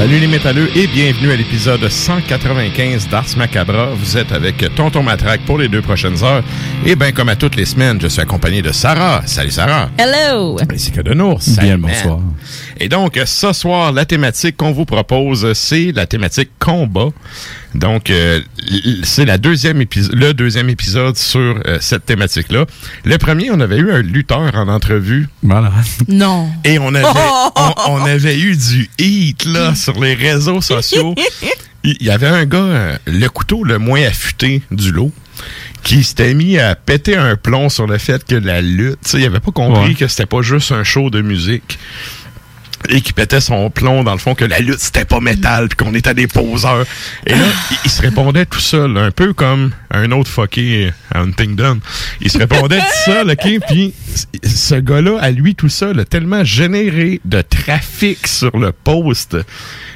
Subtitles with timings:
[0.00, 3.90] Salut les métalleux et bienvenue à l'épisode 195 d'Ars Macabra.
[3.90, 6.42] Vous êtes avec Tonton Matraque pour les deux prochaines heures.
[6.86, 9.20] Et bien, comme à toutes les semaines, je suis accompagné de Sarah.
[9.26, 9.90] Salut Sarah.
[9.98, 10.56] Hello!
[10.72, 11.40] Ainsi que de Nours.
[11.60, 12.34] Bien Salut, man.
[12.82, 17.08] Et donc, ce soir, la thématique qu'on vous propose, c'est la thématique combat.
[17.74, 18.40] Donc, euh,
[19.02, 22.64] c'est la deuxième le deuxième épisode sur euh, cette thématique-là.
[23.04, 25.70] Le premier, on avait eu un lutteur en entrevue Voilà.
[26.08, 26.48] Non.
[26.64, 27.06] et on avait,
[27.56, 31.14] on, on avait eu du hit là, sur les réseaux sociaux.
[31.84, 35.12] Il y avait un gars, le couteau le moins affûté du lot,
[35.82, 39.18] qui s'était mis à péter un plomb sur le fait que la lutte, tu sais,
[39.20, 39.94] il avait pas compris Ouais.
[39.94, 41.78] que c'était pas juste un show de musique.
[42.90, 45.76] Et qui pétait son plomb, dans le fond, que la lutte, c'était pas métal, puis
[45.76, 46.84] qu'on était des poseurs.
[47.26, 51.20] Et là, il, il se répondait tout seul, un peu comme un autre fucké à
[51.20, 51.80] Huntingdon.
[52.20, 53.48] Il se répondait tout seul, OK?
[53.68, 53.94] Puis
[54.44, 59.36] ce gars-là, à lui tout seul, a tellement généré de trafic sur le post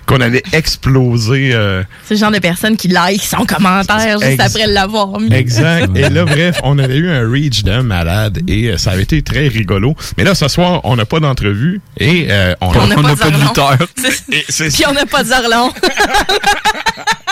[0.06, 1.50] qu'on avait explosé...
[1.54, 5.32] euh, C'est le genre de personne qui like son commentaire juste Ex- après l'avoir mis.
[5.32, 5.90] Exact.
[5.96, 9.22] Et là, bref, on avait eu un reach de malade et euh, ça avait été
[9.22, 9.94] très rigolo.
[10.18, 13.40] Mais là, ce soir, on n'a pas d'entrevue et euh, on, n'a pas pas de
[13.40, 13.78] lutteur.
[14.74, 15.72] Puis on n'a pas de zarlon.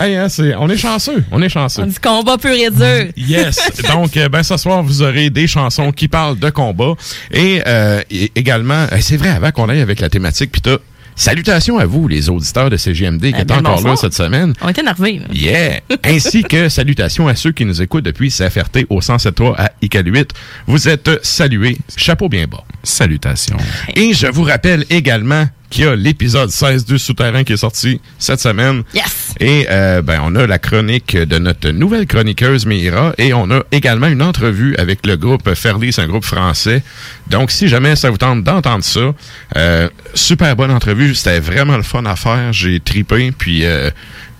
[0.00, 0.28] Hey, hein,
[0.58, 1.22] on est chanceux.
[1.30, 1.82] On est chanceux.
[1.82, 3.12] On dit combat pur et dur.
[3.16, 3.58] Yes.
[3.92, 6.94] Donc, euh, ben, ce soir, vous aurez des chansons qui parlent de combat.
[7.32, 10.78] Et, euh, et- également, euh, c'est vrai, avant qu'on aille avec la thématique, pis t'as-
[11.16, 13.92] salutations à vous, les auditeurs de CGMD, qui Eh est bien, encore bonsoir.
[13.92, 14.54] là cette semaine.
[14.62, 15.18] On était énervés.
[15.18, 15.26] là.
[15.34, 15.80] Yeah!
[16.04, 20.30] Ainsi que salutations à ceux qui nous écoutent depuis CFRT au 107.3 à ICAL8.
[20.66, 21.76] Vous êtes salués.
[21.94, 22.64] Chapeau bien bas.
[22.82, 23.58] Salutations.
[23.94, 28.00] Et je vous rappelle également qu'il y a l'épisode 16 du Souterrain qui est sorti
[28.18, 28.82] cette semaine.
[28.94, 29.34] Yes!
[29.38, 33.62] Et euh, ben, on a la chronique de notre nouvelle chroniqueuse Mira et on a
[33.72, 36.82] également une entrevue avec le groupe Ferlis, un groupe français.
[37.28, 39.14] Donc, si jamais ça vous tente d'entendre ça,
[39.56, 41.14] euh, super bonne entrevue.
[41.14, 42.52] C'était vraiment le fun à faire.
[42.52, 43.30] J'ai tripé.
[43.30, 43.90] Puis, euh,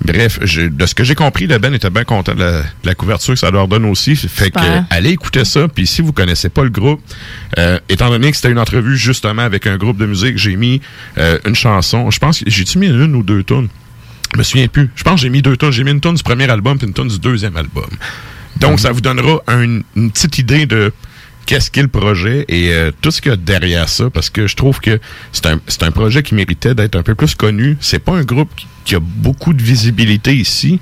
[0.05, 2.64] bref, je- de ce que j'ai compris, le Ben était bien content de la, de
[2.85, 4.17] la couverture que ça leur donne aussi.
[4.17, 5.69] Fait que euh, allez écouter ça.
[5.69, 7.00] Puis, si vous connaissez pas le groupe,
[7.58, 10.81] euh, étant donné que c'était une entrevue justement avec un groupe de musique, j'ai mis
[11.19, 12.11] euh, une chanson.
[12.11, 13.69] Je pense que j'ai-tu mis une ou deux tonnes?
[14.35, 14.91] Je me souviens plus.
[14.94, 15.73] Je pense que j'ai mis deux tonnes.
[15.73, 17.87] J'ai mis une tonne du premier album puis une tonne du deuxième album.
[18.58, 20.93] Donc, ça vous donnera un- une petite idée de
[21.50, 24.47] qu'est-ce qu'est le projet et euh, tout ce qu'il y a derrière ça, parce que
[24.47, 25.00] je trouve que
[25.32, 27.76] c'est un, c'est un projet qui méritait d'être un peu plus connu.
[27.81, 30.79] C'est pas un groupe qui, qui a beaucoup de visibilité ici.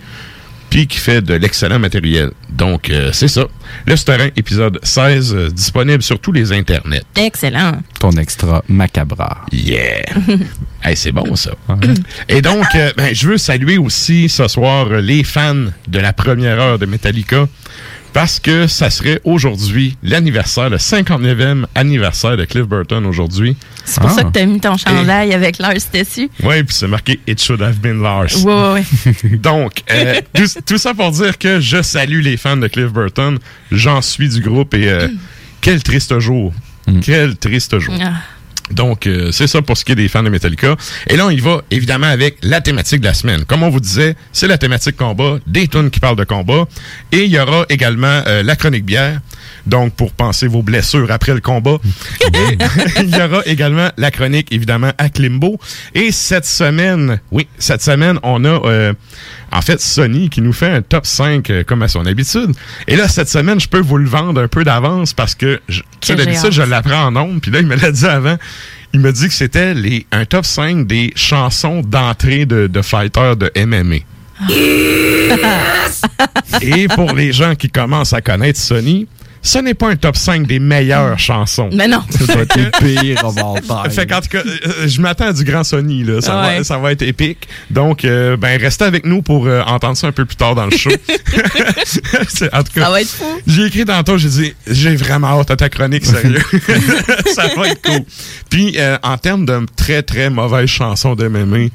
[0.68, 2.32] Puis qui fait de l'excellent matériel.
[2.50, 3.46] Donc, euh, c'est ça.
[3.86, 7.04] Le Souterrain, épisode 16, euh, disponible sur tous les internets.
[7.16, 7.80] Excellent.
[7.98, 9.46] Ton extra macabra.
[9.50, 10.04] Yeah!
[10.84, 11.52] hey, c'est bon, ça.
[12.28, 16.60] Et donc, euh, ben, je veux saluer aussi ce soir les fans de la première
[16.60, 17.48] heure de Metallica
[18.12, 23.56] parce que ça serait aujourd'hui l'anniversaire, le 59e anniversaire de Cliff Burton aujourd'hui.
[23.84, 24.14] C'est pour Ah.
[24.14, 26.28] ça que t'as mis ton chandail avec Lars dessus.
[26.42, 28.44] Oui, puis c'est marqué It should have been Lars.
[28.44, 28.84] Ouais, ouais,
[29.24, 29.36] ouais.
[29.42, 33.38] Donc, euh, tout, tout ça pour dire que je salue les fans de Cliff Burton.
[33.70, 35.08] J'en suis du groupe et euh,
[35.60, 36.52] quel triste jour.
[37.02, 37.94] Quel triste jour.
[38.00, 38.12] Ah.
[38.70, 40.76] Donc, euh, c'est ça pour ce qui est des fans de Metallica.
[41.08, 43.44] Et là, on y va évidemment avec la thématique de la semaine.
[43.44, 46.66] Comme on vous disait, c'est la thématique combat, des tunes qui parlent de combat.
[47.12, 49.20] Et il y aura également euh, la chronique bière.
[49.68, 51.76] Donc, pour penser vos blessures après le combat.
[52.34, 52.58] Et
[53.02, 55.58] il y aura également la chronique, évidemment, à Klimbo.
[55.94, 58.92] Et cette semaine, oui, cette semaine, on a, euh,
[59.52, 62.50] en fait, Sony qui nous fait un top 5 euh, comme à son habitude.
[62.86, 65.80] Et là, cette semaine, je peux vous le vendre un peu d'avance parce que, je-
[66.00, 67.40] tu sais, d'habitude, je l'apprends en ondes.
[67.40, 68.36] Puis là, il me l'a dit avant.
[68.94, 73.36] Il me dit que c'était les, un top 5 des chansons d'entrée de, de fighters
[73.36, 73.96] de MMA.
[76.62, 79.06] Et pour les gens qui commencent à connaître Sony,
[79.48, 81.70] ce n'est pas un top 5 des meilleures chansons.
[81.72, 82.02] Mais non.
[82.10, 83.90] Ça doit être le pire of all time.
[83.90, 86.20] Fait qu'en tout cas, euh, je m'attends à du grand Sony, là.
[86.20, 86.58] Ça, Ouais.
[86.58, 87.48] va, ça va être épique.
[87.70, 90.66] Donc, euh, ben, restez avec nous pour euh, entendre ça un peu plus tard dans
[90.66, 90.90] le show.
[92.52, 93.24] En tout cas, Ça va être fou.
[93.46, 96.42] j'ai écrit tantôt, j'ai dit, j'ai vraiment hâte à ta chronique, sérieux.
[97.34, 98.02] ça va être cool.
[98.50, 101.68] Puis, euh, en termes de très, très mauvaises chansons de MMA,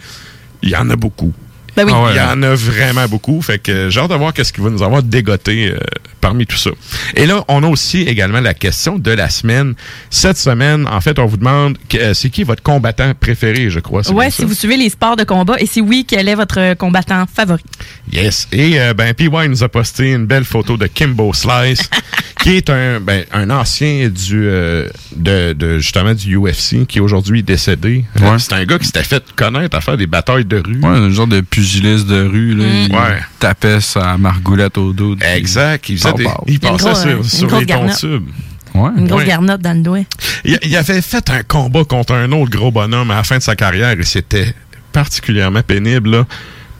[0.61, 1.33] il y en a beaucoup.
[1.75, 1.91] Ben oui.
[1.95, 2.11] Ah ouais.
[2.13, 3.41] Il y en a vraiment beaucoup.
[3.41, 5.77] Fait que euh, j'ai hâte de voir qu'est-ce qu'il va nous avoir dégoté euh,
[6.21, 6.69] parmi tout ça.
[7.15, 9.73] Et là, on a aussi également la question de la semaine.
[10.09, 13.79] Cette semaine, en fait, on vous demande que- euh, c'est qui votre combattant préféré, je
[13.79, 14.03] crois.
[14.03, 14.47] c'est Ouais, bien si ça?
[14.47, 17.63] vous suivez les sports de combat et si oui, quel est votre combattant favori?
[18.11, 18.47] Yes.
[18.51, 21.89] Et euh, ben PY nous a posté une belle photo de Kimbo Slice,
[22.43, 27.01] qui est un ben, un ancien du euh, de, de justement du UFC qui est
[27.01, 28.03] aujourd'hui décédé.
[28.21, 28.37] Euh, Ouais.
[28.39, 30.79] C'est un gars qui s'était fait connaître à faire des batailles de rue.
[30.81, 32.65] Ouais, un genre de pugiliste de rue, là.
[32.65, 33.19] Il Ouais.
[33.39, 35.15] tapait sa margoulette au dos.
[35.21, 35.87] Exact.
[35.89, 36.93] Il, faisait des- il Il passait
[37.23, 37.97] sur, les tons garnotte.
[37.97, 38.27] tubes.
[38.75, 38.89] Ouais.
[38.97, 39.27] Une grosse Ouais.
[39.27, 39.99] garnotte dans le doigt.
[40.43, 43.43] Il, il avait fait un combat contre un autre gros bonhomme à la fin de
[43.43, 44.53] sa carrière et c'était
[44.91, 46.09] particulièrement pénible.
[46.11, 46.25] là.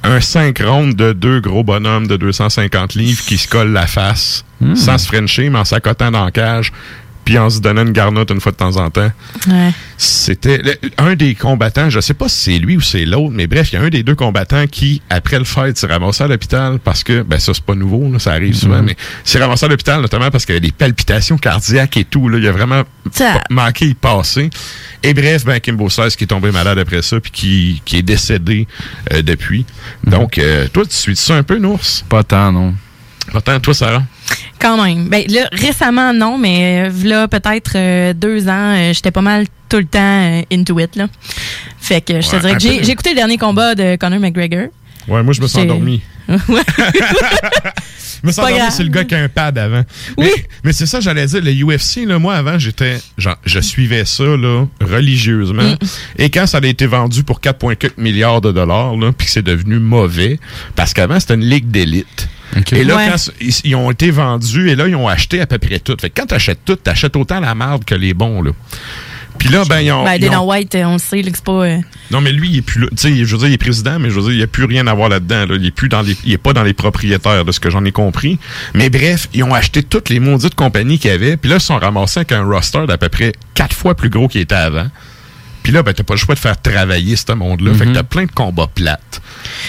[0.03, 4.43] Un 5 rounds de deux gros bonhommes de 250 livres qui se collent la face
[4.75, 6.71] sans se frencher, mais en s'accotant dans la cage,
[7.25, 9.11] puis en se donnant une garnotte une fois de temps en temps.
[9.47, 9.71] Ouais.
[9.97, 10.61] C'était
[10.97, 13.75] un des combattants, je sais pas si c'est lui ou c'est l'autre, mais bref, il
[13.75, 17.03] y a un des deux combattants qui, après le fight, s'est ramassé à l'hôpital parce
[17.03, 20.01] que, ben ça c'est pas nouveau, là, ça arrive souvent, mais s'est ramassé à l'hôpital
[20.01, 22.83] notamment parce qu'il y a des palpitations cardiaques et tout, là, il a vraiment
[23.49, 24.49] manqué y passer.
[25.03, 28.01] Et bref, ben Kimbo Slice qui est tombé malade après ça, puis qui, qui est
[28.01, 28.67] décédé
[29.13, 29.65] euh, depuis.
[30.05, 32.03] Donc, euh, toi, tu suis ça un peu, Nours?
[32.07, 32.73] Pas tant, non.
[33.31, 34.03] Pourtant, toi, Sarah?
[34.59, 35.07] Quand même.
[35.09, 39.45] Ben là, récemment, non, mais euh, là, peut-être euh, deux ans, euh, j'étais pas mal
[39.69, 41.07] tout le temps euh, into it, là.
[41.79, 44.67] Fait que je te Ouais, dirais que j'ai écouté le dernier combat de Conor McGregor.
[45.07, 46.01] Ouais, moi, je me suis endormi.
[46.29, 49.83] Je me suis endormi, c'est le gars qui a un pad avant.
[50.17, 50.29] Oui.
[50.35, 54.05] Mais, mais c'est ça, j'allais dire, le UFC, là, moi, avant, j'étais, genre, je suivais
[54.05, 55.61] ça, là, religieusement.
[55.63, 55.77] Mm.
[56.19, 59.41] Et quand ça a été vendu pour 4,4 milliards de dollars, là, puis que c'est
[59.41, 60.39] devenu mauvais,
[60.77, 62.29] parce qu'avant, c'était une ligue d'élite.
[62.71, 63.07] Et là, Ouais.
[63.09, 65.79] quand c- ils, ils ont été vendus, et là, ils ont acheté à peu près
[65.79, 65.95] tout.
[65.99, 68.51] Fait que quand t'achètes tout, t'achètes autant la merde que les bons, là.
[69.39, 70.03] Puis là, ben, ils ont.
[70.03, 71.51] Ben, ont- White, on le sait, là, que c'est pas.
[71.65, 71.77] euh,
[72.11, 72.87] non, mais lui, il est plus là.
[72.91, 74.47] Tu sais, je veux dire, il est président, mais je veux dire, il n'y a
[74.47, 75.47] plus rien à voir là-dedans.
[75.47, 75.55] là.
[75.59, 77.83] Il est plus dans les, il est pas dans les propriétaires, de ce que j'en
[77.83, 78.37] ai compris.
[78.75, 81.35] Mais bref, ils ont acheté toutes les maudites compagnies qu'il y avait.
[81.35, 84.09] Puis là, ils se sont ramassés avec un roster d'à peu près quatre fois plus
[84.09, 84.87] gros qu'il était avant.
[85.63, 87.73] Puis là, ben, t'as pas le choix de faire travailler ce monde-là.
[87.73, 89.21] Fait que t'as plein de combats plates.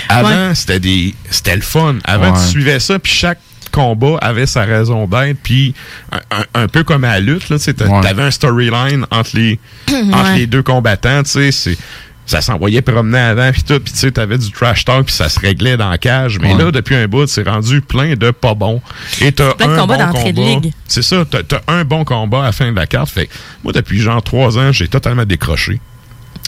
[0.09, 1.97] Avant, c'était des, c'était le fun.
[2.05, 2.39] Avant, Ouais.
[2.45, 3.39] tu suivais ça, puis chaque
[3.73, 5.75] combat avait sa raison d'être, puis
[6.13, 8.01] un, un- un peu comme à la lutte, là, Ouais.
[8.03, 9.59] t'avais un storyline entre les,
[10.13, 11.79] entre les deux combattants, tu sais, c'est
[12.27, 15.29] ça s'envoyait promener avant puis tout puis tu sais t'avais du trash talk puis ça
[15.29, 16.39] se réglait dans la cage.
[16.41, 16.65] Mais Ouais.
[16.65, 18.81] là depuis un bout c'est rendu plein de pas bons.
[19.21, 20.51] Et t'as Plein de un combats bon d'entrée de combat.
[20.67, 20.73] ligue.
[20.89, 23.11] c'est ça t'as as un bon combat à la fin de la carte.
[23.11, 25.81] Fait que moi depuis genre trois ans j'ai totalement décroché.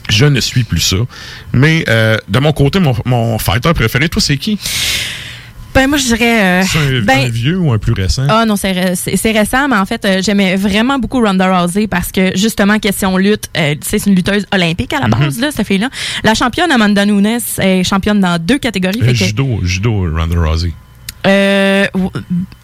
[0.08, 0.96] Je ne suis plus ça.
[1.52, 4.58] Mais euh, de mon côté mon, mon fighter préféré toi c'est qui?
[5.76, 6.42] Ben, moi, je dirais.
[6.42, 8.24] euh, c'est un, ben, un vieux ou un plus récent?
[8.28, 11.60] Ah non, c'est ré- c'est c'est récent, mais en fait, euh, j'aimais vraiment beaucoup Ronda
[11.60, 15.08] Rousey parce que justement, question lutte, euh, tu sais, c'est une lutteuse olympique à la
[15.08, 15.10] Mhm.
[15.26, 15.90] base, là, cette fille-là.
[16.24, 19.00] La championne Amanda Nunes est championne dans deux catégories.
[19.02, 20.72] Euh, fait que, judo judo Ronda Rousey
[21.26, 21.86] euh,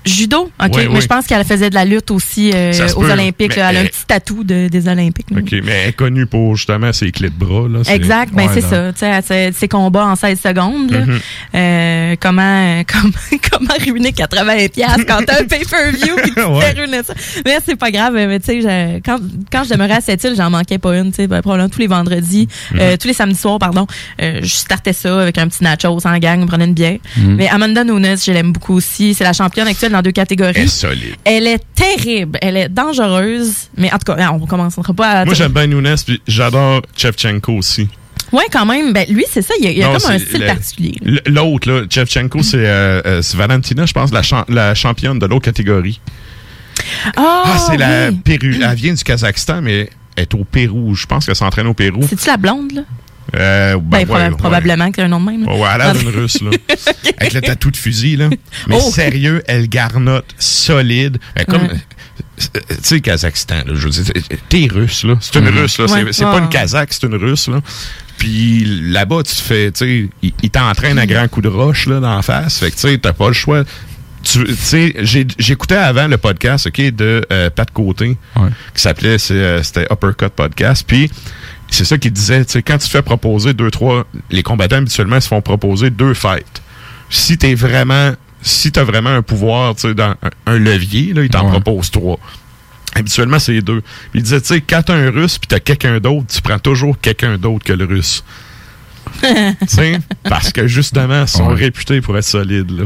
[0.04, 0.70] Judo, OK.
[0.74, 1.00] Oui, mais oui.
[1.00, 3.56] je pense qu'elle faisait de la lutte aussi euh, aux peut, Olympiques.
[3.56, 3.70] là.
[3.70, 5.26] Elle a un petit tatou de- des Olympiques.
[5.30, 7.68] OK, mais elle est connue pour justement ses clés de bras.
[7.68, 8.92] Là, Exact, ben Ouais, c'est ça.
[8.92, 10.90] Tu sais, elle- ses- ses combats en 16 secondes.
[10.90, 11.00] là.
[11.06, 11.18] Mhm.
[11.54, 13.12] Euh, comment, comment,
[13.50, 16.14] comment ruiner 80 pièces quand t'as un pay-per-view
[16.58, 16.72] Ouais.
[16.72, 17.14] ruiner ça.
[17.44, 18.14] Mais c'est pas grave.
[18.14, 19.18] Mais tu sais, quand,
[19.50, 21.10] quand je demeurais à cette île, j'en manquais pas une.
[21.10, 22.78] Tu sais, ben, probablement tous les vendredis, Mhm.
[22.80, 23.86] euh, tous les samedis soirs, pardon.
[24.20, 26.98] euh, je startais ça avec un petit nachos en gang, on prenait une bière.
[27.16, 27.36] Mhm.
[27.36, 29.14] Mais Amanda Nunes, je l'aime beaucoup aussi.
[29.14, 30.52] C'est la championne actuelle dans deux catégories.
[30.56, 31.14] Elle est solide.
[31.24, 35.24] Elle est terrible, elle est dangereuse, mais en tout cas, on commencera pas à.
[35.24, 37.88] Moi, j'aime bien Nunes, puis j'adore Chevchenko aussi.
[38.32, 38.92] Ouais, quand même.
[38.94, 39.52] Ben lui, c'est ça.
[39.60, 40.94] Il y a, il y a Non, comme un style le- particulier.
[41.26, 45.26] L'autre, là, Chevchenko, c'est euh, euh, c'est Valentina, je pense, la, champ- la championne de
[45.26, 46.00] l'autre catégorie.
[47.16, 48.16] Ah, Ah, c'est la oui.
[48.24, 48.58] Péru.
[48.62, 50.94] Elle vient du Kazakhstan, mais elle est au Pérou.
[50.94, 52.02] Je pense qu'elle s'entraîne au Pérou.
[52.08, 52.82] C'est-tu la blonde, là?
[53.34, 54.30] Euh, Ben, ben, ouais.
[54.36, 55.48] probablement que c'est un nom de même.
[55.48, 56.50] Ouais, elle a l'air d'une russe, là.
[57.18, 58.28] Avec le tatou de fusil, là.
[58.68, 58.90] Mais Oh.
[58.90, 61.18] sérieux, elle garnotte solide.
[61.34, 61.62] Elle comme.
[61.62, 61.68] Euh,
[62.36, 64.04] Tu sais, Kazakhstan, là, je veux dire,
[64.48, 65.14] t'es russe, là.
[65.20, 65.86] C'est une russe, là.
[66.10, 67.60] C'est pas une Kazakh, c'est une russe, là.
[68.18, 71.86] Puis là-bas, tu te fais, tu sais, il, il t'entraîne à grands coups de roche,
[71.86, 72.58] là, dans la face.
[72.58, 73.64] Fait que, tu sais, t'as pas le choix.
[74.22, 74.94] Tu sais,
[75.38, 78.48] j'écoutais avant le podcast, OK, de euh, Pat Côté, Ouais.
[78.74, 80.84] qui s'appelait, euh, c'était Uppercut Podcast.
[80.86, 81.10] Puis,
[81.72, 84.76] c'est ça qu'il disait, tu sais, quand tu te fais proposer deux, trois, les combattants
[84.76, 86.62] habituellement se font proposer deux fights.
[87.10, 88.12] Si t'es vraiment,
[88.42, 91.60] si t'as vraiment un pouvoir, tu sais, dans un, un levier, là, ils t'en Ouais.
[91.60, 92.18] proposent trois.
[92.94, 93.82] Habituellement, c'est deux.
[94.12, 96.98] Il disait, tu sais, quand t'as un russe puis t'as quelqu'un d'autre, tu prends toujours
[97.00, 98.22] quelqu'un d'autre que le russe.
[100.24, 101.54] parce que justement, ils sont Ouais.
[101.54, 102.70] réputés pour être solides.
[102.70, 102.84] Là.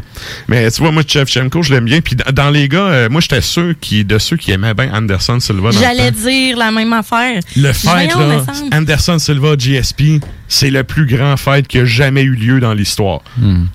[0.48, 2.00] Mais tu vois, moi, Chevchenko, je l'aime bien.
[2.00, 4.92] Puis dans, dans les gars, euh, moi, j'étais sûr qui, de ceux qui aimaient bien
[4.94, 5.70] Anderson Silva.
[5.70, 7.40] dans le J'allais dire la même affaire.
[7.56, 8.44] Le fight, Voyons, là.
[8.72, 13.20] Anderson Silva, GSP, c'est le plus grand fight qui a jamais eu lieu dans l'histoire.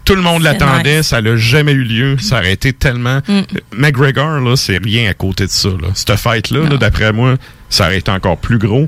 [0.06, 1.08] Tout le monde l'attendait, nice.
[1.08, 3.20] ça n'a jamais eu lieu, ça aurait été tellement...
[3.28, 3.42] Mm.
[3.76, 5.70] McGregor, là, c'est rien à côté de ça.
[5.70, 5.88] Là.
[5.94, 7.36] Cette fight-là, là, d'après moi,
[7.70, 8.88] ça aurait été encore plus gros.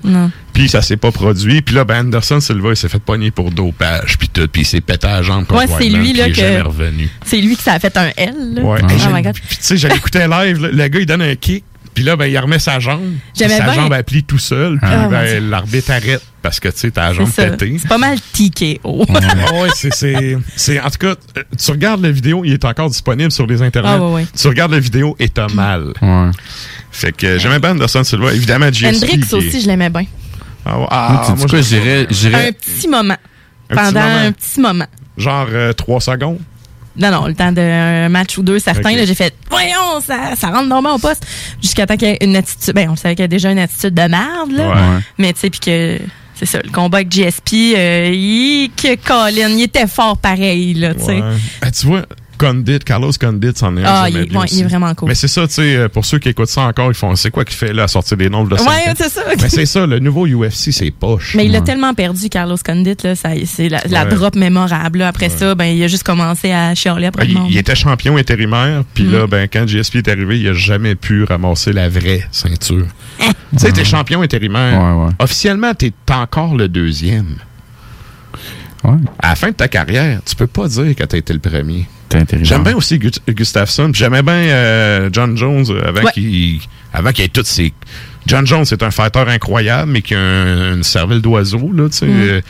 [0.54, 1.62] Puis ça s'est pas produit.
[1.62, 4.66] Puis là, ben Anderson Silva, il s'est fait pogner pour dopage, puis tout, puis il
[4.66, 7.10] s'est pété à la jambe comme Ouais, c'est lui, là, il est que- jamais revenu.
[7.26, 8.34] C'est lui qui ça a fait un L.
[8.56, 8.62] Là.
[8.62, 8.80] Ouais.
[8.84, 9.34] Oh Hey, my God.
[9.34, 11.64] Puis tu sais, j'allais écouter live, là, le gars, il donne un kick,
[11.94, 13.02] puis là, ben, il remet sa jambe.
[13.34, 13.74] Sa bien.
[13.74, 17.26] jambe applique tout seul, puis Ah, ben, l'arbitre arrête parce que, tu sais, t'as la
[17.26, 17.78] C'est jambe pétée.
[17.80, 19.06] C'est pas mal TKO.
[19.16, 19.94] Ah ouais, c'est,
[20.56, 23.62] c'est, en tout cas, euh, tu regardes la vidéo, il est encore disponible sur les
[23.62, 23.90] internets.
[23.98, 24.26] Ah, ouais, ouais.
[24.38, 25.94] Tu regardes la vidéo et t'as mal.
[26.02, 26.32] Ouais.
[26.92, 28.66] Fait que j'aimais bien Anderson Silva, évidemment.
[28.68, 30.04] Hendrix est- aussi, je l'aimais bien.
[30.66, 33.14] Ah, ah, tu dis moi, quoi, je- Un petit moment.
[33.70, 34.16] Un petit Pendant moment.
[34.26, 34.88] un petit moment.
[35.18, 36.40] Genre euh, trois secondes.
[36.96, 38.98] Non, non, le temps d'un match ou deux certains, Ok.
[38.98, 41.26] là, j'ai fait, voyons, ça, ça rentre normalement au poste.
[41.62, 43.60] Jusqu'à temps qu'il y ait une attitude, ben, on savait qu'il y a déjà une
[43.60, 44.68] attitude de merde, là.
[44.68, 44.74] Ouais.
[44.76, 45.00] Ouais.
[45.18, 46.00] Mais tu sais, puis que,
[46.36, 50.94] c'est ça, le combat avec GSP, euh, il, que Colin, il était fort pareil, là,
[50.94, 51.22] tu sais.
[51.22, 51.38] Ouais.
[51.62, 52.04] Ah, tu vois,
[52.38, 53.86] Condit, Carlos Condit, c'en est un.
[53.88, 55.10] Ah, il, il est vraiment cool.
[55.10, 57.32] Mais c'est ça, tu sais, euh, pour ceux qui écoutent ça encore, ils font, c'est
[57.32, 59.22] quoi qu'il fait là à sortir des noms de Ouais, c'est ça.
[59.42, 61.36] Mais c'est ça, le nouveau UFC, c'est poche.
[61.36, 65.08] Mais il a tellement perdu, Carlos Condit, là, ça, c'est la, drop mémorable, là.
[65.08, 67.48] Après ça, ben, il a juste commencé à chialer après le il, monde.
[67.50, 69.12] il était champion intérimaire, puis Mm.
[69.12, 72.86] là, ben, quand GSP est arrivé, il a jamais pu ramasser la vraie ceinture.
[73.20, 73.24] Eh.
[73.26, 74.82] tu sais, t'es champion intérimaire.
[74.82, 75.12] Ouais, ouais.
[75.20, 77.36] Officiellement, t'es encore le deuxième.
[78.84, 78.98] Ouais.
[79.20, 81.88] À la fin de ta carrière, tu peux pas dire que t'as été le premier.
[82.10, 82.46] T'es intéressant.
[82.50, 86.12] J'aime bien aussi Gu- Gustafsson, puis j'aimais bien euh, John Jones avant Ouais.
[86.14, 86.60] qu'il
[86.94, 87.74] avant qu'il ait toutes ses.
[88.28, 91.98] John Jones, c'est un fighter incroyable, mais qui a un- une cervelle d'oiseau, là, tu
[91.98, 92.06] sais.
[92.06, 92.22] Mm.
[92.22, 92.42] Euh,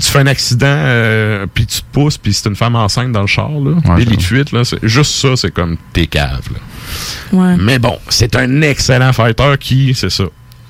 [0.00, 3.22] Tu fais un accident, euh, puis tu te pousses, puis c'est une femme enceinte dans
[3.22, 3.72] le char, là.
[3.96, 4.62] Ouais, de fuite, là.
[4.84, 6.58] Juste ça, c'est comme tes caves, là.
[7.36, 7.56] Ouais.
[7.58, 10.22] Mais bon, c'est un excellent fighter qui, c'est ça,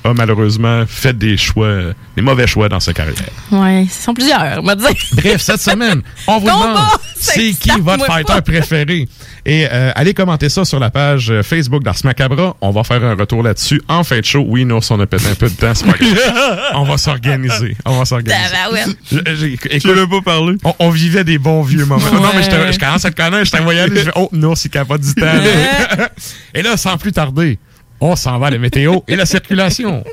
[0.04, 1.68] a malheureusement fait des choix,
[2.16, 3.14] des mauvais choix dans sa carrière.
[3.50, 4.88] Ouais, ils sont plusieurs, on va dire.
[5.12, 6.78] Bref, cette semaine, on vous demande
[7.16, 8.42] c'est qui votre fighter pas.
[8.42, 9.08] préféré?
[9.44, 12.56] Et euh, allez commenter ça sur la page euh, Facebook d'Ars Macabra.
[12.60, 14.44] On va faire un retour là-dessus en fin de show.
[14.46, 16.58] Oui, nous, on a pété un peu de temps, c'est pas grave.
[16.74, 17.76] On va s'organiser.
[17.84, 18.44] On va s'organiser.
[18.52, 18.96] Tabarouette.
[19.10, 20.56] Je- je- Écoute, pas parler?
[20.64, 22.04] on, on vivait des bons vieux moments.
[22.12, 22.72] Non, mais je, te- Ouais.
[22.72, 25.14] je commence à te connaître, je t'envoyais aller, je fais, oh, non, c'est capable du
[25.14, 25.26] temps.
[26.54, 27.58] Et là, sans plus tarder,
[28.00, 30.04] on s'en va à la météo et la circulation.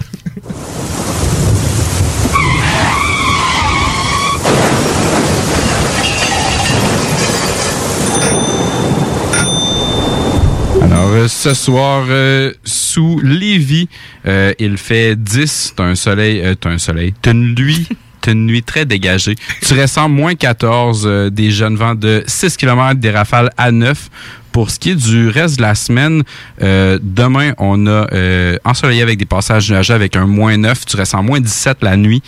[10.82, 13.88] Alors, euh, ce soir, euh, sous Lévis,
[14.28, 15.74] euh, il fait 10.
[15.76, 17.14] T'as un soleil, euh, t'as un soleil.
[17.22, 17.88] T'as une nuit,
[18.28, 19.36] une nuit très dégagée.
[19.62, 24.10] Tu ressens moins 14, euh, des jeunes vents de 6 km, des rafales à 9.
[24.56, 26.24] Pour ce qui est du reste de la semaine,
[26.62, 30.86] euh, demain, on a euh, ensoleillé avec des passages nuageux avec un moins 9.
[30.86, 32.24] Tu ressens moins 17 la nuit.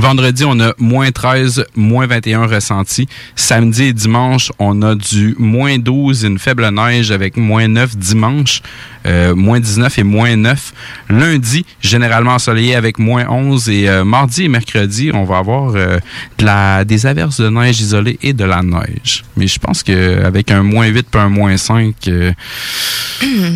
[0.00, 3.08] Vendredi, on a moins 13, moins 21 ressentis.
[3.34, 7.96] Samedi et dimanche, on a du moins 12 et une faible neige avec moins 9
[7.96, 8.62] dimanche,
[9.06, 10.72] euh, moins 19 et moins 9.
[11.10, 15.98] Lundi, généralement ensoleillé avec moins 11 et euh, mardi et mercredi, on va avoir euh,
[16.38, 19.24] de la, des averses de neige isolées et de la neige.
[19.36, 22.32] Mais je pense qu'avec un moins 8 et un moins 5, euh,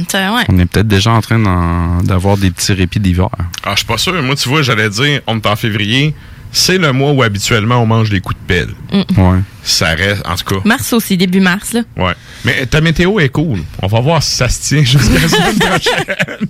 [0.09, 0.45] C'est- ouais.
[0.49, 3.29] on est peut-être déjà en train d'avoir des petits répits d'hiver.
[3.65, 4.21] Ah, je suis pas sûr.
[4.23, 6.15] Moi, tu vois, j'allais dire, on est en février.
[6.55, 8.69] C'est le mois où habituellement on mange des coups de pelle.
[9.17, 9.39] Ouais.
[9.65, 10.61] Ça reste, en tout cas.
[10.65, 11.81] Mars aussi, début mars, là.
[11.97, 12.13] Ouais.
[12.45, 13.61] Mais ta météo est cool.
[13.83, 16.47] On va voir si ça se tient jusqu'à la semaine prochaine.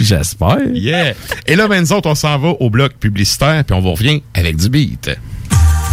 [0.00, 0.58] J'espère.
[0.72, 1.14] Yeah.
[1.46, 4.22] Et là, ben, nous autres, on s'en va au bloc publicitaire, puis on vous revient
[4.34, 5.10] avec du beat.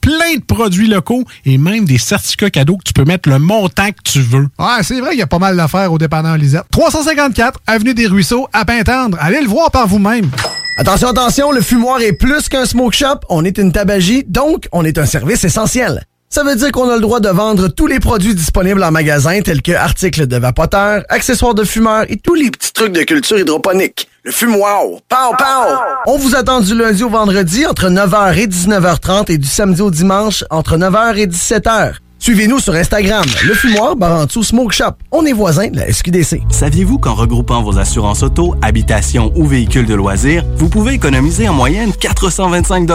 [0.00, 3.90] plein de produits locaux et même des certificats cadeaux que tu peux mettre le montant
[3.90, 4.48] que tu veux.
[4.58, 6.64] Ouais, c'est vrai qu'il y a pas mal d'affaires au dépanneur Lisette.
[6.70, 9.18] 354 Avenue des Ruisseaux, à Pintendre.
[9.20, 10.30] Allez le voir par vous-même.
[10.78, 13.20] Attention, attention, le fumoir est plus qu'un smoke shop.
[13.28, 16.04] On est une tabagie, donc on est un service essentiel.
[16.30, 19.40] Ça veut dire qu'on a le droit de vendre tous les produits disponibles en magasin,
[19.40, 23.38] tels que articles de vapoteurs, accessoires de fumeurs et tous les petits trucs de culture
[23.38, 24.08] hydroponique.
[24.24, 25.74] Le fumoir, pow, pow!
[26.06, 29.90] On vous attend du lundi au vendredi entre 9h et 19h30 et du samedi au
[29.90, 31.94] dimanche entre 9h et 17h.
[32.18, 34.92] Suivez-nous sur Instagram, le fumoir Barantou Smoke Shop.
[35.12, 36.42] On est voisins de la SQDC.
[36.50, 41.54] Saviez-vous qu'en regroupant vos assurances auto, habitation ou véhicules de loisirs, vous pouvez économiser en
[41.54, 42.88] moyenne 425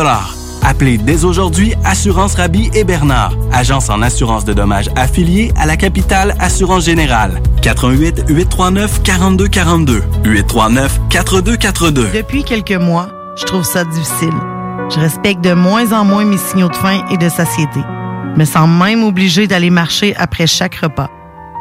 [0.62, 5.78] Appelez dès aujourd'hui Assurance Rabi et Bernard, agence en assurance de dommages affiliée à la
[5.78, 7.42] capitale Assurance Générale.
[7.62, 12.10] 88 839 4242 839 4242.
[12.14, 14.34] Depuis quelques mois, je trouve ça difficile.
[14.90, 17.80] Je respecte de moins en moins mes signaux de faim et de satiété.
[18.38, 21.10] Me sens même obligée d'aller marcher après chaque repas.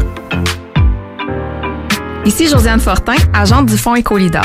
[2.26, 4.44] Ici Josiane Fortin, agente du Fonds Écolidar.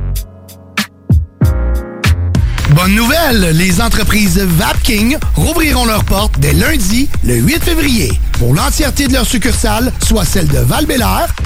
[2.75, 8.19] Bonne nouvelle, les entreprises Vapking rouvriront leurs portes dès lundi, le 8 février.
[8.39, 10.85] pour l'entièreté de leurs succursales, soit celles de val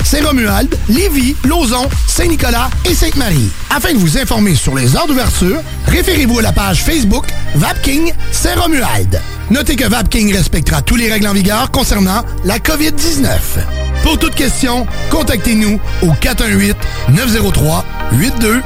[0.04, 3.50] Saint-Romuald, Lévis, Lauson, Saint-Nicolas et Sainte-Marie.
[3.70, 9.20] Afin de vous informer sur les heures d'ouverture, référez-vous à la page Facebook Vapking Saint-Romuald.
[9.50, 13.85] Notez que Vapking respectera tous les règles en vigueur concernant la COVID-19.
[14.06, 16.12] Pour toute question, contactez-nous au
[17.10, 18.62] 418-903-8282.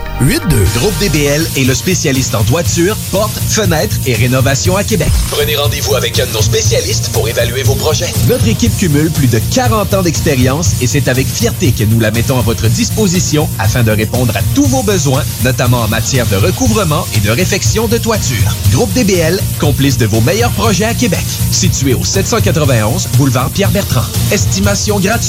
[0.75, 5.08] Groupe DBL est le spécialiste en toiture, portes, fenêtres et rénovation à Québec.
[5.32, 8.12] Prenez rendez-vous avec un de nos spécialistes pour évaluer vos projets.
[8.28, 12.12] Notre équipe cumule plus de 40 ans d'expérience et c'est avec fierté que nous la
[12.12, 16.36] mettons à votre disposition afin de répondre à tous vos besoins, notamment en matière de
[16.36, 18.54] recouvrement et de réfection de toiture.
[18.73, 21.23] Groupe DBL, complice de vos meilleurs projets à Québec.
[21.52, 24.04] Situé au 791 boulevard Pierre-Bertrand.
[24.34, 25.29] Estimation gratuite.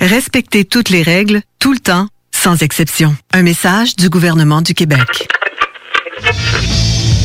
[0.00, 3.16] Respectez toutes les règles, tout le temps, sans exception.
[3.32, 5.28] Un message du gouvernement du Québec.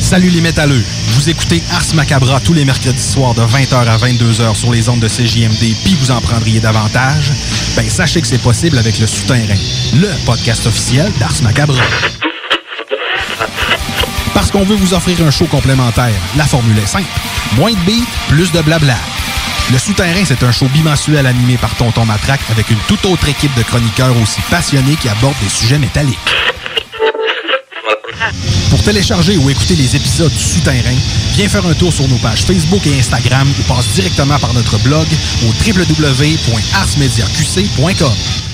[0.00, 0.82] Salut les métalleux.
[1.10, 4.98] Vous écoutez Ars Macabra tous les mercredis soirs de 20h à 22h sur les ondes
[4.98, 7.30] de CJMD puis vous en prendriez davantage?
[7.76, 9.56] Ben sachez que c'est possible avec le Souterrain,
[9.94, 11.80] le podcast officiel d'Ars Macabra.
[14.34, 17.06] Parce qu'on veut vous offrir un show complémentaire, la formule est simple.
[17.56, 18.96] Moins de beats, plus de blabla.
[19.72, 23.54] Le Souterrain, c'est un show bimensuel animé par Tonton Matraque avec une toute autre équipe
[23.56, 26.18] de chroniqueurs aussi passionnés qui abordent des sujets métalliques.
[28.70, 30.96] Pour télécharger ou écouter les épisodes du Souterrain,
[31.34, 34.76] viens faire un tour sur nos pages Facebook et Instagram ou passe directement par notre
[34.78, 35.06] blog
[35.44, 38.53] au www.arsmediaqc.com.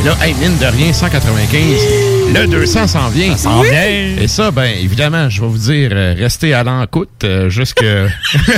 [0.00, 3.36] Et là, hey, mine de rien, 195, le 200 s'en vient.
[3.36, 4.16] Ça s'en vient.
[4.18, 7.84] Et ça, ben évidemment, je vais vous dire, euh, restez à l'encoute euh, jusque...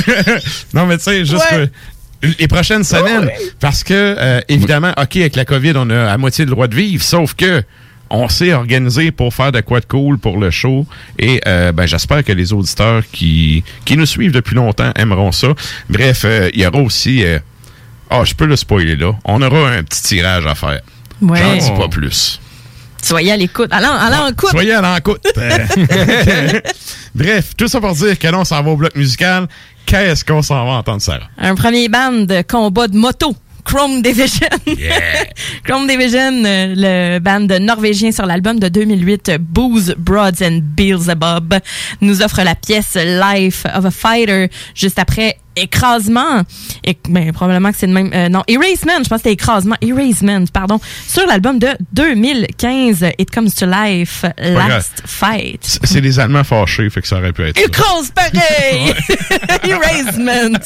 [0.73, 1.51] non, mais tu sais, jusque...
[1.51, 1.69] Ouais.
[2.39, 3.29] Les prochaines semaines,
[3.59, 6.77] parce que, euh, évidemment, OK, avec la COVID, on a à moitié le droit de
[6.77, 7.65] vivre, sauf que
[8.09, 10.87] on s'est organisé pour faire de quoi de cool pour le show.
[11.19, 15.49] Et euh, ben, j'espère que les auditeurs qui, qui nous suivent depuis longtemps aimeront ça.
[15.91, 17.25] Bref, euh, il y aura aussi...
[18.11, 19.13] Ah, je peux le spoiler là.
[19.25, 20.83] On aura un petit tirage à faire.
[21.23, 21.39] Ouais.
[21.39, 22.41] J'en dis pas plus.
[23.03, 23.69] Soyez à l'écoute.
[23.73, 24.51] Allons, allons en.
[24.51, 25.27] Soyez à l'encoute.
[27.15, 29.49] Bref, tout ça pour dire que là, on s'en va au bloc musical.
[29.87, 31.29] Qu'est-ce qu'on s'en va entendre, Sarah?
[31.39, 33.35] Un premier band de combat de moto.
[33.65, 34.49] Chrome Division.
[35.65, 41.55] Chrome Division, euh, le band norvégien sur l'album de 2008, euh, Booze, Broads and Beelzebub,
[42.01, 46.43] nous offre la pièce Life of a Fighter juste après Écrasement.
[46.83, 48.11] Et, ben, probablement que c'est le même.
[48.15, 49.77] euh, non, Erasement, je pense que c'était Écrasement.
[49.83, 50.81] Erasement, pardon.
[51.07, 54.25] Sur l'album de 2015, It Comes to Life.
[54.39, 55.79] Last Fight.
[55.85, 57.59] C'est les Allemands fâchés, fait que ça aurait pu être.
[57.61, 58.95] Écrase pareil!
[59.69, 60.59] Erasement.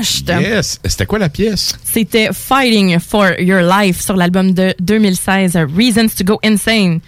[0.00, 0.80] Yes!
[0.84, 1.78] C'était quoi la pièce?
[1.84, 7.00] C'était Fighting for Your Life sur l'album de 2016, Reasons to Go Insane.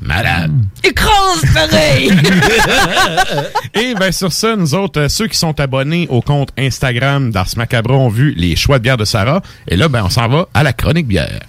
[0.00, 0.52] Malade.
[0.84, 2.12] Écrase pareil!
[3.74, 7.48] Et bien sur ça, nous autres, euh, ceux qui sont abonnés au compte Instagram d'Ars
[7.56, 9.40] Macabre ont vu les choix de bière de Sarah.
[9.66, 11.40] Et là, ben, on s'en va à la chronique bière.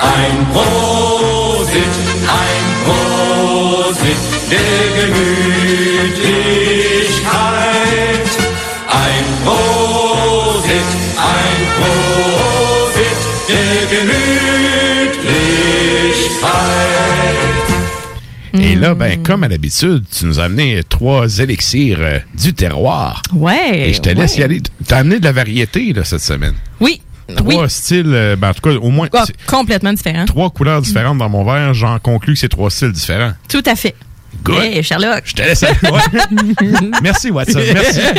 [0.00, 1.94] Ein Prosit,
[2.28, 4.16] ein Prosit
[4.50, 4.60] der
[4.96, 6.55] Gemütlichkeit.
[18.58, 23.22] Et là, ben, comme à l'habitude, tu nous as amené trois élixirs euh, du terroir.
[23.34, 23.90] Ouais.
[23.90, 24.40] Et je te laisse ouais.
[24.40, 24.62] y aller.
[24.86, 26.54] T'as amené de la variété, là, cette semaine.
[26.80, 27.00] Oui.
[27.34, 27.70] Trois oui.
[27.70, 29.08] styles, euh, ben, en tout cas, au moins
[29.46, 30.24] complètement différent.
[30.26, 31.74] trois couleurs différentes dans mon verre.
[31.74, 33.32] J'en conclus que c'est trois styles différents.
[33.48, 33.94] Tout à fait.
[34.54, 35.22] Hey, Sherlock.
[35.24, 35.76] Je te laisse aller.
[37.02, 37.60] Merci, Watson.
[37.74, 38.00] Merci.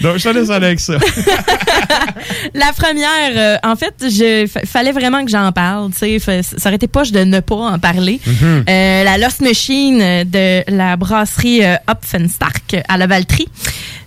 [0.00, 0.94] Donc, je te laisse aller avec ça.
[2.54, 5.92] La première, euh, en fait, je fa- fallait vraiment que j'en parle.
[5.92, 8.20] tu sais, fa- Ça aurait été poche de ne pas en parler.
[8.26, 8.64] Mhm.
[8.68, 13.46] Euh, la Lost Machine de la brasserie euh, Hopfenstark à la Valtrie.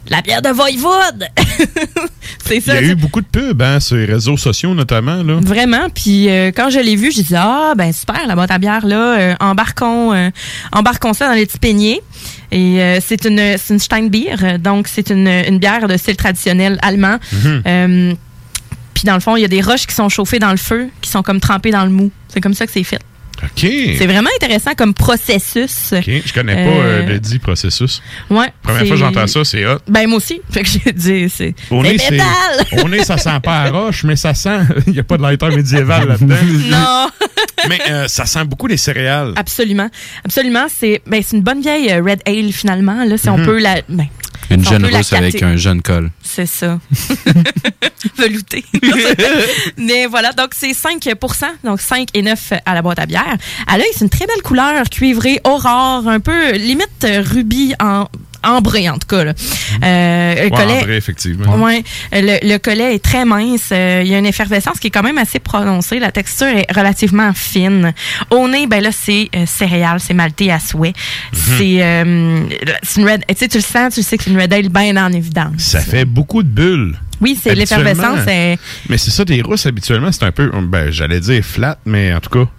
[0.08, 1.28] La bière de Voivode!
[2.45, 2.74] c'est Il y ça.
[2.74, 5.24] a eu beaucoup de pubs, hein, sur les réseaux sociaux notamment.
[5.24, 5.39] Là.
[5.41, 5.89] Vraiment.
[5.93, 8.86] Puis euh, quand je l'ai vu, j'ai dit ah ben super la boîte à bière
[8.86, 10.30] là, euh, embarquons euh,
[10.72, 12.01] embarquons ça dans les petits peignets.
[12.51, 13.39] Et c'est une
[13.70, 17.18] une Steinbier, donc c'est une, une bière de style traditionnel allemand.
[17.34, 18.16] Mhm.
[18.93, 20.88] Puis dans le fond, il y a des roches qui sont chauffées dans le feu,
[21.01, 22.12] qui sont comme trempées dans le mou.
[22.30, 22.99] C'est comme ça que c'est fait.
[23.43, 23.59] OK.
[23.97, 25.93] C'est vraiment intéressant comme processus.
[25.93, 26.03] OK.
[26.25, 28.01] Je connais pas Euh, euh, le dit processus.
[28.29, 28.47] Ouais.
[28.63, 29.77] Première fois que j'entends ça, c'est hot.
[29.88, 30.41] Ben moi aussi.
[30.49, 32.27] Fait que j'ai dit c'est Au nez, c'est- métal.
[32.83, 34.59] au nez, ça sent pas à roche, mais ça sent.
[34.88, 36.36] Il n'y a pas de lighter médiéval là-dedans.
[36.69, 37.09] non.
[37.69, 39.33] mais euh, ça sent beaucoup les céréales.
[39.36, 39.89] Absolument.
[40.23, 40.67] Absolument.
[40.69, 43.03] C'est ben, c'est une bonne vieille euh, Red Ale, finalement.
[43.03, 43.45] Là, si on Mhm.
[43.45, 43.81] peut la.
[43.89, 44.07] Ben,
[44.50, 46.12] Une jeune rousse avec un jeune col.
[46.22, 46.80] C'est ça.
[48.18, 48.64] Velouté.
[49.78, 53.38] Mais voilà, donc c'est 5% donc 5 et 9 à la boîte à bière.
[53.68, 58.08] À l'œil, c'est une très belle couleur cuivrée, aurore, un peu limite euh, rubis en
[58.46, 59.24] ambré en tout cas.
[59.24, 59.34] Là.
[59.84, 61.56] Euh, le Ouais, collet, effectivement.
[61.58, 63.70] Ouais, le, le collet est très mince.
[63.72, 66.00] Euh, Il y a une effervescence qui est quand même assez prononcée.
[66.00, 67.93] La texture est relativement fine.
[68.30, 70.93] Au nez, ben là, c'est euh, céréales, c'est malté à souhait.
[71.34, 72.39] C'est euh,
[72.84, 73.24] c'est une red.
[73.28, 75.54] Tu sais, tu le sens, tu sais que c'est une red ale bien en évidence.
[75.58, 76.96] Ça fait beaucoup de bulles.
[77.22, 78.20] Oui, c'est l'effervescence.
[78.28, 82.20] Mais c'est ça, des rousses, habituellement, c'est un peu, ben, j'allais dire flat, mais en
[82.20, 82.50] tout cas,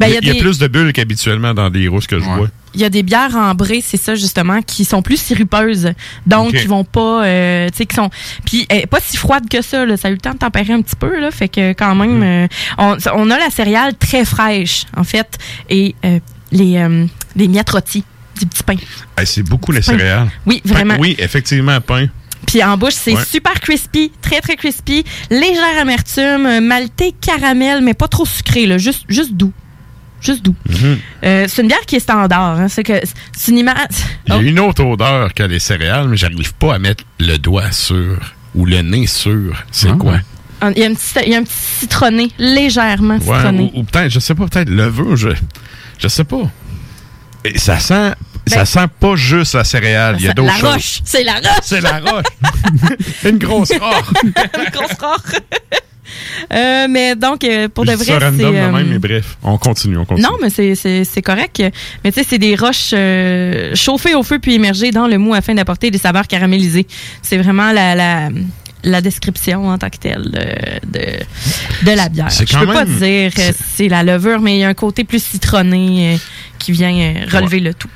[0.00, 1.88] Ben, il y, a a- il y a des- plus de bulles qu'habituellement dans des
[1.88, 2.48] rousses que je vois.
[2.74, 5.92] Il y a des bières ambrées, c'est ça justement, qui sont plus sirupeuses,
[6.26, 6.56] donc Ok.
[6.60, 8.10] qui vont pas, euh, tu sais, qui sont,
[8.44, 9.86] puis pas si froide que ça.
[9.86, 11.94] Là, ça a eu le temps de tempérer un petit peu, là, fait que quand
[11.94, 12.48] même, euh,
[12.78, 15.38] on, on a la céréale très fraîche en fait,
[15.70, 16.18] et euh,
[16.50, 18.02] les euh, les miettes rôties
[18.40, 18.74] du petit pain.
[19.16, 19.92] Hey, c'est beaucoup les Pain.
[19.92, 20.28] céréales.
[20.44, 20.96] Oui, Pain- vraiment.
[20.98, 22.08] oui, effectivement, pain.
[22.46, 23.24] Puis en bouche, c'est Ouais.
[23.24, 28.78] super crispy, très très crispy, légère amertume, euh, maltais caramel, mais pas trop sucré, là,
[28.78, 29.52] juste juste doux.
[30.20, 30.54] Juste doux.
[30.68, 30.98] Mhm.
[31.24, 32.58] Euh, c'est une bière qui est standard.
[32.58, 32.94] Hein, c'est que
[33.36, 33.76] c'est une image.
[34.28, 37.36] Il y a une autre odeur que les céréales, mais j'arrive pas à mettre le
[37.36, 38.16] doigt sur
[38.54, 39.52] ou le nez sur.
[39.70, 40.16] C'est Ah, quoi?
[40.74, 43.70] Il y, a un petit, il y a un petit citronné, légèrement Ouais, citronné.
[43.74, 45.28] ou, ou peut-être, je sais pas, peut-être levure, je,
[45.98, 46.50] je sais pas.
[47.44, 48.12] Et ça sent,
[48.46, 50.16] ça Ben- sent pas juste la céréale.
[50.18, 50.72] Il y a d'autres la choses.
[50.74, 51.62] roche, c'est la roche.
[51.62, 52.24] C'est la roche.
[53.24, 54.22] Une grosse roche.
[54.24, 55.40] Une grosse roche.
[56.52, 58.12] Euh, mais donc, euh, pour Je de vrai, c'est...
[58.18, 60.26] random de euh, même, mais bref, on continue, on continue.
[60.26, 61.62] non, mais c'est- correct.
[62.04, 65.34] Mais tu sais, c'est des roches euh, chauffées au feu puis immergées dans le mou
[65.34, 66.86] afin d'apporter des saveurs caramélisées.
[67.22, 68.28] C'est vraiment la, la,
[68.84, 71.06] la description en tant que telle de, de,
[71.90, 72.28] de la bière.
[72.30, 73.32] Je peux pas dire
[73.74, 76.18] c'est la levure, mais il y a un côté plus citronné
[76.58, 77.88] qui vient relever le tout.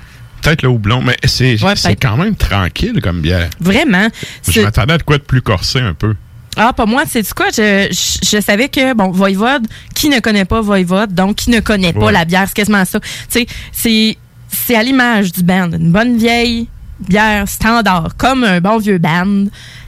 [0.49, 1.59] Peut-être le houblon, mais c'est
[2.01, 3.51] quand même tranquille comme bière.
[3.61, 4.09] Vraiment.
[4.49, 6.15] Je m'attendais à de quoi de plus corsé un peu.
[6.57, 7.47] Ah, pas moi, c'est quoi?
[7.51, 11.61] Je, je, je savais que, bon, Voivode, qui ne connaît pas Voivode, donc qui ne
[11.61, 12.13] connaît pas Ouais.
[12.13, 12.99] la bière, c'est quasiment ça.
[12.99, 14.17] Tu sais, c'est,
[14.49, 15.71] c'est à l'image du band.
[15.73, 16.67] Une bonne vieille
[16.99, 19.45] bière standard, comme un bon vieux band.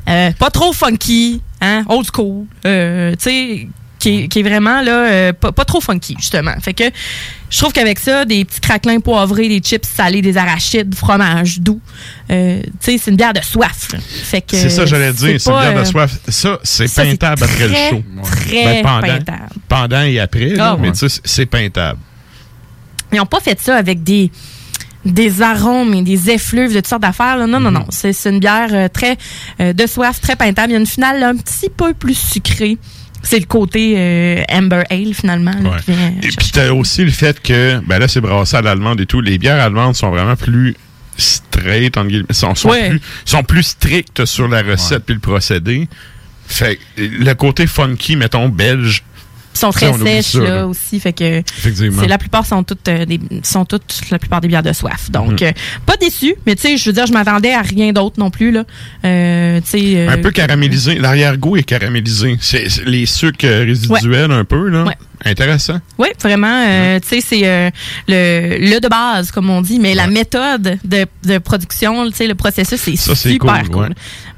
[0.08, 2.44] Euh, pas trop funky, hein, old school.
[2.66, 3.68] Euh, tu sais,
[4.00, 6.54] qui, est- qui est vraiment, là, euh, pas, pas trop funky, justement.
[6.60, 6.84] Fait que,
[7.50, 11.60] je trouve qu'avec ça, des petits craquelins poivrés, des chips salés, des arachides, du fromage
[11.60, 11.80] doux,
[12.30, 13.90] euh, tu sais, c'est une bière de soif.
[14.24, 14.56] Fait que.
[14.56, 15.40] C'est ça, j'allais dire.
[15.40, 16.12] C'est une bière de euh, soif.
[16.28, 18.02] Ça, c'est peintable après le show.
[18.22, 19.48] très Ben, pendant, peintable.
[19.68, 20.94] pendant et après, là, Ah, mais ouais.
[20.94, 21.98] tu sais, c'est peintable.
[23.12, 24.30] Ils n'ont pas fait ça avec des
[25.04, 27.38] des arômes et des effluves de toutes sortes d'affaires.
[27.48, 27.86] Non, non, non.
[27.88, 29.16] C'est c'est une bière euh, très
[29.60, 30.68] euh, de soif, très peintable.
[30.70, 32.76] Il y a une finale là, un petit peu plus sucrée
[33.22, 35.52] c'est le côté euh, Amber Ale, finalement.
[35.52, 35.76] là, Ouais.
[35.84, 39.00] qui vient Et puis t'as aussi le fait que, ben là, c'est brassé à l'allemande
[39.00, 39.20] et tout.
[39.20, 40.74] Les bières allemandes sont vraiment plus
[41.16, 42.90] straight, entre guillemets, sont, sont, Ouais.
[42.90, 45.88] plus, sont plus strictes sur la recette puis le procédé.
[46.46, 49.02] Fait que le côté funky, mettons, belge.
[49.60, 50.66] Ils sont très oublie sèches ça, là, là.
[50.66, 54.48] aussi, fait que c'est la plupart sont toutes euh, des sont toutes la plupart des
[54.48, 55.10] bières de soif.
[55.10, 55.48] Donc Mhm.
[55.48, 55.52] euh,
[55.86, 58.50] pas déçu, mais tu sais, je veux dire, je m'attendais à rien d'autre non plus
[58.52, 58.64] là.
[59.04, 60.94] Euh, tu sais, euh, Un peu caramélisé.
[60.96, 62.36] L'arrière-goût est caramélisé.
[62.40, 64.84] C'est les sucres résiduels un peu, là.
[64.84, 64.96] Ouais.
[65.24, 65.78] Intéressant.
[65.98, 66.64] Oui, vraiment.
[66.66, 67.68] euh, Tu sais, c'est euh,
[68.08, 72.26] le, le de base, comme on dit, mais la méthode de, de production, tu sais,
[72.26, 73.82] le processus, c'est super cool, cool.
[73.82, 73.88] ouais.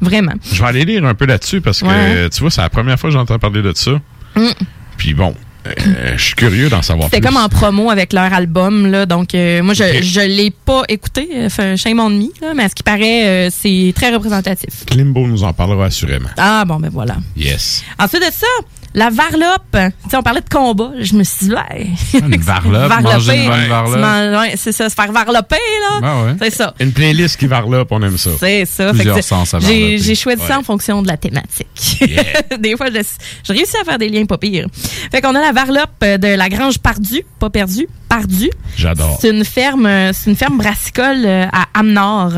[0.00, 0.32] Vraiment.
[0.52, 3.10] Je vais aller lire un peu là-dessus parce que, tu vois, c'est la première fois
[3.10, 3.92] que j'entends parler de ça.
[4.34, 4.48] Mm.
[4.96, 5.34] Puis bon,
[5.66, 7.16] euh, je suis curieux d'en savoir plus.
[7.16, 9.06] C'était comme en promo avec leur album, là.
[9.06, 12.64] Donc, euh, moi, je, je l'ai pas écouté, euh, fait shame on me, là, mais
[12.64, 14.84] à ce qui paraît, euh, c'est très représentatif.
[14.86, 16.28] Klimbo nous en parlera assurément.
[16.36, 17.16] Ah, bon, ben voilà.
[17.36, 17.84] Yes.
[17.98, 18.46] Ensuite de ça,
[18.94, 19.62] la varlope.
[19.72, 20.92] Tu sais, on parlait de combat.
[21.00, 21.86] Je me suis dit, ouais.
[22.14, 23.14] Une varlope, Varloper.
[23.14, 24.00] manger une varlope.
[24.00, 26.00] man- ouais, c'est ça, se faire varloper, là.
[26.00, 26.36] Ben ouais.
[26.42, 26.74] C'est ça.
[26.80, 28.30] Une playlist qui varlope, on aime ça.
[28.38, 28.88] C'est ça.
[28.88, 31.66] Fait Plusieurs sens à j'ai, choisi ça en fonction de la thématique.
[32.58, 33.00] Des fois, je,
[33.46, 34.66] je réussis à faire des liens pas pires.
[35.10, 38.50] Fait qu'on a la varlope de la Grange Pardue, pas perdue, Pardue.
[38.76, 39.18] J'adore.
[39.20, 42.32] C'est une ferme, c'est une ferme brassicole euh, à Amnord,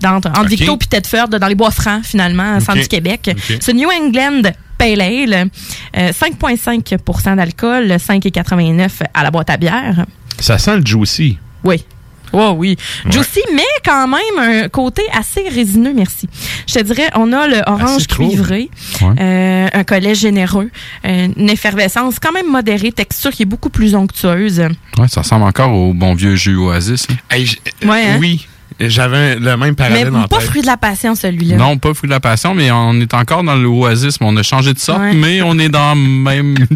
[0.00, 0.30] dans, entre.
[0.46, 2.82] Victo et Tedford, dans les Bois-Francs, finalement, au centre Ok.
[2.82, 3.30] du Québec.
[3.60, 4.50] C'est New England
[4.80, 5.50] Pale Ale,
[5.98, 10.06] euh, 5,5% d'alcool, 5,89 à la boîte à bière.
[10.38, 11.38] Ça sent le juicy.
[11.64, 11.84] Oui.
[12.32, 12.76] Oh oui.
[13.04, 13.12] Ouais.
[13.12, 16.28] Juicy, mais quand même un côté assez résineux, merci.
[16.66, 18.70] Je te dirais, on a le orange cuivré,
[19.02, 19.14] Ouais.
[19.20, 20.70] euh, un collet généreux,
[21.04, 24.60] euh, une effervescence quand même modérée, texture qui est beaucoup plus onctueuse.
[24.96, 27.06] Ouais, ça ressemble encore au bon vieux jus Oasis.
[27.10, 27.44] hein.
[27.86, 28.16] Ouais, hein?
[28.20, 28.46] Oui,
[28.88, 30.46] j'avais le même Mais parallèle en pas tête.
[30.48, 31.56] fruit de la passion, celui-là.
[31.56, 34.42] Non, pas fruit de la passion, mais on est encore dans l'oasis, mais on a
[34.42, 35.12] changé de sorte, Ouais.
[35.12, 36.54] mais on est dans le même.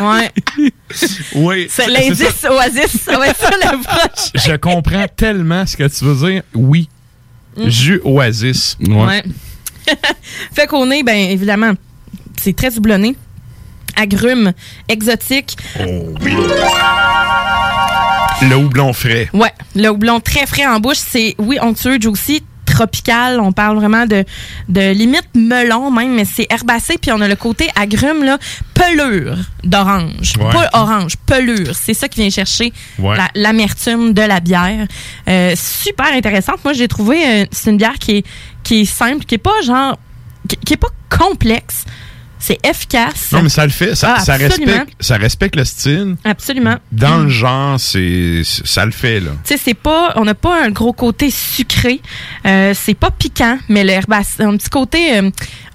[0.00, 0.30] Ouais.
[1.34, 1.66] Oui.
[1.70, 4.30] C'est l'indice Oasis, ça va être ça le proche.
[4.46, 6.42] Je comprends tellement ce que tu veux dire.
[6.54, 6.88] Oui.
[7.56, 7.68] Mm.
[7.68, 8.76] Jus Oasis.
[8.86, 9.22] Ouais.
[10.52, 11.72] fait qu'on est, ben évidemment,
[12.36, 13.16] c'est très doublonné.
[13.96, 14.52] Agrumes,
[14.88, 15.56] exotique.
[15.80, 16.32] Oh oui.
[18.42, 19.28] Le houblon frais.
[19.32, 23.40] Ouais, le houblon très frais en bouche, c'est oui onctueux, juicy, tropical.
[23.40, 24.24] On parle vraiment de,
[24.68, 26.96] de limite melon même, mais c'est herbacé.
[27.00, 28.38] Puis on a le côté agrume, là,
[28.74, 30.34] pelure d'orange.
[30.38, 30.50] Ouais.
[30.52, 31.74] Pas orange, pelure.
[31.74, 33.16] C'est ça qui vient chercher Ouais.
[33.16, 34.86] la- l'amertume de la bière.
[35.28, 36.58] Euh, super intéressante.
[36.64, 38.26] Moi, j'ai trouvé, euh, c'est une bière qui est,
[38.62, 39.98] qui est simple, qui est pas genre,
[40.48, 41.84] qui, qui est pas complexe.
[42.46, 43.32] C'est efficace.
[43.32, 43.94] Non, mais ça le fait.
[43.94, 46.16] Ça, Ah, ça respecte, ça respecte le style.
[46.24, 46.76] Absolument.
[46.92, 49.30] Dans le genre, c'est ça le fait, là.
[49.44, 52.02] Tu sais, c'est pas, on n'a pas un gros côté sucré.
[52.46, 55.30] Euh, c'est pas piquant, mais le herbacé, un petit côté euh,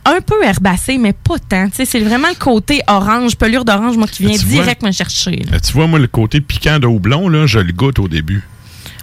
[0.06, 1.70] un peu herbacé, mais pas tant.
[1.70, 4.62] Tu sais, c'est vraiment le côté orange, pelure d'orange, moi, qui vient vois?
[4.62, 5.32] direct me chercher.
[5.50, 5.56] là.
[5.56, 8.44] Euh, Tu vois, moi, le côté piquant de houblon, là, je le goûte au début.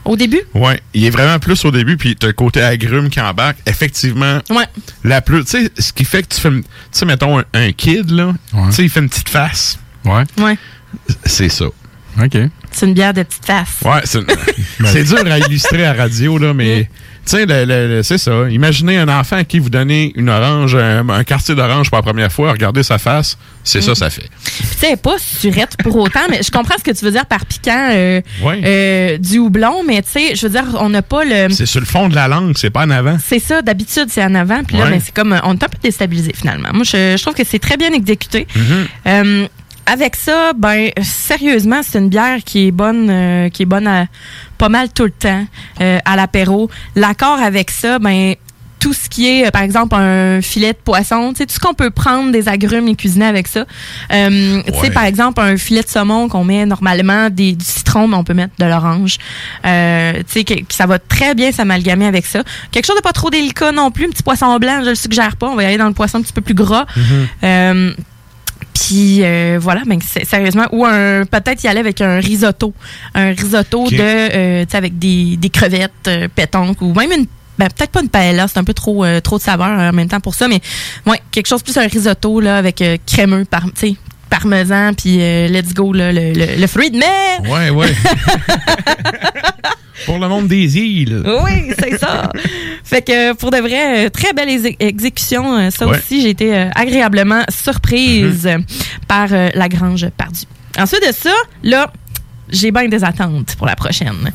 [0.07, 0.41] Au début?
[0.55, 3.59] Ouais, il est vraiment plus au début, puis t'as le côté agrume qui embarque.
[3.67, 4.65] Effectivement, Ouais.
[5.05, 5.45] la plus.
[5.45, 6.51] Tu sais, ce qui fait que tu fais.
[6.51, 9.79] Tu sais, mettons, un, un kid, là, tu sais, il fait une petite face.
[10.05, 10.23] Ouais.
[10.39, 10.57] Ouais.
[11.25, 11.67] C'est ça.
[11.67, 12.39] OK.
[12.71, 13.81] C'est une bière de petite face.
[13.85, 14.21] Ouais, c'est
[14.87, 16.89] c'est dur à illustrer à radio, là, mais.
[17.27, 18.49] Tu sais, le- le- le- c'est ça.
[18.49, 22.03] Imaginez un enfant à qui vous donnez une orange, un, un quartier d'orange pour la
[22.03, 23.95] première fois, regardez sa face, c'est ça, Mm.
[23.97, 24.29] ça fait.
[24.45, 27.27] Puis, tu sais, pas surette pour autant, mais je comprends ce que tu veux dire
[27.27, 31.25] par piquant euh, euh, du houblon, mais tu sais, je veux dire, on n'a pas
[31.25, 31.49] le.
[31.51, 33.19] C'est sur le fond de la langue, c'est pas en avant.
[33.25, 34.63] C'est ça, d'habitude, c'est en avant.
[34.63, 35.33] Puis là, ben, c'est comme.
[35.43, 36.69] On est un peu déstabilisé, finalement.
[36.73, 38.47] Moi, je, je trouve que c'est très bien exécuté.
[38.55, 38.87] Mhm.
[39.09, 39.47] Euh,
[39.89, 44.07] avec ça, ben sérieusement, c'est une bière qui est bonne, euh, qui est bonne à
[44.57, 45.47] pas mal tout le temps
[45.81, 46.71] euh, à l'apéro.
[46.95, 48.35] L'accord avec ça, ben
[48.79, 51.59] tout ce qui est, euh, par exemple, un filet de poisson, tu sais, tout ce
[51.59, 53.65] qu'on peut prendre des agrumes et cuisiner avec ça.
[54.13, 58.07] Euh, Tu sais, par exemple, un filet de saumon qu'on met normalement des, du citron,
[58.07, 59.17] mais on peut mettre de l'orange.
[59.65, 62.43] Euh, tu sais, que, que ça va très bien s'amalgamer avec ça.
[62.71, 64.05] Quelque chose de pas trop délicat non plus.
[64.05, 65.49] Un petit poisson blanc, je le suggère pas.
[65.49, 66.85] On va y aller dans le poisson un petit peu plus gras.
[67.45, 67.93] Euh,
[68.79, 72.75] puis euh, voilà, ben, sérieusement, ou un peut-être y aller avec un risotto,
[73.15, 77.27] un risotto de, euh, tu sais, avec des, des crevettes euh, pétanques ou même une,
[77.59, 80.09] ben, peut-être pas une paella, c'est un peu trop euh, trop de saveur en même
[80.09, 80.61] temps pour ça, mais
[81.07, 83.95] ouais, quelque chose plus un risotto là avec euh, crémeux, par, tu sais,
[84.31, 87.41] parmesan puis euh, let's go là, le, le, le fruit de mer.
[87.49, 87.89] Ouais, ouais.
[90.05, 91.23] Pour le monde des îles.
[91.45, 92.31] Oui, c'est ça.
[92.85, 95.57] fait que pour de vrai, euh, très belle exé- exécution.
[95.59, 95.97] euh, Ça Ouais.
[95.97, 98.63] aussi, j'ai été agréablement surprise Mm-hmm.
[99.09, 100.45] par euh, la Grange Pardue.
[100.79, 101.33] Ensuite de ça,
[101.65, 101.91] là,
[102.51, 104.31] j'ai bien des attentes pour la prochaine.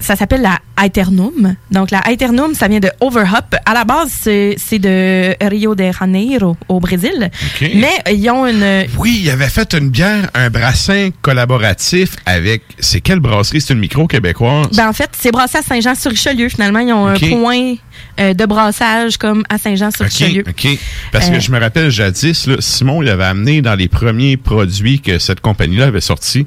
[0.00, 1.56] Ça s'appelle la Aeternum.
[1.70, 3.54] Donc, la Aeternum, ça vient de Overhop.
[3.64, 7.30] À la base, c'est de Rio de Janeiro, au Brésil.
[7.60, 8.86] Mais ils ont une...
[8.98, 12.62] Oui, il avait fait une bière, un brassin collaboratif avec.
[12.78, 13.60] C'est quelle brasserie?
[13.60, 14.68] C'est une micro québécoise.
[14.74, 16.48] Ben, en fait, c'est brassé à Saint-Jean-sur-Richelieu.
[16.48, 17.74] Finalement, ils ont un point
[18.20, 20.44] euh, de brassage comme à Saint-Jean-sur-Richelieu.
[20.46, 20.78] OK, OK.
[21.12, 24.36] Parce Euh, que je me rappelle jadis, là, Simon, il avait amené dans les premiers
[24.36, 26.46] produits que cette compagnie-là avait sortis,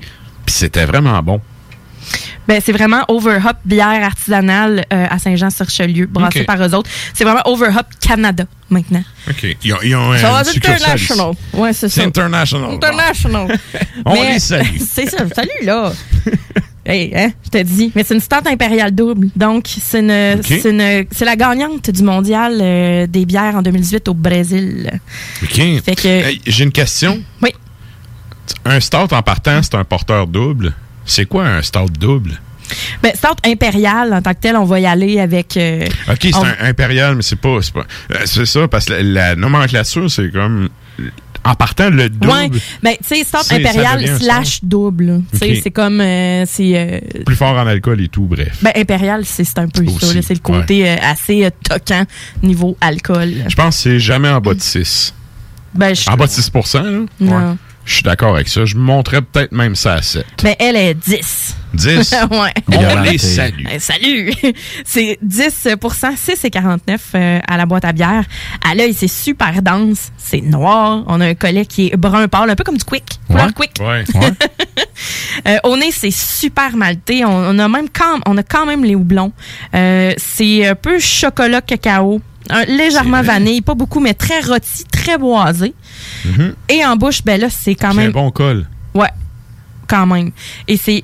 [0.50, 1.40] puis c'était vraiment bon.
[2.48, 6.90] Ben, c'est vraiment Overhop bière artisanale euh, à Saint-Jean-sur-Richelieu, brassée par eux autres.
[7.14, 9.04] C'est vraiment Overhop Canada maintenant.
[9.30, 9.56] OK.
[9.64, 11.34] Ils ont, ils ont un international.
[11.54, 12.02] Ouais, c'est ça.
[12.02, 12.72] international.
[12.74, 13.60] International.
[14.06, 14.66] On Mais- les salue.
[14.80, 15.94] c'est ça, salut là.
[16.88, 17.92] hey, hein, je te dis.
[17.94, 19.28] Mais c'est une stout impériale double.
[19.36, 24.08] Donc, c'est une, c'est une, c'est la gagnante du mondial euh, des bières en 2018
[24.08, 24.90] au Brésil.
[25.44, 25.62] OK.
[25.86, 27.22] Fait que- Hey, J'ai une question.
[27.44, 27.52] Oui.
[28.66, 30.74] Un stout en partant, c'est un porteur double.
[31.06, 32.40] C'est quoi un stout double?
[33.02, 35.58] Ben, stout impériale en tant que tel, on va y aller avec.
[35.58, 37.58] euh, OK, c'est on- un impérial, mais c'est pas.
[37.62, 40.70] C'est pas- euh, c'est ça, parce que la, la nomenclature, c'est comme.
[41.46, 42.28] En partant, le double.
[42.32, 42.50] Ouais,
[42.84, 43.24] ben, tu sais,
[43.60, 45.22] devient un slash double.
[45.32, 46.00] Tu sais, c'est comme.
[46.02, 46.74] euh, c'est.
[46.78, 48.58] euh, Plus fort en alcool et tout, bref.
[48.62, 50.14] ben, impérial, c'est c'est un peu ça.
[50.14, 50.22] Là.
[50.22, 52.04] C'est le côté euh, assez toquant
[52.44, 53.34] niveau alcool.
[53.48, 55.14] Je pense que c'est jamais en bas de 6.
[55.74, 56.84] Ben, En bas de 6 là?
[57.20, 57.58] Non.
[57.90, 58.66] Je suis d'accord avec ça.
[58.66, 60.24] Je monterais peut-être même ça à 7.
[60.44, 61.56] Ben, elle est 10.
[61.74, 62.16] 10?
[62.32, 62.54] ouais.
[62.72, 63.66] On les salue.
[63.74, 64.32] Eh, salut!
[64.86, 68.24] C'est 10% 6,49 euh, à la boîte à bière.
[68.64, 70.12] À l'œil, c'est super dense.
[70.20, 71.04] C'est noir.
[71.08, 73.20] On a un collet qui est brun pâle, un peu comme du quick.
[73.28, 73.72] Couleur quick.
[73.80, 74.04] Ouais.
[75.48, 77.24] Euh, au nez, c'est super malté.
[77.26, 79.32] On, on a même quand, on a quand même les houblons.
[79.74, 82.22] Euh, c'est un peu chocolat cacao.
[82.50, 85.74] Un- légèrement vanille, pas beaucoup, mais très rôti, très boisé.
[86.26, 86.54] Mhm.
[86.70, 88.12] Et en bouche, ben là, c'est quand C'est un même.
[88.12, 88.66] bon col.
[88.94, 89.10] Ouais,
[89.88, 90.32] quand même.
[90.68, 91.04] Et c'est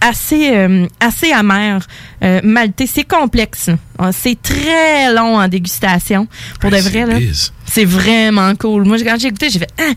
[0.00, 1.86] assez, euh, assez amer,
[2.22, 2.40] euh.
[2.86, 3.68] C'est complexe.
[4.00, 6.28] Euh, C'est très long en dégustation.
[6.60, 7.18] Pour de vrai, c'est là.
[7.18, 7.52] biz.
[7.66, 8.84] C'est vraiment cool.
[8.84, 9.92] Moi, quand j'ai goûté, j'ai fait, ah,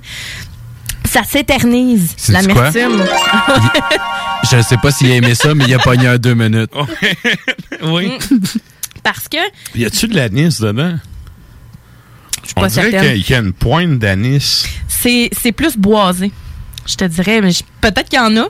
[1.05, 3.03] ça s'éternise, l'amertume.
[4.51, 6.71] Je sais pas s'il a aimé ça, mais il a pogné un deux minutes.
[7.83, 8.17] oui.
[9.03, 9.37] Parce que,
[9.75, 10.97] Y a-tu de l'anis dedans?
[12.43, 14.65] suis On dirait qu'il y a- qu'il y a une pointe d'anis.
[14.87, 16.31] c'est plus boisé,
[16.87, 17.41] je te dirais.
[17.41, 18.47] Mais je- peut-être qu'il y en a.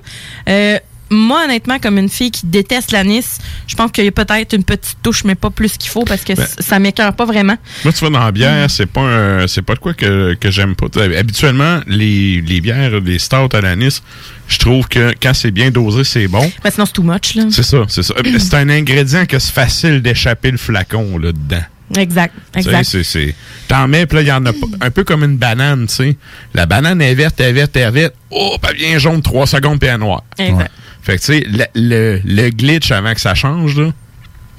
[0.49, 0.79] Euh,
[1.11, 4.63] moi, honnêtement, comme une fille qui déteste l'anis, je pense qu'il y a peut-être une
[4.63, 6.47] petite touche, mais pas plus qu'il faut parce que Ben.
[6.59, 7.57] ça m'écœure pas vraiment.
[7.83, 8.69] Moi, tu vois, dans la bière, Mm.
[8.69, 10.85] c'est pas c'est pas de quoi que, que j'aime pas.
[11.17, 14.03] Habituellement, les, les bières, les stouts à l'anis,
[14.49, 16.51] je trouve que quand c'est bien dosé, c'est bon.
[16.63, 17.35] Ben, sinon, c'est too much.
[17.35, 17.43] Là.
[17.51, 18.15] C'est ça, c'est ça.
[18.39, 21.63] C'est un ingrédient que c'est facile d'échapper le flacon là dedans.
[21.97, 22.83] Exact, Tu sais, exact.
[22.83, 23.35] c'est- c'est-
[23.67, 25.95] T'en mets, puis là, il y en a pas- un peu comme une banane, tu
[25.95, 26.17] sais.
[26.53, 28.13] La banane est verte, est verte, est verte.
[28.29, 30.23] Oh, pas bien jaune, trois secondes, puis elle est noire.
[30.37, 30.71] Exact.
[31.01, 33.91] Fait que, tu sais, le, le, le glitch avant que ça change, là,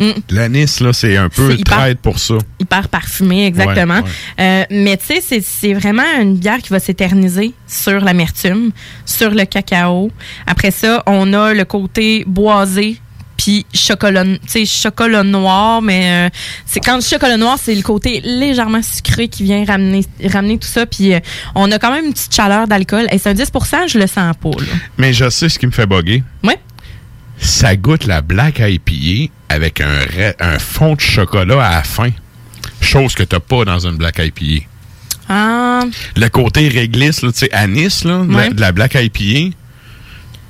[0.01, 0.13] Mm.
[0.31, 2.35] l'anis, là, c'est un peu hyper- traite pour ça.
[2.59, 4.01] hyper parfumé, exactement.
[4.01, 8.71] Ouais, Euh, mais tu sais, c'est- vraiment une bière qui va s'éterniser sur l'amertume,
[9.05, 10.11] sur le cacao.
[10.47, 12.97] Après ça, on a le côté boisé,
[13.37, 14.25] puis chocolat,
[14.67, 16.31] chocolat noir, mais euh,
[16.67, 20.69] c'est quand le chocolat noir, c'est le côté légèrement sucré qui vient ramener, ramener tout
[20.69, 20.85] ça.
[20.87, 21.21] Puis euh,
[21.55, 23.07] on a quand même une petite chaleur d'alcool.
[23.13, 23.51] Et c'est un 10
[23.89, 24.51] je le sens pas.
[24.51, 24.67] Là.
[24.99, 26.23] Mais je sais ce qui me fait bugger.
[26.45, 26.59] Ouais.
[27.41, 32.11] Ça goûte la Black IPA avec un, fond de chocolat à la fin.
[32.81, 34.65] Chose que t'as pas dans une Black IPA.
[35.29, 35.83] Ah,
[36.17, 39.57] Le côté réglisse, tu sais, anis, là, de la- de la Black IPA.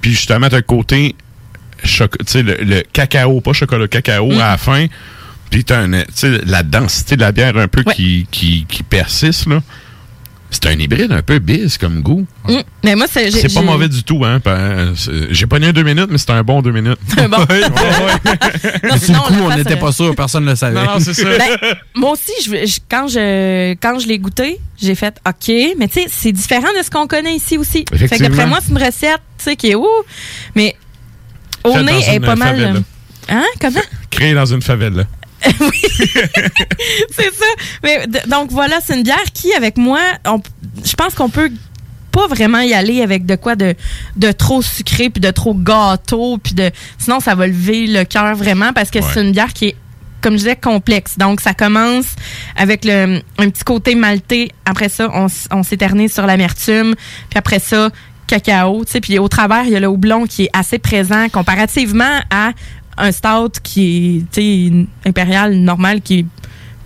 [0.00, 1.14] Puis justement, t'as le côté
[1.82, 1.88] tu
[2.26, 4.40] sais, le, le cacao, pas chocolat, cacao Mm.
[4.40, 4.86] à la fin.
[5.50, 9.62] Puis t'as la densité de la bière un peu qui, qui, qui persiste, là.
[10.50, 12.26] C'est un hybride un peu biz comme goût.
[12.48, 12.56] mm.
[12.82, 14.40] mais moi, c'est C'est pas mauvais du tout, hein.
[15.30, 16.98] J'ai pas eu deux minutes, mais c'était un bon deux minutes.
[17.16, 17.36] Un bon.
[17.50, 18.80] Ouais, ouais, ouais.
[18.90, 20.74] Non, Sur sinon, le coup, on n'était pas sûr, personne ne le savait.
[20.74, 21.24] Non, non, c'est ça.
[21.38, 21.56] Ben,
[21.94, 26.00] moi aussi, je, je- quand je quand je l'ai goûté, j'ai fait OK, mais tu
[26.00, 27.84] sais, c'est différent de ce qu'on connaît ici aussi.
[27.94, 29.86] Fait d'après moi, c'est une recette, tu sais, qui est où,
[30.54, 30.74] mais
[31.64, 32.82] au nez, elle est pas mal.
[33.28, 33.44] Hein?
[33.60, 33.80] Comment?
[34.10, 34.62] Créé dans une
[35.50, 35.70] favela.
[37.10, 37.46] c'est ça.
[37.82, 40.40] Mais donc voilà, c'est une bière qui, avec moi, on-
[40.84, 41.50] je pense qu'on peut
[42.12, 43.74] pas vraiment y aller avec de quoi de,
[44.16, 48.34] de trop sucré puis de trop gâteau puis de sinon ça va lever le cœur
[48.34, 49.04] vraiment parce que Ouais.
[49.14, 49.76] c'est une bière qui est
[50.20, 52.06] comme je disais complexe donc ça commence
[52.56, 56.96] avec le un petit côté maltais après ça on, on s'éternise sur l'amertume
[57.28, 57.90] puis après ça
[58.26, 61.28] cacao tu sais puis au travers il y a le houblon qui est assez présent
[61.28, 62.50] comparativement à
[62.96, 66.26] un stout qui est tu sais impérial normal qui est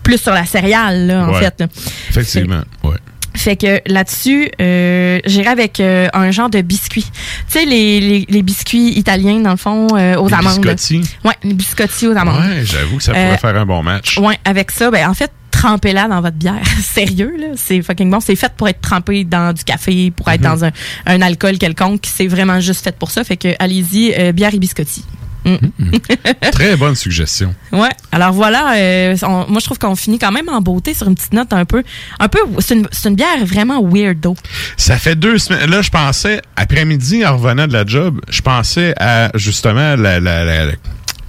[0.03, 1.67] plus sur la céréale là, en fait là.
[2.11, 2.97] Effectivement, ouais.
[3.37, 7.03] Fait que là-dessus, euh, j'irai avec euh, un genre de biscuit.
[7.03, 7.11] Tu
[7.49, 10.61] sais, les, les, les biscuits italiens, dans le fond, euh, aux Les amandes.
[10.61, 11.01] biscotti?
[11.25, 12.39] Ouais, les biscotti aux amandes.
[12.41, 14.19] Ouais, j'avoue que ça pourrait Euh, faire un bon match.
[14.19, 16.63] Ouais, avec ça, ben en fait, trempez-la dans votre bière.
[16.81, 18.21] Sérieux, là, c'est fucking bon.
[18.21, 20.47] C'est fait pour être trempé dans du café, pour être Mhm.
[20.47, 20.71] dans un,
[21.07, 22.05] un alcool quelconque.
[22.05, 23.25] C'est vraiment juste fait pour ça.
[23.25, 25.05] Fait que allez-y, euh, bière et biscotti.
[25.45, 25.99] Mm.
[26.53, 27.55] Très bonne suggestion.
[27.73, 27.89] Ouais.
[28.13, 31.15] Alors voilà, euh, on- moi je trouve qu'on finit quand même en beauté sur une
[31.15, 31.83] petite note un peu,
[32.19, 32.39] un peu.
[32.61, 34.37] C'est une, bière vraiment weirdo.
[34.77, 35.69] Ça fait deux semaines.
[35.71, 40.45] Là, je pensais, après-midi, en revenant de la job, je pensais à justement la, la,
[40.45, 40.73] la,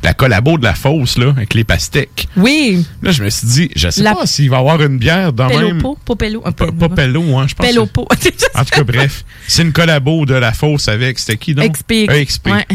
[0.04, 2.28] la collabo de la fosse, là, avec les pastèques.
[2.38, 2.86] Oui.
[3.02, 5.34] Là, je me suis dit, je sais La- pas s'il va y avoir une bière
[5.34, 5.60] dans même.
[5.80, 6.72] Pelopo, Popello, un peu.
[6.72, 7.68] Pas Pello, hein, je pense.
[8.56, 11.72] En tout cas, bref, c'est une collabo de la fosse avec, c'était qui donc?
[11.74, 12.08] XP.
[12.26, 12.48] XP.
[12.48, 12.66] Ouais.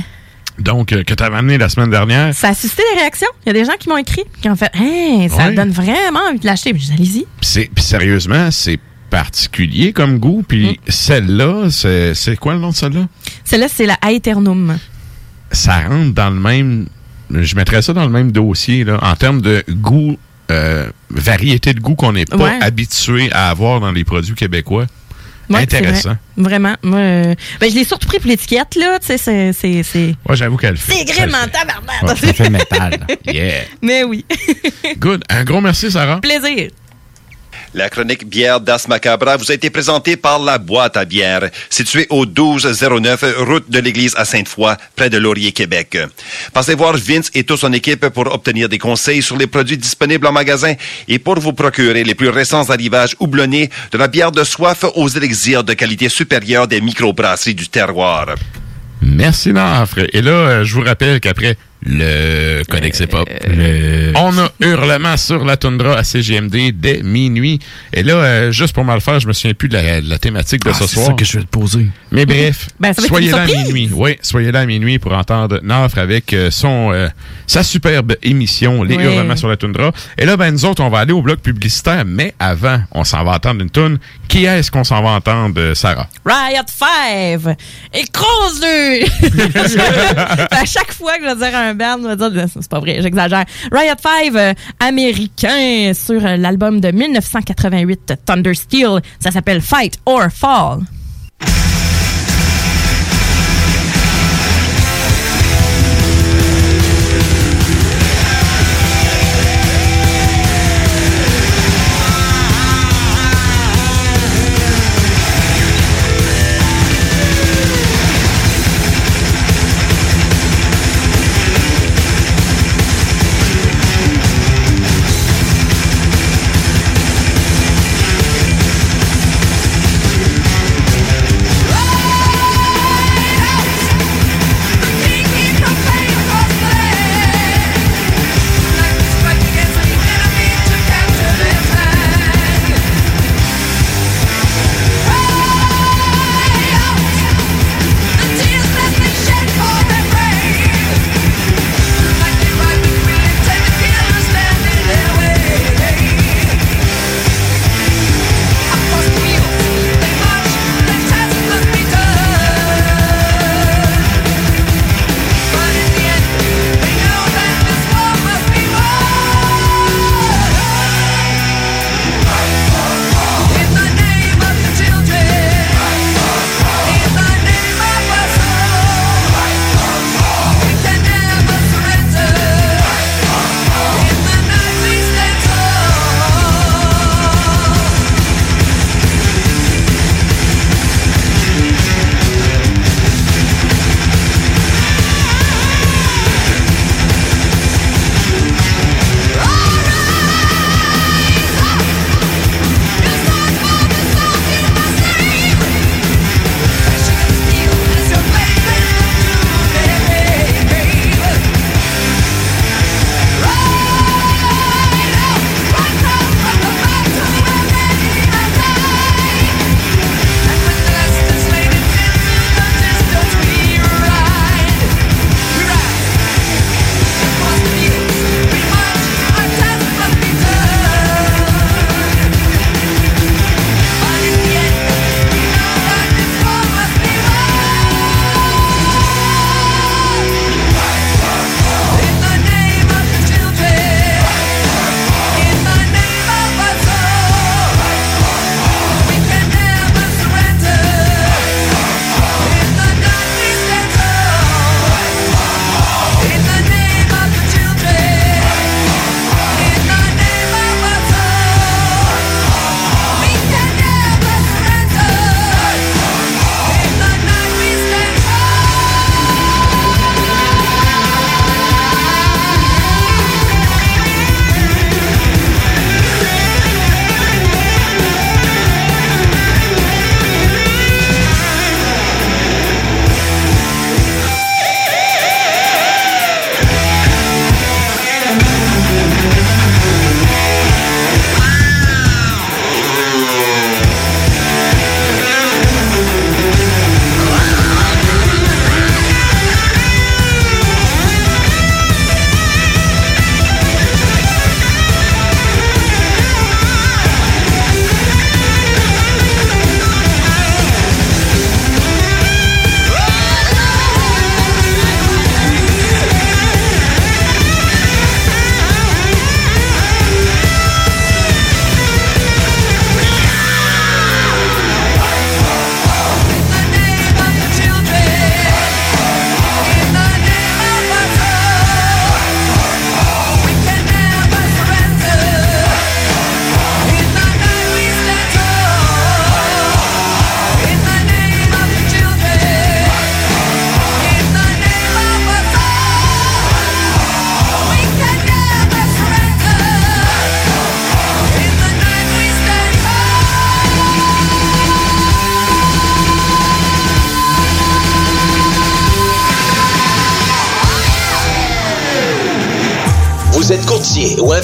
[0.60, 2.34] Donc, euh, que tu avais amené la semaine dernière.
[2.34, 3.28] Ça a suscité des réactions.
[3.44, 5.54] Il y a des gens qui m'ont écrit, qui ont fait, hey, ça Ouais.
[5.54, 6.72] donne vraiment envie de l'acheter.
[6.74, 7.26] Puis allez-y.
[7.40, 10.44] Puis sérieusement, c'est particulier comme goût.
[10.46, 10.74] Puis Mm.
[10.90, 13.08] celle-là, c'est c'est quoi le nom de celle-là?
[13.44, 14.78] Celle-là, c'est la Aeternum.
[15.52, 16.86] ça rentre dans le même.
[17.30, 20.16] Je mettrais ça dans le même dossier, là, en termes de goût,
[20.52, 22.58] euh, variété de goût qu'on n'est pas Ouais.
[22.60, 24.86] habitué à avoir dans les produits québécois.
[25.50, 26.08] Ouais, c'est Intéressant.
[26.10, 26.18] vrai.
[26.36, 26.76] Vraiment.
[26.82, 28.98] Moi, euh, ben, je l'ai surtout pris pour l'étiquette, là.
[29.00, 30.92] Tu sais, c'est- Moi, j'avoue qu'elle fait.
[30.92, 32.02] C'est grim en tabarnak.
[32.02, 33.06] Ouais, ça fait métal.
[33.26, 33.62] Yeah.
[33.82, 34.24] Mais oui.
[34.98, 35.24] Good.
[35.28, 36.20] Un gros merci, Sarah.
[36.20, 36.70] Plaisir.
[37.72, 42.06] La chronique bière d'As Macabra vous a été présentée par la boîte à bière, située
[42.10, 45.96] au 1209 route de l'église à Sainte-Foy, près de Laurier, Québec.
[46.52, 50.26] Passez voir Vince et toute son équipe pour obtenir des conseils sur les produits disponibles
[50.26, 50.74] en magasin
[51.06, 55.08] et pour vous procurer les plus récents arrivages houblonnés de la bière de soif aux
[55.08, 58.34] élixirs de qualité supérieure des microbrasseries du terroir.
[59.00, 60.06] Merci, Nafre.
[60.12, 63.28] Et là, euh, je vous rappelle qu'après le Codex Hip-Hop,
[64.16, 67.58] on a Hurlement sur la toundra à CGMD dès minuit.
[67.92, 70.08] Et là, euh, juste pour mal le faire, je me souviens plus de la, de
[70.10, 71.06] la thématique de Ah, ce c'est soir.
[71.06, 71.86] ça que je vais te poser.
[72.12, 73.90] Mais bref, Ben, soyez là à minuit.
[73.94, 77.08] Oui, soyez là à minuit pour entendre Nafre avec euh, son euh,
[77.46, 79.04] sa superbe émission Les Oui.
[79.04, 79.92] Hurlements sur la toundra.
[80.18, 83.24] Et là, ben nous autres, on va aller au bloc publicitaire, mais avant, on s'en
[83.24, 83.98] va entendre une toune.
[84.28, 86.08] Qui est-ce qu'on s'en va entendre, euh, Sarah?
[86.24, 87.56] Riot 5!
[87.94, 89.04] Écrase-le!
[90.50, 93.00] à chaque fois que je vais dire à un band, va dire, c'est pas vrai,
[93.00, 93.44] j'exagère.
[93.72, 99.00] Riot 5, euh, américain, sur euh, l'album de 1988, Thunder Steel.
[99.18, 100.80] Ça s'appelle Fight or Fall.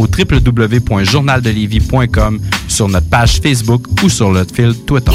[0.00, 5.12] au www.journaldelévis.com, sur notre page Facebook ou sur notre fil Twitter.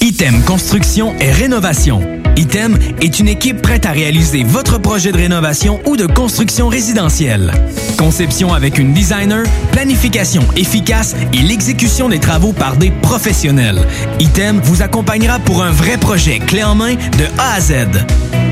[0.00, 2.00] Item Construction et Rénovation.
[2.36, 7.52] Item est une équipe prête à réaliser votre projet de rénovation ou de construction résidentielle.
[7.98, 13.84] Conception avec une designer, planification efficace et l'exécution des travaux par des professionnels.
[14.20, 17.72] Item vous accompagnera pour un vrai projet clé en main de A à Z.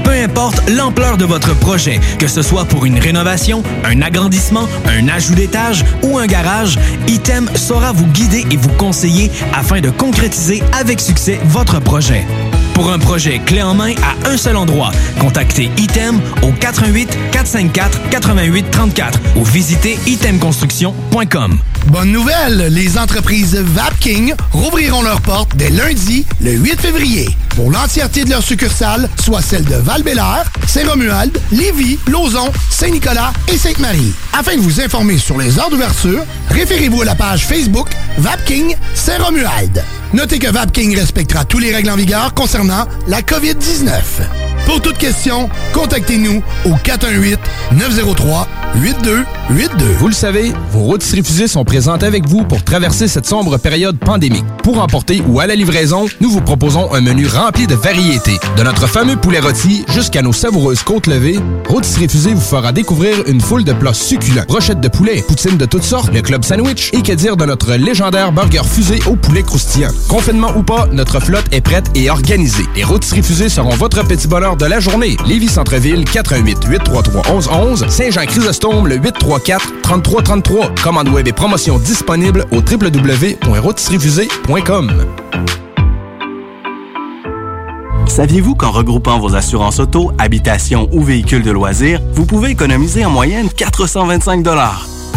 [0.02, 5.08] Peu importe l'ampleur de votre projet, que ce soit pour une rénovation, un agrandissement, un
[5.08, 10.62] ajout d'étage ou un garage, Item saura vous guider et vous conseiller afin de concrétiser
[10.72, 12.24] avec succès votre projet.
[12.76, 18.10] Pour un projet clé en main à un seul endroit, contactez Item au 88 454
[18.10, 21.58] 88 34 ou visitez itemconstruction.com.
[21.86, 27.30] Bonne nouvelle, les entreprises Vapking rouvriront leurs portes dès lundi, le 8 février.
[27.54, 30.02] Pour l'entièreté de leurs succursales, soit celles de val
[30.66, 34.12] Saint-Romuald, Lévis, Lauson, Saint-Nicolas et Sainte-Marie.
[34.34, 39.82] Afin de vous informer sur les heures d'ouverture, référez-vous à la page Facebook Vapking Saint-Romuald.
[40.12, 43.92] Notez que Vapking respectera tous les règles en vigueur concernant la COVID-19.
[44.66, 48.46] Pour toute question, contactez-nous au 418-903-8282.
[49.98, 53.96] Vous le savez, vos routes refusées sont présentes avec vous pour traverser cette sombre période
[53.96, 54.44] pandémique.
[54.64, 58.40] Pour emporter ou à la livraison, nous vous proposons un menu rempli de variétés.
[58.56, 61.38] De notre fameux poulet rôti jusqu'à nos savoureuses côtes levées,
[61.68, 64.44] Routes Refusées vous fera découvrir une foule de plats succulents.
[64.48, 67.74] Brochettes de poulet, poutines de toutes sortes, le club sandwich et que dire de notre
[67.74, 69.90] légendaire burger fusé au poulet croustillant.
[70.08, 72.55] Confinement ou pas, notre flotte est prête et organisée.
[72.74, 75.16] Les Routes Refusées seront votre petit bonheur de la journée.
[75.26, 80.74] Lévis Centreville, 418 833 1111 Saint-Jean-Chrysostome, le 834 3333.
[80.82, 85.06] Commande web et promotion disponible au www.rôtisseriefusée.com.
[88.06, 93.10] Saviez-vous qu'en regroupant vos assurances auto, habitation ou véhicules de loisirs, vous pouvez économiser en
[93.10, 94.42] moyenne 425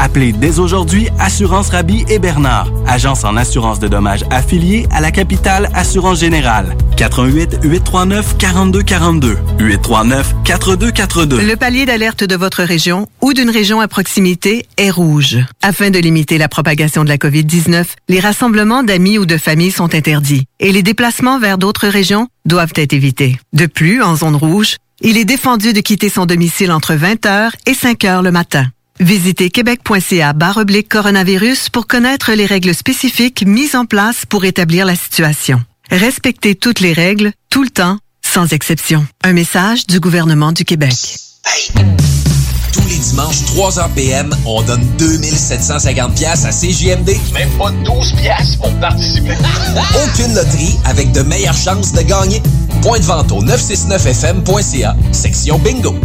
[0.01, 5.11] Appelez dès aujourd'hui Assurance Rabi et Bernard, agence en assurance de dommages affiliée à la
[5.11, 6.77] capitale Assurance Générale.
[6.95, 11.41] 88 839 4242 839 4242.
[11.41, 15.37] Le palier d'alerte de votre région ou d'une région à proximité est rouge.
[15.61, 19.93] Afin de limiter la propagation de la COVID-19, les rassemblements d'amis ou de familles sont
[19.93, 23.37] interdits et les déplacements vers d'autres régions doivent être évités.
[23.51, 27.73] De plus, en zone rouge, il est défendu de quitter son domicile entre 20h et
[27.73, 28.65] 5h le matin.
[28.99, 34.95] Visitez québec.ca oblique coronavirus pour connaître les règles spécifiques mises en place pour établir la
[34.95, 35.63] situation.
[35.89, 39.07] Respectez toutes les règles, tout le temps, sans exception.
[39.23, 40.93] Un message du gouvernement du Québec.
[42.73, 47.15] Tous les dimanches, 3h PM, on donne 2750 pièces à CJMD.
[47.33, 49.37] Même pas 12 pièces pour participer.
[50.03, 52.43] Aucune loterie avec de meilleures chances de gagner.
[52.81, 55.95] Point de vente au 969fm.ca, section bingo.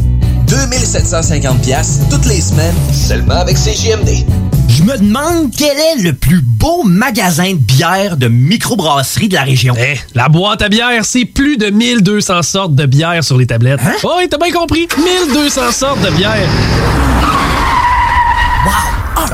[0.55, 4.25] 2750 pièces toutes les semaines, seulement avec CJMD.
[4.69, 9.43] Je me demande quel est le plus beau magasin de bière de microbrasserie de la
[9.43, 9.75] région.
[9.77, 13.81] Eh, la boîte à bière, c'est plus de 1200 sortes de bière sur les tablettes.
[13.85, 13.95] Hein?
[14.05, 14.87] Oh, oui, t'as bien compris.
[14.97, 16.49] 1200 sortes de bière.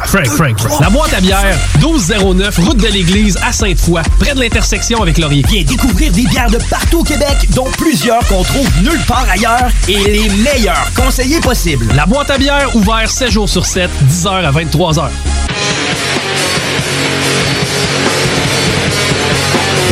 [0.07, 0.81] Frank, Frank, Frank.
[0.81, 5.45] La boîte à bière, 1209, route de l'église à Sainte-Foy, près de l'intersection avec Laurier.
[5.49, 9.71] Viens découvrir des bières de partout au Québec, dont plusieurs qu'on trouve nulle part ailleurs
[9.89, 11.87] et les meilleurs conseillers possibles.
[11.95, 15.09] La boîte à bière, ouvert 7 jours sur 7, 10h à 23h.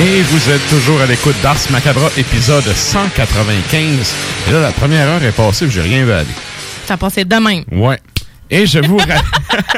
[0.01, 4.15] Et vous êtes toujours à l'écoute d'Ars Macabra, épisode 195.
[4.49, 6.29] Et là, la première heure est passée, puis j'ai rien vu aller.
[6.87, 7.65] Ça passait de même.
[7.73, 7.99] Ouais.
[8.51, 8.99] Et je vous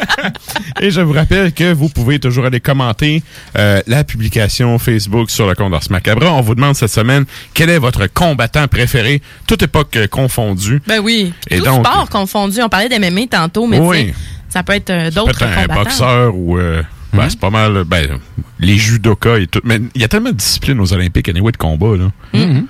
[0.81, 3.23] et je vous rappelle que vous pouvez toujours aller commenter
[3.59, 6.33] euh, la publication Facebook sur le compte d'Ars Macabra.
[6.33, 10.81] On vous demande cette semaine quel est votre combattant préféré, toute époque euh, confondue.
[10.87, 11.33] Ben oui.
[11.49, 12.63] Et Tout donc- sport confondu.
[12.63, 14.13] On parlait d'MMA tantôt, mais Oui.
[14.49, 15.83] ça peut être euh, d'autres Peut-être un combattants.
[15.83, 18.19] boxeur ou euh, ben, c'est pas mal ben,
[18.61, 19.61] les judokas et tout.
[19.65, 22.11] Mais il y a tellement de disciplines aux Olympiques anyway de combat là.
[22.35, 22.65] Mm-hmm.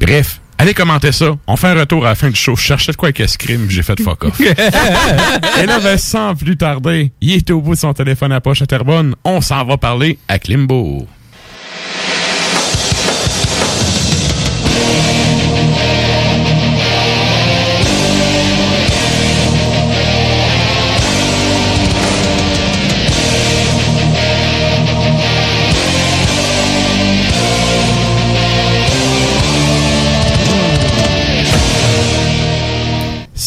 [0.00, 1.36] Bref, allez commenter ça.
[1.46, 2.54] On fait un retour à la fin du show.
[2.54, 4.40] Je cherchais de quoi avec escrime, j'ai fait fuck off.
[4.40, 8.60] et là, ben, sans plus tarder, il est au bout de son téléphone à poche
[8.60, 9.14] à Terrebonne.
[9.24, 11.06] On s'en va parler à Klimbo.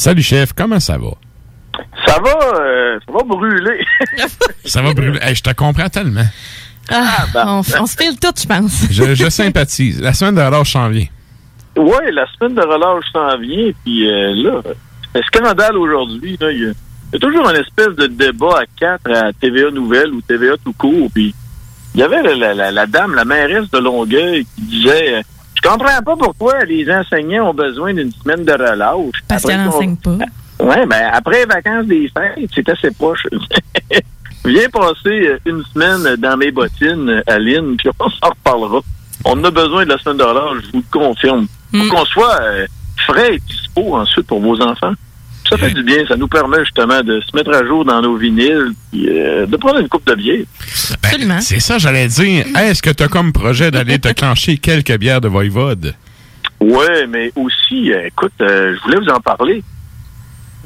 [0.03, 1.11] Salut chef, comment ça va?
[2.05, 3.85] Ça va, euh, ça va brûler.
[4.65, 5.17] Ça va brûler.
[5.21, 6.25] Hey, je te comprends tellement.
[6.91, 8.83] Ah, ben, on, on se file tout, je pense.
[8.91, 10.01] Je, je sympathise.
[10.01, 11.07] La semaine de relâche s'en vient.
[11.77, 14.61] ouais, la semaine de relâche s'en vient, puis euh, là,
[15.15, 16.37] un scandale aujourd'hui.
[16.37, 16.51] là.
[16.51, 19.71] Il y, a- il y a toujours une espèce de débat à quatre à TVA
[19.71, 21.33] Nouvelle ou TVA tout court, puis
[21.95, 25.23] il y avait la, la- la- la dame, la mairesse de Longueuil, qui disait...
[25.65, 29.21] euh, Je comprends pas pourquoi les enseignants ont besoin d'une semaine de relâche.
[29.27, 30.25] Parce Après qu'elle qu'on- n'enseigne pas.
[30.59, 33.23] Oui, ben après les vacances des fêtes, c'est assez proche.
[34.45, 38.79] Viens passer euh, une semaine dans mes bottines, euh, Aline, puis on s'en reparlera.
[39.25, 41.47] On a besoin de la semaine de relâche, je vous le confirme.
[41.71, 42.67] Pour qu'on soit euh,
[43.07, 44.93] frais et dispo ensuite pour vos enfants.
[45.53, 48.15] Ça fait du bien, ça nous permet justement de se mettre à jour dans nos
[48.15, 50.45] vinyles, puis euh, de prendre une coupe de bière.
[51.03, 52.45] Ben, c'est ça, j'allais dire.
[52.57, 55.93] Est-ce que tu as comme projet d'aller te clencher quelques bières de Voivode?
[56.59, 59.63] Ouais, mais aussi, euh, écoute, euh, je voulais vous en parler.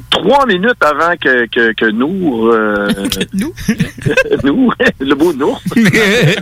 [0.09, 2.47] Trois minutes avant que, que, que nous...
[2.47, 2.87] Euh,
[3.33, 3.53] nous?
[4.43, 5.61] nous, le beau Nours.
[5.75, 6.41] je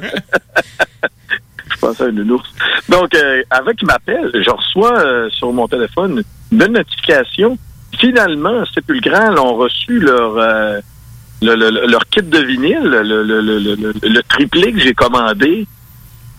[1.79, 2.53] pensais à une ours.
[2.89, 7.57] Donc, euh, avant qu'il m'appelle, je reçois euh, sur mon téléphone une notification.
[7.99, 10.37] Finalement, Sépulcral ont reçu leur...
[10.37, 10.79] euh,
[11.41, 15.67] le- le- le- leur kit de vinyle, le, triplé que j'ai commandé,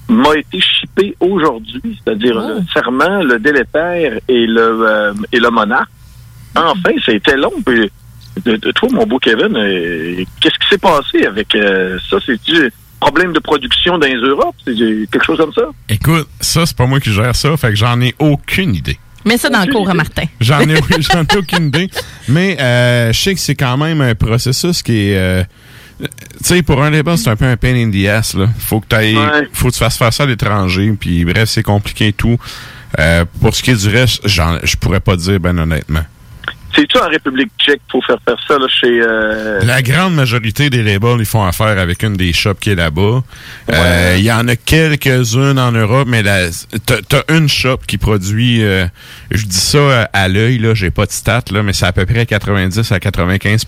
[0.08, 5.90] m'a été shippé aujourd'hui, c'est-à-dire le serment, le délétère et le euh, et le monarque.
[6.54, 7.52] Enfin, ça a été long.
[7.64, 7.90] puis
[8.44, 12.18] de, de toi, mon beau Kevin, euh, qu'est-ce qui s'est passé avec euh, ça?
[12.24, 14.56] C'est-tu problème de production dans les Europes?
[14.64, 14.74] C'est
[15.10, 15.68] quelque chose comme ça?
[15.88, 18.98] Écoute, ça, c'est pas moi qui gère ça, fait que j'en ai aucune idée.
[19.26, 20.22] Mets ça dans le cours à Martin.
[20.40, 21.90] J'en ai, j'en ai aucune idée.
[22.28, 25.16] Mais euh, je sais que c'est quand même un processus qui est.
[25.16, 25.44] euh,
[26.00, 26.06] tu
[26.42, 28.34] sais, pour un label, c'est un peu un pain in the ass.
[28.34, 28.46] Là.
[28.58, 29.48] Faut que t'ailles- Ouais.
[29.52, 30.92] faut que tu fasses faire ça à l'étranger.
[30.98, 32.38] Puis bref, c'est compliqué et tout.
[32.98, 36.04] Euh, pour ce qui est du reste, j'en- je pourrais pas dire, ben honnêtement.
[36.76, 39.00] C'est-tu en République tchèque qu'il faut faire faire ça là, chez...
[39.00, 42.74] euh, La grande majorité des labels, ils font affaire avec une des shops qui est
[42.74, 43.22] là-bas.
[43.72, 48.62] Euh, Il y en a quelques-unes en Europe, mais t'as t'as une shop qui produit,
[48.62, 48.86] euh,
[49.30, 51.92] je dis ça à, à l'œil, là, j'ai pas de stats, là, mais c'est à
[51.92, 53.66] peu près 90 à 95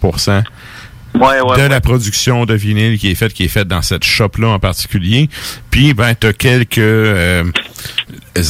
[1.15, 1.69] Ouais, ouais, de ouais.
[1.71, 5.31] la production de vinyle qui est faite, qui est faite dans cette shop-là en particulier.
[5.71, 7.45] Puis, ben, t'as quelques euh,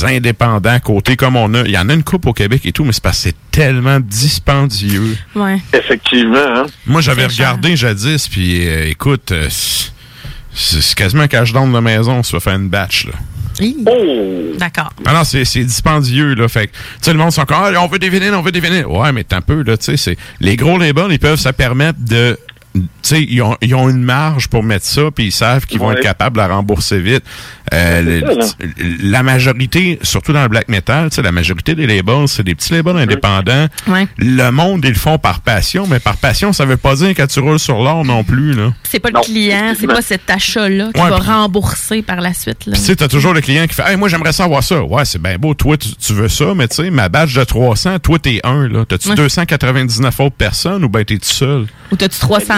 [0.04, 1.62] indépendants à côté, comme on a.
[1.62, 3.36] Il y en a une coupe au Québec et tout, mais c'est parce que c'est
[3.50, 5.16] tellement dispendieux.
[5.34, 5.60] Ouais.
[5.72, 6.36] Effectivement.
[6.38, 6.66] Hein?
[6.86, 7.30] Moi, j'avais cher.
[7.52, 9.48] regardé jadis, puis euh, écoute, euh,
[10.54, 13.12] c'est quasiment cache d'ombre de maison, ça va faire une batch, là.
[13.86, 14.52] Oh!
[14.56, 14.90] D'accord.
[15.04, 16.46] Ah non, c'est c'est dispendieux, là.
[16.48, 18.52] Fait que, tu sais, le monde sont encore, Ah, on veut des vinyles, on veut
[18.52, 18.86] des vinyles.
[18.86, 20.16] Ouais, mais t'as un peu, là, tu sais, c'est.
[20.40, 22.47] Les gros labels, ils peuvent se permettre de tu
[23.12, 26.00] ils ont, ils ont une marge pour mettre ça, puis ils savent qu'ils vont être
[26.02, 27.24] capables de la rembourser vite.
[27.72, 28.54] Euh, C'est le- ça,
[29.02, 32.54] la majorité, surtout dans le black metal, tu sais, la majorité des labels, c'est des
[32.54, 33.66] petits labels indépendants.
[33.88, 34.06] Ouais.
[34.18, 37.26] Le monde, ils le font par passion, mais par passion, ça veut pas dire que
[37.26, 38.72] tu roules sur l'or non plus, là.
[38.88, 42.58] C'est pas le client, c'est pas cet achat-là qui Ouais, va rembourser par la suite.
[42.64, 44.82] Tu sais, t'as toujours le client qui fait Hey, moi j'aimerais ça avoir ça.
[44.82, 47.44] Ouais, c'est bien beau, toi tu, tu veux ça, mais tu sais, ma badge de
[47.44, 48.84] 300, toi t'es un, là.
[48.86, 49.14] T'as-tu Ouais.
[49.14, 51.66] 299 autres personnes ou ben t'es tout seul?
[51.92, 52.57] Ou t'as-tu 300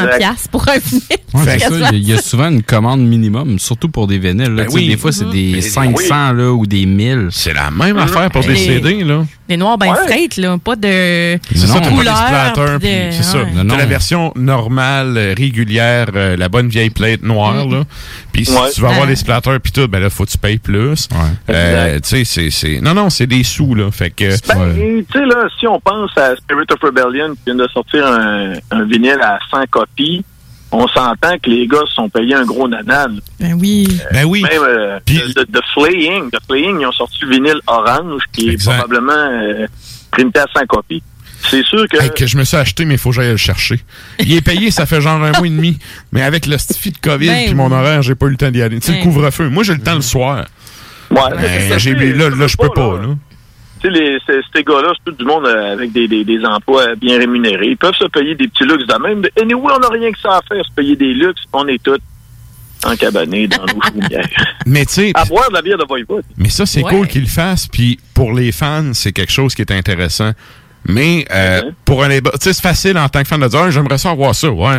[0.50, 1.02] Pour un vinyle?
[1.56, 4.50] Il y a- il y, a souvent une commande minimum, surtout pour des vinyles.
[4.54, 4.64] là.
[4.64, 4.88] Ben oui.
[4.88, 7.28] Des fois, c'est des Mais 500 là, ou des 1000.
[7.30, 9.24] C'est la même affaire pour des CD, là.
[9.50, 10.58] Des noirs bien straight, là.
[10.62, 13.38] Pas de C'est ça, t'as pas des de- c'est ça.
[13.38, 13.48] ouais.
[13.68, 17.72] T'as la version normale, euh, régulière, euh, la bonne vieille plate noire, Mm.
[17.74, 17.82] là.
[18.32, 18.70] Puis si Ouais.
[18.72, 19.08] tu veux avoir Ouais.
[19.08, 21.08] les splatters puis tout, ben là, faut que tu payes plus.
[21.50, 22.80] Euh, tu sais, c'est, c'est...
[22.80, 23.90] Non, non, c'est des sous, là.
[23.90, 24.28] Fait que...
[24.46, 28.06] Ben, tu sais, là, si on pense à Spirit of Rebellion qui vient de sortir
[28.06, 30.24] un, un vinyle à 100 copies,
[30.72, 33.20] on s'entend que les gars se sont payés un gros nanan.
[33.38, 33.88] Ben oui.
[34.12, 34.42] Ben oui.
[34.42, 36.30] Même euh, de, de, de Flaying.
[36.30, 39.66] De Flaying, ils ont sorti le vinyle orange qui est probablement euh,
[40.10, 41.02] printé à 100 copies.
[41.50, 41.96] C'est sûr que...
[42.02, 43.80] Hey, que je me suis acheté, mais il faut que j'aille le chercher.
[44.18, 45.78] Il est payé, ça fait genre un mois et demi.
[46.12, 48.50] Mais avec le stifi de COVID Ben puis mon horaire, j'ai pas eu le temps
[48.50, 48.78] d'y aller.
[48.78, 49.48] Tu sais, Ben le couvre-feu.
[49.48, 50.44] Moi, j'ai le temps le soir.
[51.10, 53.08] Ouais, Ben, c'est ça, j'ai, tu sais, là, là, je peux pas, là.
[53.80, 56.44] Tu sais, les- ces, ces gars-là, c'est tout du monde euh, avec des, des, des
[56.44, 57.68] emplois bien rémunérés.
[57.68, 59.22] Ils peuvent se payer des petits luxes de même.
[59.40, 61.42] Anyway, on n'a rien que ça à faire, se payer des luxes.
[61.52, 61.98] On est tous
[62.84, 64.28] encabanés dans nos chaumières.
[64.66, 66.24] Mais tu sais, À boire de la bière de Voivode.
[66.36, 66.90] Mais ça, c'est Ouais.
[66.90, 67.68] cool qu'ils le fassent.
[67.68, 70.32] Puis pour les fans, c'est quelque chose qui est intéressant.
[70.86, 73.60] Mais euh, pour un label, tu sais, c'est facile en tant que fan de dire,
[73.64, 74.50] Ah, j'aimerais ça avoir ça.
[74.50, 74.78] Ouais.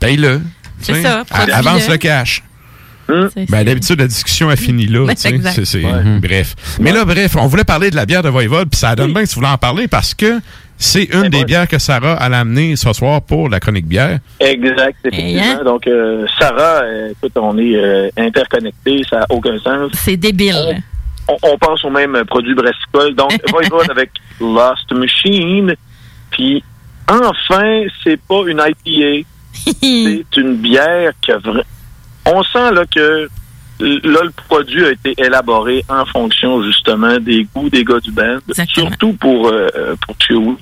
[0.00, 0.40] Paye-le.
[0.80, 1.22] C'est ça.
[1.30, 2.42] Avance le cash.
[3.34, 5.06] C'est- Ben, d'habitude, la discussion a fini là.
[5.14, 5.64] Tu sais.
[5.64, 6.18] C'est- Ouais.
[6.20, 6.54] Bref.
[6.80, 9.24] Mais là, bref, on voulait parler de la bière de Voivode, puis ça donne bien
[9.24, 10.40] que tu voulais en parler parce que
[10.78, 14.18] c'est une des bières que Sarah a amenée ce soir pour la chronique bière.
[14.40, 15.64] Exact, effectivement.
[15.64, 19.92] Donc, euh, Sarah, euh, écoute, on est euh, interconnectés, ça n'a aucun sens.
[19.94, 20.82] C'est débile.
[21.28, 23.14] On, on pense au même euh, produit brassicole.
[23.14, 24.10] Donc, Voivode avec
[24.40, 25.74] Lost Machine.
[26.32, 26.64] Puis,
[27.08, 29.28] enfin, c'est pas une IPA.
[29.80, 31.62] c'est une bière qui a vra-
[32.34, 33.28] On sent là que
[33.80, 38.38] là, le produit a été élaboré en fonction justement des goûts des gars du band,
[38.72, 39.68] surtout pour, euh,
[40.06, 40.56] pour Chewie.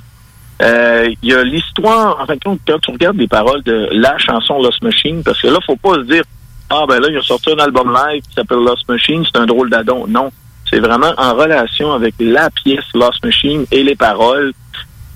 [0.62, 3.88] Euh, Il y a l'histoire, en fin de compte, quand tu regardes les paroles de
[3.92, 6.22] la chanson Lost Machine, parce que là, faut pas se dire
[6.68, 9.46] Ah ben là, ils ont sorti un album live qui s'appelle Lost Machine, c'est un
[9.46, 10.06] drôle d'adon.
[10.06, 10.30] Non.
[10.68, 14.52] C'est vraiment en relation avec la pièce Lost Machine et les paroles.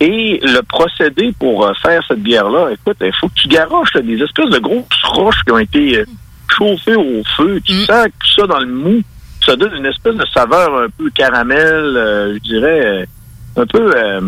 [0.00, 4.00] Et le procédé pour euh, faire cette bière-là, écoute, il faut que tu garoches là,
[4.02, 6.04] des espèces de grosses roches qui ont été
[6.56, 7.60] chauffées au feu.
[7.64, 9.02] Tu sens tout ça dans le mou.
[9.44, 11.58] Ça donne une espèce de saveur un peu caramel,
[11.96, 13.04] euh, je dirais, euh,
[13.62, 13.92] un peu...
[13.94, 14.20] euh,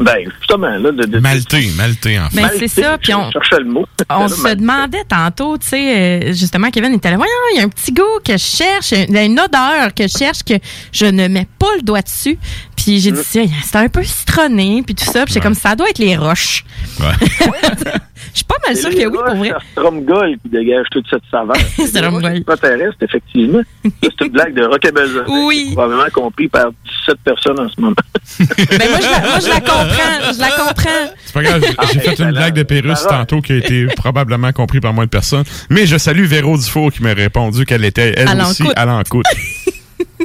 [0.00, 0.92] ben, justement, là...
[0.92, 2.36] De, de- Malté, malté, en fait.
[2.40, 3.86] Ben, c'est ça, puis on- le mot.
[4.08, 5.98] On Là, se demandait tantôt, tu sais,
[6.30, 8.92] euh, justement, Kevin était là, voyons, il y a un petit goût que je cherche,
[8.92, 10.54] il y a une odeur que je cherche que
[10.92, 12.38] je ne mets pas le doigt dessus.
[12.76, 15.24] Puis j'ai dit, Tiens, c'est un peu citronné, puis tout ça.
[15.26, 16.64] Puis j'ai comme, ça doit être les roches.
[18.32, 19.52] Je suis pas mal sûre que oui, pour vrai.
[19.58, 21.56] C'est Stromgol qui dégage toute cette saveur.
[21.76, 22.36] C'est Stromgol.
[22.36, 23.60] extraterrestre, effectivement.
[24.02, 25.70] C'est une blague de Rockabelle Oui.
[25.72, 26.66] Probablement compris par
[27.06, 27.96] 17 personnes en ce moment.
[28.38, 30.32] Ben, moi, je la, moi, je la comprends.
[30.32, 31.14] Je la comprends.
[31.24, 34.52] C'est pas grave, j'ai- j'ai fait une blague de Pérus tantôt qui a été probablement
[34.52, 35.44] compris par moins de personnes.
[35.68, 39.24] Mais je salue Véro Dufour qui m'a répondu qu'elle était elle À aussi à l'encoute.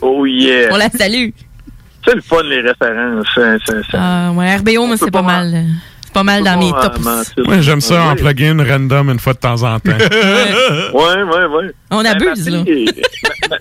[0.02, 0.70] Oh yeah!
[0.72, 1.30] On la salue.
[2.06, 3.28] C'est le fun, les références.
[3.66, 5.66] Ça- Ah, ouais, RBO, moi, c'est pas mal.
[6.16, 7.00] Pas mal dans mes tops.
[7.46, 9.92] Moi, j'aime ça en plugin random une fois de temps en temps.
[10.94, 11.72] Ouais, ouais, ouais.
[11.92, 12.64] On Ben, abuse, ma là.
[12.64, 12.86] fille-
[13.50, 13.56] ma, ma-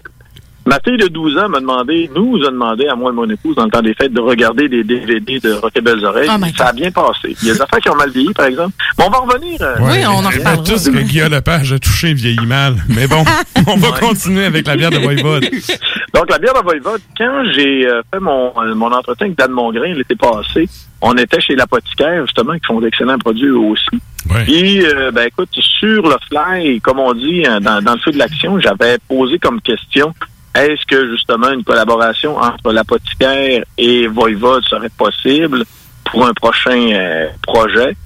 [0.67, 3.57] ma fille de 12 ans m'a demandé, nous a demandé, à moi et mon épouse,
[3.57, 6.29] dans le temps des fêtes, de regarder des DVD de Rock et Belles Oreilles.
[6.31, 7.37] Oh ça a bien passé.
[7.43, 8.73] Il y a des affaires qui ont mal vieilli, par exemple.
[8.99, 9.59] Mais on va revenir.
[9.61, 12.77] euh, Ouais, Tout ce que Guillaume Lepage a touché vieillit mal.
[12.89, 13.25] Mais bon,
[13.67, 15.45] on va continuer avec la bière de Voivode.
[16.15, 19.51] Donc, la bière de Voivode, quand j'ai euh, fait mon, euh, mon entretien avec Dan
[19.51, 20.69] Mongrain l'été passé,
[21.01, 24.01] on était chez l'apothicaire, justement, qui font d'excellents produits aussi.
[24.45, 28.13] Puis, euh, ben écoute, sur le fly, comme on dit, euh, dans, dans le feu
[28.13, 30.15] de l'action, j'avais posé comme question,
[30.55, 35.65] est-ce que, justement, une collaboration entre l'apothicaire et Voivode serait possible
[36.05, 37.97] pour un prochain euh, projet?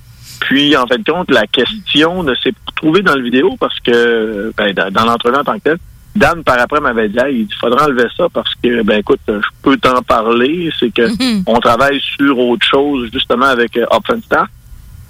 [0.40, 4.72] Puis, en fait, compte, la question ne s'est trouvée dans le vidéo parce que, ben,
[4.72, 5.78] dans, dans l'entrevue en tant que tel,
[6.18, 9.34] Dan, par après, m'avait dit, Hey, il faudra enlever ça parce que, ben, écoute, je
[9.62, 10.70] peux t'en parler.
[10.78, 11.08] C'est que
[11.46, 14.48] on travaille sur autre chose, justement, avec euh, Openstaff.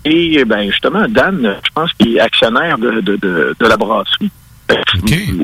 [0.05, 4.31] Et, ben, justement, Dan, je pense qu'il est actionnaire de, de, de, de la brasserie.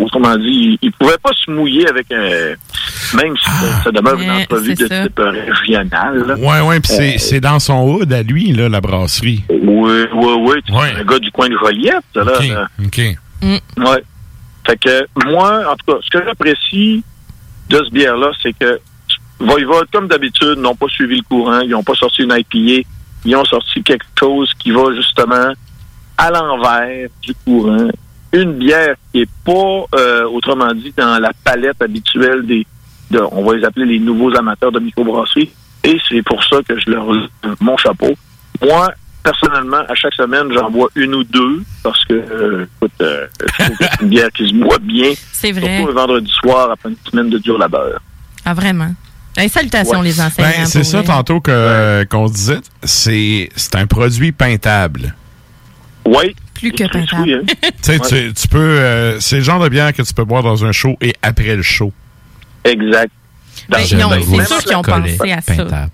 [0.00, 2.54] Autrement dit, il, il pouvait pas se mouiller avec un,
[3.16, 5.02] même si ça- ça demeure une Ouais, entrevue de ça.
[5.04, 6.24] type régional.
[6.26, 6.34] là.
[6.36, 9.42] Ouais, ouais, puis c'est Euh, c'est dans son hood à lui, là, la brasserie.
[9.48, 10.54] Oui, oui, oui.
[10.66, 12.22] C'est un gars du coin de Joliette, là.
[12.38, 12.68] OK, là.
[12.84, 12.98] OK.
[13.78, 14.04] Ouais.
[14.66, 17.02] Fait que moi, en tout cas, ce que j'apprécie
[17.68, 18.80] de ce bière-là, c'est que
[19.38, 21.60] Voivode, comme d'habitude, n'ont pas suivi le courant.
[21.60, 22.88] Ils n'ont pas sorti une IPA.
[23.24, 25.52] Ils ont sorti quelque chose qui va justement
[26.16, 27.88] à l'envers du courant.
[28.32, 32.66] Une bière qui est pas, euh, autrement dit, dans la palette habituelle des,
[33.10, 35.50] de, on va les appeler les nouveaux amateurs de microbrasserie.
[35.82, 37.06] Et c'est pour ça que je leur
[37.60, 38.14] mon chapeau.
[38.62, 38.92] Moi,
[39.24, 43.26] personnellement, à chaque semaine, j'en bois une ou deux parce que, euh, écoute, euh,
[43.58, 45.12] c'est une bière qui se boit bien.
[45.32, 45.78] C'est vrai.
[45.78, 48.00] Surtout un vendredi soir après une semaine de dur labeur.
[48.44, 48.94] Ah, vraiment?
[49.36, 50.04] Hey, salutations, Ouais.
[50.04, 50.48] les enseignants.
[50.58, 51.06] Ben, c'est ça vrai.
[51.08, 52.60] tantôt que- qu'on disait.
[52.84, 55.12] C'est c'est un produit peintable.
[56.04, 56.36] Oui.
[56.54, 56.88] Plus que hein.
[56.92, 57.42] peintable.
[57.62, 58.58] Tu sais, tu, tu peux.
[58.58, 61.56] euh, c'est le genre de bière que tu peux boire dans un show et après
[61.56, 61.92] le show.
[62.62, 63.10] Exact.
[63.68, 65.54] Ben, Dans- c'est sûr qu'ils ont pensé à ça.
[65.56, 65.90] peintable.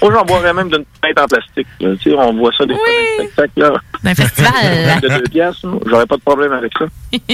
[0.00, 1.66] Moi, j'en boirais même d'une pinte en plastique.
[1.80, 1.90] là.
[2.00, 3.80] Tu sais, on voit ça des fois dans les spectacles, là.
[4.02, 5.00] D'un festival.
[5.02, 5.66] de deux piastres.
[5.86, 6.86] J'aurais pas de problème avec ça.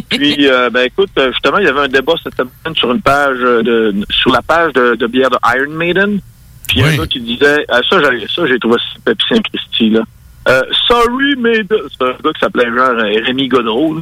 [0.09, 3.01] Puis, euh, ben écoute, euh, justement, il y avait un débat cette semaine sur une
[3.01, 6.21] page euh, de, sur la page de, de bière de Iron Maiden.
[6.67, 9.01] Puis il y a un gars qui disait, ah, ça, j'ai, ça, j'ai trouvé ça
[9.05, 10.03] Pepsi Saint-Christy, là.
[10.49, 11.79] Euh, Sorry, Maiden.
[11.91, 14.01] C'est un gars qui s'appelait genre euh, Rémi Godreau, là.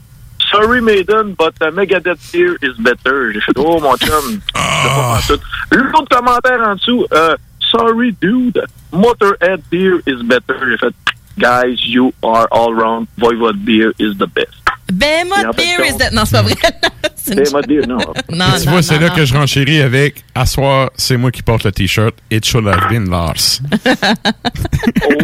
[0.51, 3.33] Sorry, Maiden, but uh, Megadeth beer is better.
[3.33, 4.41] J'ai fait, oh, mon chum.
[4.55, 5.41] pantoute.
[5.73, 7.37] L'autre commentaire en dessous, euh,
[7.71, 8.61] Sorry, dude,
[8.93, 10.57] Motorhead beer is better.
[10.71, 10.95] J'ai fait,
[11.39, 13.07] guys, you are all wrong.
[13.19, 14.53] Voivode beer is the best.
[14.93, 16.11] Ben, fait, beer is that.
[16.13, 16.55] Non, c'est pas vrai.
[17.29, 17.99] Ben, moi, beer, non.
[18.31, 19.15] Non, tu non, vois, c'est là non.
[19.17, 22.15] que je renchéris avec À soir, c'est moi qui porte le t-shirt.
[22.31, 23.61] It should have been Lars.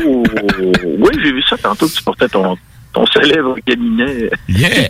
[0.04, 0.24] Oh,
[0.84, 2.56] oui, j'ai vu ça tantôt que tu portais ton,
[2.92, 4.30] ton célèbre cabinet.
[4.48, 4.88] Yeah!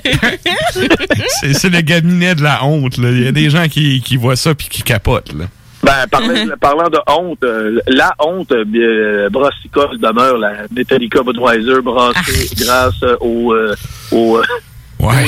[1.52, 2.96] c'est le cabinet de la honte.
[2.96, 3.10] là.
[3.10, 5.32] Il y a des gens qui, qui voient ça puis qui capotent.
[5.34, 5.44] Là.
[5.82, 12.48] Ben, parlant, parlant de honte, euh, la honte, euh, brassicole demeure la Metallica Budweiser brassée
[12.56, 13.74] grâce euh, aux, euh,
[14.12, 14.42] aux, euh,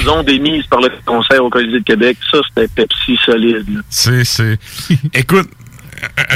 [0.06, 2.16] aux ondes émises par le concert au Colisée de Québec.
[2.30, 3.82] Ça, c'était Pepsi solide.
[3.90, 4.24] C'est.
[4.24, 4.58] c'est-
[5.14, 5.48] Écoute,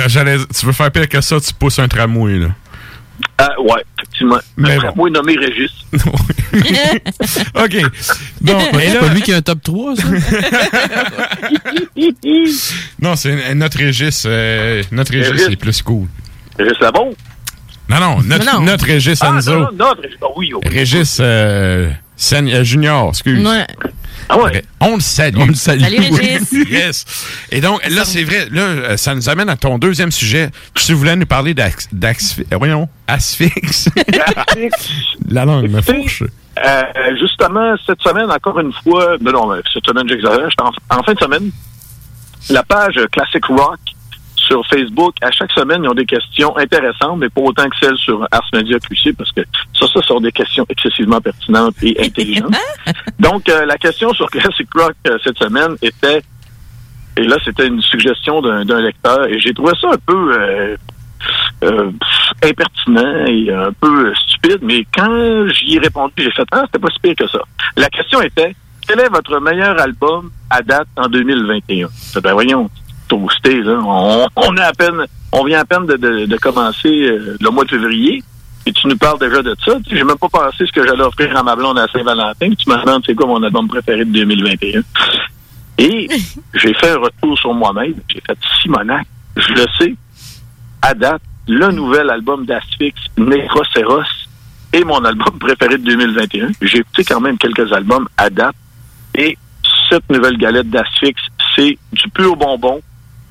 [0.09, 2.39] j'allais- tu veux faire pire que ça, tu pousses un tramway.
[2.39, 2.49] Là.
[3.39, 4.39] Ah, ouais, effectivement.
[4.57, 4.83] Mais bon.
[4.89, 5.71] tramway nommé Régis.
[7.55, 7.77] OK.
[8.41, 10.03] Bon, C'est là- pas lui qui a un top 3, ça?
[13.01, 14.25] Non, c'est euh, notre Régis.
[14.27, 15.49] euh, notre Régis Régis.
[15.51, 16.07] est plus cool.
[16.59, 17.15] Régis Labon?
[17.89, 18.61] Non, non, notre, Non.
[18.63, 19.53] notre Régis Ah, Enzo.
[19.53, 20.19] non, non, notre Régis.
[20.23, 20.61] Ah, oui, oui.
[20.69, 23.47] Régis euh, Sen- euh, Junior, excuse.
[23.47, 23.67] Ouais.
[24.31, 24.63] Ah ouais?
[24.81, 25.37] On le salue.
[25.39, 25.81] On le salue.
[25.81, 26.53] Salut, Régis.
[26.71, 27.05] yes.
[27.51, 30.51] Et donc, là, c'est vrai, là, euh, ça nous amène à ton deuxième sujet.
[30.75, 33.89] Tu voulais nous parler d'ax- d'axfi- euh, voyons, asphyx?
[35.29, 36.23] La langue me fourche.
[36.65, 36.83] Euh,
[37.21, 41.15] justement, cette semaine, encore une fois, ben non, mais cette semaine, j'exagère, en, en fin
[41.15, 41.51] de semaine,
[42.51, 43.79] la page Classic Rock
[44.49, 47.97] sur Facebook, à chaque semaine, ils ont des questions intéressantes, mais pas autant que celles
[47.99, 49.43] sur Ars Media QC, parce que
[49.79, 52.57] ça, ça sont des questions excessivement pertinentes et intelligentes.
[53.19, 56.23] Donc, euh, la question sur Classic Rock euh, cette semaine était,
[57.17, 60.77] et là, c'était une suggestion d'un d'un lecteur, et j'ai trouvé ça un peu
[61.63, 61.91] euh,
[62.43, 66.89] impertinent et un peu stupide, mais quand j'y ai répondu, j'ai fait Ah, c'était pas
[66.91, 67.41] si pire que ça.
[67.77, 68.55] La question était
[68.87, 71.89] Quel est votre meilleur album à date en 2021?
[71.89, 72.71] Je fais, ben voyons,
[73.09, 73.79] toasté, là.
[73.83, 77.51] On, on a à peine, on vient à peine de, de- de commencer euh, le
[77.51, 78.23] mois de février.
[78.67, 79.73] Et tu nous parles déjà de ça.
[79.91, 82.51] J'ai même pas pensé ce que j'allais offrir à ma blonde à Saint-Valentin.
[82.55, 84.83] Tu me demandes c'est quoi mon album préféré de 2021.
[85.79, 86.09] Et
[86.55, 87.95] j'ai fait un retour sur moi-même.
[88.09, 89.07] J'ai fait Simonac,
[89.37, 89.95] je le sais,
[90.83, 94.03] à date, le nouvel album d'Asphyx, Necroceros,
[94.75, 96.49] est mon album préféré de 2021.
[96.61, 98.55] J'ai écouté quand même quelques albums à date.
[99.15, 99.39] Et
[99.89, 101.19] cette nouvelle galette d'Asphyx,
[101.57, 102.81] c'est du pur bonbon,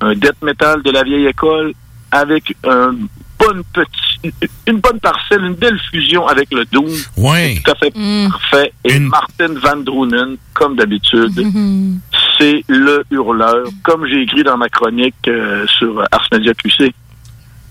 [0.02, 1.74] un death metal de la vieille école,
[2.12, 2.96] avec un
[3.40, 4.34] bonne petit,
[4.68, 6.90] une bonne parcelle, une belle fusion avec le Doom.
[7.18, 7.60] Ouais.
[7.64, 7.92] Tout à fait
[8.30, 8.74] parfait.
[8.84, 12.00] Et Martin Van Drunen, comme d'habitude, Mm-hmm.
[12.38, 13.68] c'est le hurleur.
[13.84, 16.94] Comme j'ai écrit dans ma chronique euh, sur Ars Media QC,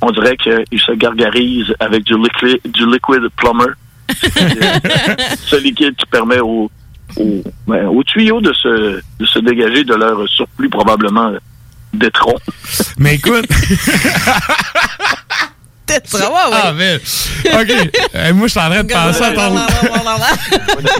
[0.02, 3.72] on dirait qu'il se gargarise avec du liquid, du liquid plumber.
[4.08, 6.70] ce liquide qui permet aux,
[7.16, 11.32] aux, ben, aux tuyaux de se, de se dégager de leur surplus probablement
[11.96, 12.34] d'étron.
[12.98, 13.46] Mais écoute.
[15.88, 16.96] Ah, mais.
[16.96, 17.90] OK.
[18.14, 19.50] Euh, moi, je suis en train de penser à ton.
[19.54, 19.66] moi,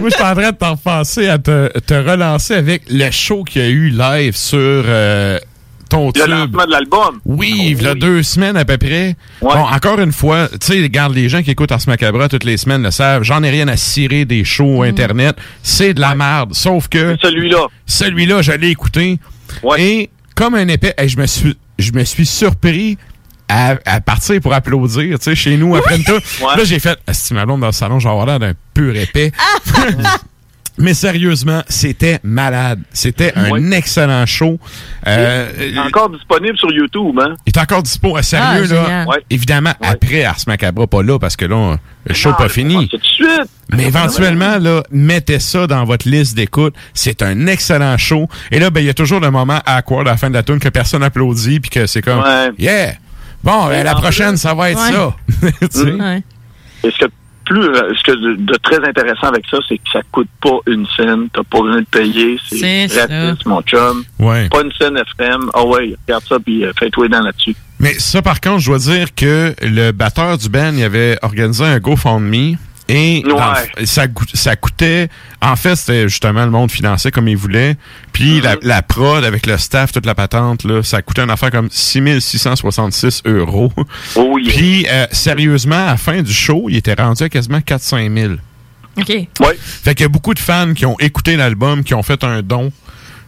[0.05, 3.61] je suis en train de t'en repenser à te, te relancer avec le show qu'il
[3.61, 5.39] y a eu live sur euh,
[5.89, 6.29] ton Le tube.
[6.29, 7.19] lancement de l'album.
[7.25, 9.15] Oui, il y a deux semaines à peu près.
[9.41, 12.57] Bon, encore une fois, tu sais, regarde, les gens qui écoutent Ars Macabra toutes les
[12.57, 15.35] semaines le savent, j'en ai rien à cirer des shows Internet.
[15.63, 16.53] C'est de la merde.
[16.53, 17.17] Sauf que.
[17.21, 17.67] Celui-là.
[17.85, 19.19] Celui-là, je l'ai écouté.
[19.77, 20.93] Et comme un épais.
[21.05, 22.97] Je me suis, je me suis surpris
[23.49, 26.19] à, à partir pour applaudir, tu sais, chez nous, après une tour.
[26.55, 29.31] Là, j'ai fait, si ma blonde dans le salon, avoir l'air d'un pur épais.
[30.79, 32.79] Mais sérieusement, c'était malade.
[32.93, 34.59] C'était un excellent show.
[35.07, 37.33] Euh, Il est encore disponible sur YouTube, hein?
[37.45, 39.05] il est encore dispo à sérieux, Ah, là?
[39.29, 42.87] Évidemment, après Ars Macabra, pas là, parce que là, le show pas mais fini.
[42.89, 43.49] tout de suite.
[43.73, 46.75] Mais éventuellement, là, mettez ça dans votre liste d'écoute.
[46.93, 48.27] C'est un excellent show.
[48.51, 50.43] Et là, ben, il y a toujours le moment awkward à la fin de la
[50.43, 52.51] tune que personne applaudit, puis que c'est comme, Ouais.
[52.59, 52.93] yeah!
[53.43, 54.91] Bon, ben, la prochaine, ça va être Ouais.
[54.93, 55.15] ça.
[55.71, 55.91] Tu sais?
[55.91, 56.21] Mhm.
[56.83, 57.11] Et ce que
[57.47, 60.59] plus, euh, ce que de, de très intéressant avec ça, c'est que ça coûte pas
[60.67, 61.27] une scène.
[61.33, 62.37] T'as pas besoin de payer.
[62.47, 64.03] C'est C'est gratis, mon chum.
[64.19, 64.49] Ouais.
[64.49, 65.49] Pas une scène FM.
[65.53, 67.55] Ah ouais, regarde ça puis euh, fais-toi dans là-dessus.
[67.79, 71.63] Mais ça, par contre, je dois dire que le batteur du band, il avait organisé
[71.63, 72.57] un GoFundMe.
[72.89, 73.53] Et dans
[73.83, 75.09] ça, ça coûtait...
[75.41, 77.75] En fait, c'était justement le monde financé comme il voulait.
[78.13, 81.51] Puis la, la prod avec le staff, toute la patente, là, ça coûtait une affaire
[81.51, 83.71] comme 6666 euros.
[84.47, 88.33] Puis, euh, sérieusement, à la fin du show, il était rendu à quasiment 400 000.
[88.97, 89.27] OK.
[89.59, 92.41] Fait qu'il y a beaucoup de fans qui ont écouté l'album, qui ont fait un
[92.41, 92.71] don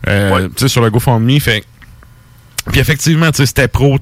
[0.08, 1.40] euh, tu sais, sur le GoFundMe.
[1.40, 1.64] Fait
[2.72, 3.98] puis effectivement, tu sais, c'était pro.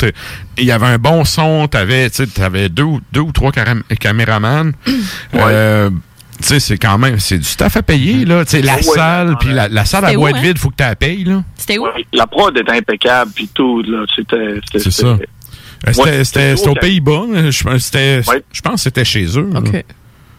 [0.57, 1.67] Il y avait un bon son.
[1.67, 4.71] T'avais, tu sais, t'avais deux, ou- deux ou trois caram- caméramans.
[5.35, 5.89] Euh,
[6.39, 8.45] tu sais, c'est quand même, c'est du staff à payer, là.
[8.45, 10.41] Tu sais, la Ouais, salle, ouais, puis la, la salle à boîte hein?
[10.41, 11.43] vide, faut que tu la payes, là.
[11.55, 11.85] C'était où?
[12.13, 13.81] La prod est impeccable puis tout.
[13.83, 14.05] là.
[14.15, 14.59] C'était.
[14.77, 15.07] C'est ça.
[15.87, 16.23] Euh, C'était
[16.55, 17.23] c'était aux Pays-Bas.
[17.31, 17.49] là.
[17.51, 18.21] Je pense c'était-
[18.51, 19.49] je pense que c'était chez eux.
[19.53, 19.61] là.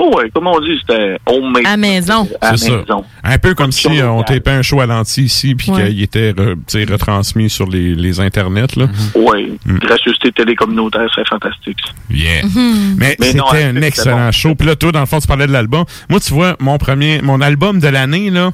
[0.01, 1.62] Oh ouais, comme on dit, c'était homemade.
[1.66, 2.29] À maison.
[2.41, 2.77] À C'est ça.
[2.77, 3.05] maison.
[3.25, 5.89] Un peu comme si euh, on tapait un show à l'anti ici, puis Ouais.
[5.89, 8.77] qu'il était re- tu sais, retransmis sur les, les internets.
[8.77, 8.87] Là.
[9.16, 9.79] Oui, Mm.
[9.79, 11.79] gracieuseté télécommunautaire, c'est fantastique.
[12.11, 12.45] Yeah.
[12.45, 12.97] Mhm.
[12.99, 14.33] Mais, c'était hein, un excellent bon.
[14.33, 14.55] show.
[14.55, 15.85] Puis là, toi, dans le fond, tu parlais de l'album.
[16.09, 18.51] Moi, tu vois, mon premier, mon album de l'année, là,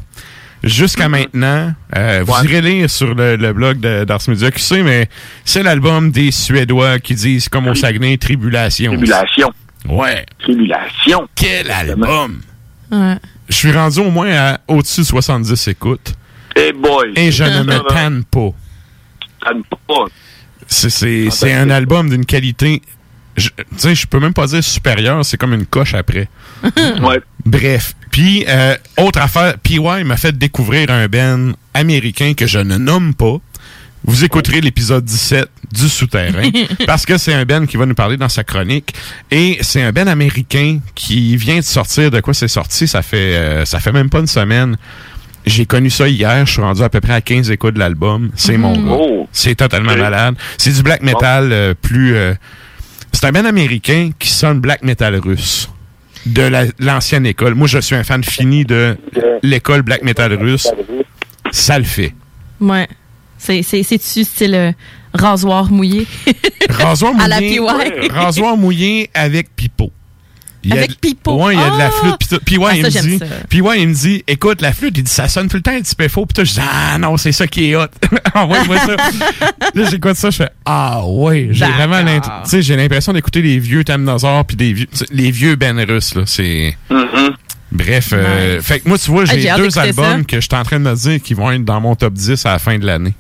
[0.63, 5.09] jusqu'à maintenant, euh, vous irez lire sur le, le blog d'Ars Media QC, mais
[5.45, 8.93] c'est l'album des Suédois qui disent, comme au Saguenay, Tribulation.
[8.93, 9.53] Tribulation.
[9.89, 10.25] Ouais.
[10.41, 11.29] Tribulation.
[11.35, 12.41] Quel album!
[12.91, 13.17] Ouais.
[13.49, 16.15] Je suis rendu au moins à au-dessus de 70 écoutes.
[16.57, 17.13] Hey boy.
[17.17, 18.51] Et je ne me tanne pas.
[19.45, 20.05] Tanne pas.
[20.67, 22.81] C'est- C'est c'est un album d'une qualité.
[23.37, 26.29] je- Tu sais, je peux même pas dire supérieure, c'est comme une coche après.
[27.03, 27.21] Ouais.
[27.45, 27.95] Bref.
[28.11, 33.13] Puis, euh, autre affaire, PY m'a fait découvrir un band américain que je ne nomme
[33.15, 33.37] pas.
[34.05, 36.51] Vous écouterez l'épisode 17 du Souterrain
[36.87, 38.95] parce que c'est un band qui va nous parler dans sa chronique
[39.31, 42.11] et c'est un band américain qui vient de sortir.
[42.11, 42.87] De quoi c'est sorti?
[42.89, 44.77] Ça fait euh, ça fait même pas une semaine.
[45.47, 46.47] J'ai connu ça hier.
[46.47, 48.31] Je suis rendu à peu près à 15 écoutes de l'album.
[48.35, 48.87] C'est mon Mhm.
[48.89, 48.97] gars.
[48.99, 49.29] Oh.
[49.33, 50.37] C'est totalement malade.
[50.57, 52.15] C'est du black metal euh, plus.
[52.17, 52.35] euh,
[53.13, 55.69] c'est un band américain qui sonne black metal russe
[56.27, 57.55] de la- l'ancienne école.
[57.55, 58.97] Moi, je suis un fan fini de
[59.43, 60.69] l'école black metal russe.
[61.53, 62.15] Ça le fait.
[62.61, 62.89] Ouais.
[63.37, 64.75] C'est, c'est, c'est-tu style
[65.15, 66.07] rasoir mouillé?
[66.69, 67.61] Rasoir À la mouillé.
[68.11, 69.91] Rasoir mouillé avec pipeau.
[70.67, 71.45] Il y a Avec pipeau.
[71.45, 71.91] Ouais, il y a de la Ah!
[71.91, 72.41] flûte.
[72.43, 73.21] Puis ouais, Ah, il me dit.
[73.51, 75.73] Puis ouais, il me dit, écoute, la flûte, il dit, ça sonne tout le temps
[75.73, 76.25] un petit peu faux.
[76.25, 77.85] Puis toi, je dis, ah non, c'est ça qui est hot.
[78.35, 78.97] Envoie-moi ça.
[79.75, 83.59] là, j'écoute ça, je fais, ah ouais, j'ai vraiment tu sais, j'ai l'impression d'écouter les
[83.59, 86.23] vieux Tamnazor puis des vieux, les vieux Ben russes, là.
[86.25, 86.77] C'est.
[87.71, 90.25] Bref, euh, fait que moi, tu vois, Ah, j'ai hâte deux albums ça.
[90.25, 92.47] que je suis en train de me dire qui vont être dans mon top 10
[92.47, 93.13] à la fin de l'année.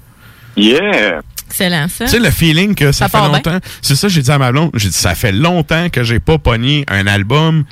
[0.57, 1.21] Yeah.
[1.60, 2.05] Excellent, ça.
[2.06, 3.59] Tu sais, le feeling que ça, Ça fait longtemps.
[3.81, 4.70] C'est ça, j'ai dit à ma blonde.
[4.74, 7.64] J'ai dit, ça fait longtemps que j'ai pas pogné un album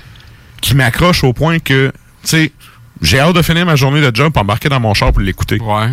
[0.60, 1.88] qui m'accroche au point que,
[2.22, 2.52] tu sais,
[3.00, 5.58] j'ai hâte de finir ma journée de job pour embarquer dans mon char pour l'écouter.
[5.60, 5.88] Ouais.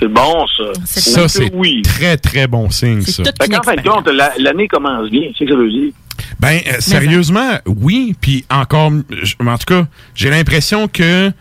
[0.00, 1.00] C'est bon, ça.
[1.00, 1.82] Ça, c'est oui.
[1.82, 3.22] très, très bon signe, ça.
[3.24, 5.22] Fait qu'en fin de compte, la- l'année commence bien.
[5.36, 5.92] C'est ce que ça veut dire.
[6.40, 8.14] Ben, euh, sérieusement, oui.
[8.20, 8.90] Puis encore,
[9.22, 9.86] je- en tout cas,
[10.16, 11.32] j'ai l'impression que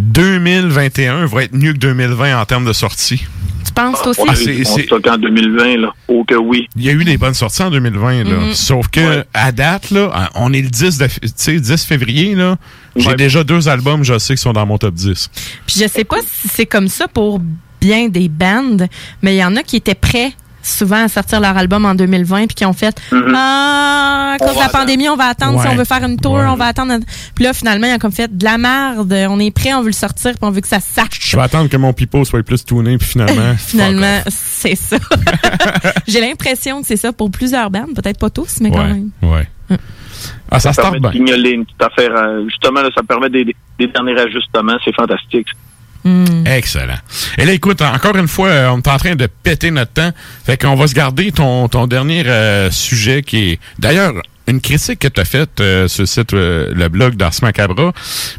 [0.00, 3.22] 2021 va être mieux que 2020 en termes de sorties.
[3.64, 4.22] Tu penses, toi aussi?
[4.28, 5.92] Ah, c'est- en 2020, là.
[6.08, 6.66] Oh que oui.
[6.76, 8.36] Il y a eu des bonnes sorties en 2020, là.
[8.38, 8.52] Mhm.
[8.54, 12.56] Sauf que, à date, là, on est le 10, de, tu sais, 10 février, là.
[12.96, 13.16] J'ai Ouais.
[13.16, 15.30] déjà deux albums, je sais, qui sont dans mon top 10.
[15.66, 17.40] Puis je sais pas si c'est comme ça pour
[17.80, 18.76] bien des bands,
[19.22, 20.32] mais il y en a qui étaient prêts
[20.62, 23.00] souvent à sortir leur album en 2020 puis qui ont fait
[23.34, 26.32] ah à cause de la pandémie on va attendre si on veut faire une tour
[26.34, 26.44] Ouais.
[26.46, 27.00] on va attendre un-
[27.34, 29.86] puis là finalement ils ont comme fait de la merde on est prêt on veut
[29.88, 32.42] le sortir puis on veut que ça sache Je vais attendre que mon pipeau soit
[32.42, 33.54] plus tuné, puis finalement.
[33.58, 34.96] finalement c'est ça
[36.06, 39.48] j'ai l'impression que c'est ça pour plusieurs bands peut-être pas tous mais quand même ouais.
[40.50, 41.10] Ah, ça start permet bien.
[41.10, 42.10] de signaler une petite affaire.
[42.14, 43.44] euh, justement, là, ça permet des,
[43.78, 44.76] des derniers ajustements.
[44.84, 45.46] C'est fantastique.
[46.04, 46.46] Hmm.
[46.46, 46.98] Excellent.
[47.38, 50.10] Et là, écoute, encore une fois, euh, on est en train de péter notre temps.
[50.44, 53.60] Fait qu'on va se garder ton, ton dernier euh, sujet qui est.
[53.78, 54.14] D'ailleurs,
[54.46, 57.92] une critique que tu as faite euh, sur le site, euh, le blog d'Ars Macabra.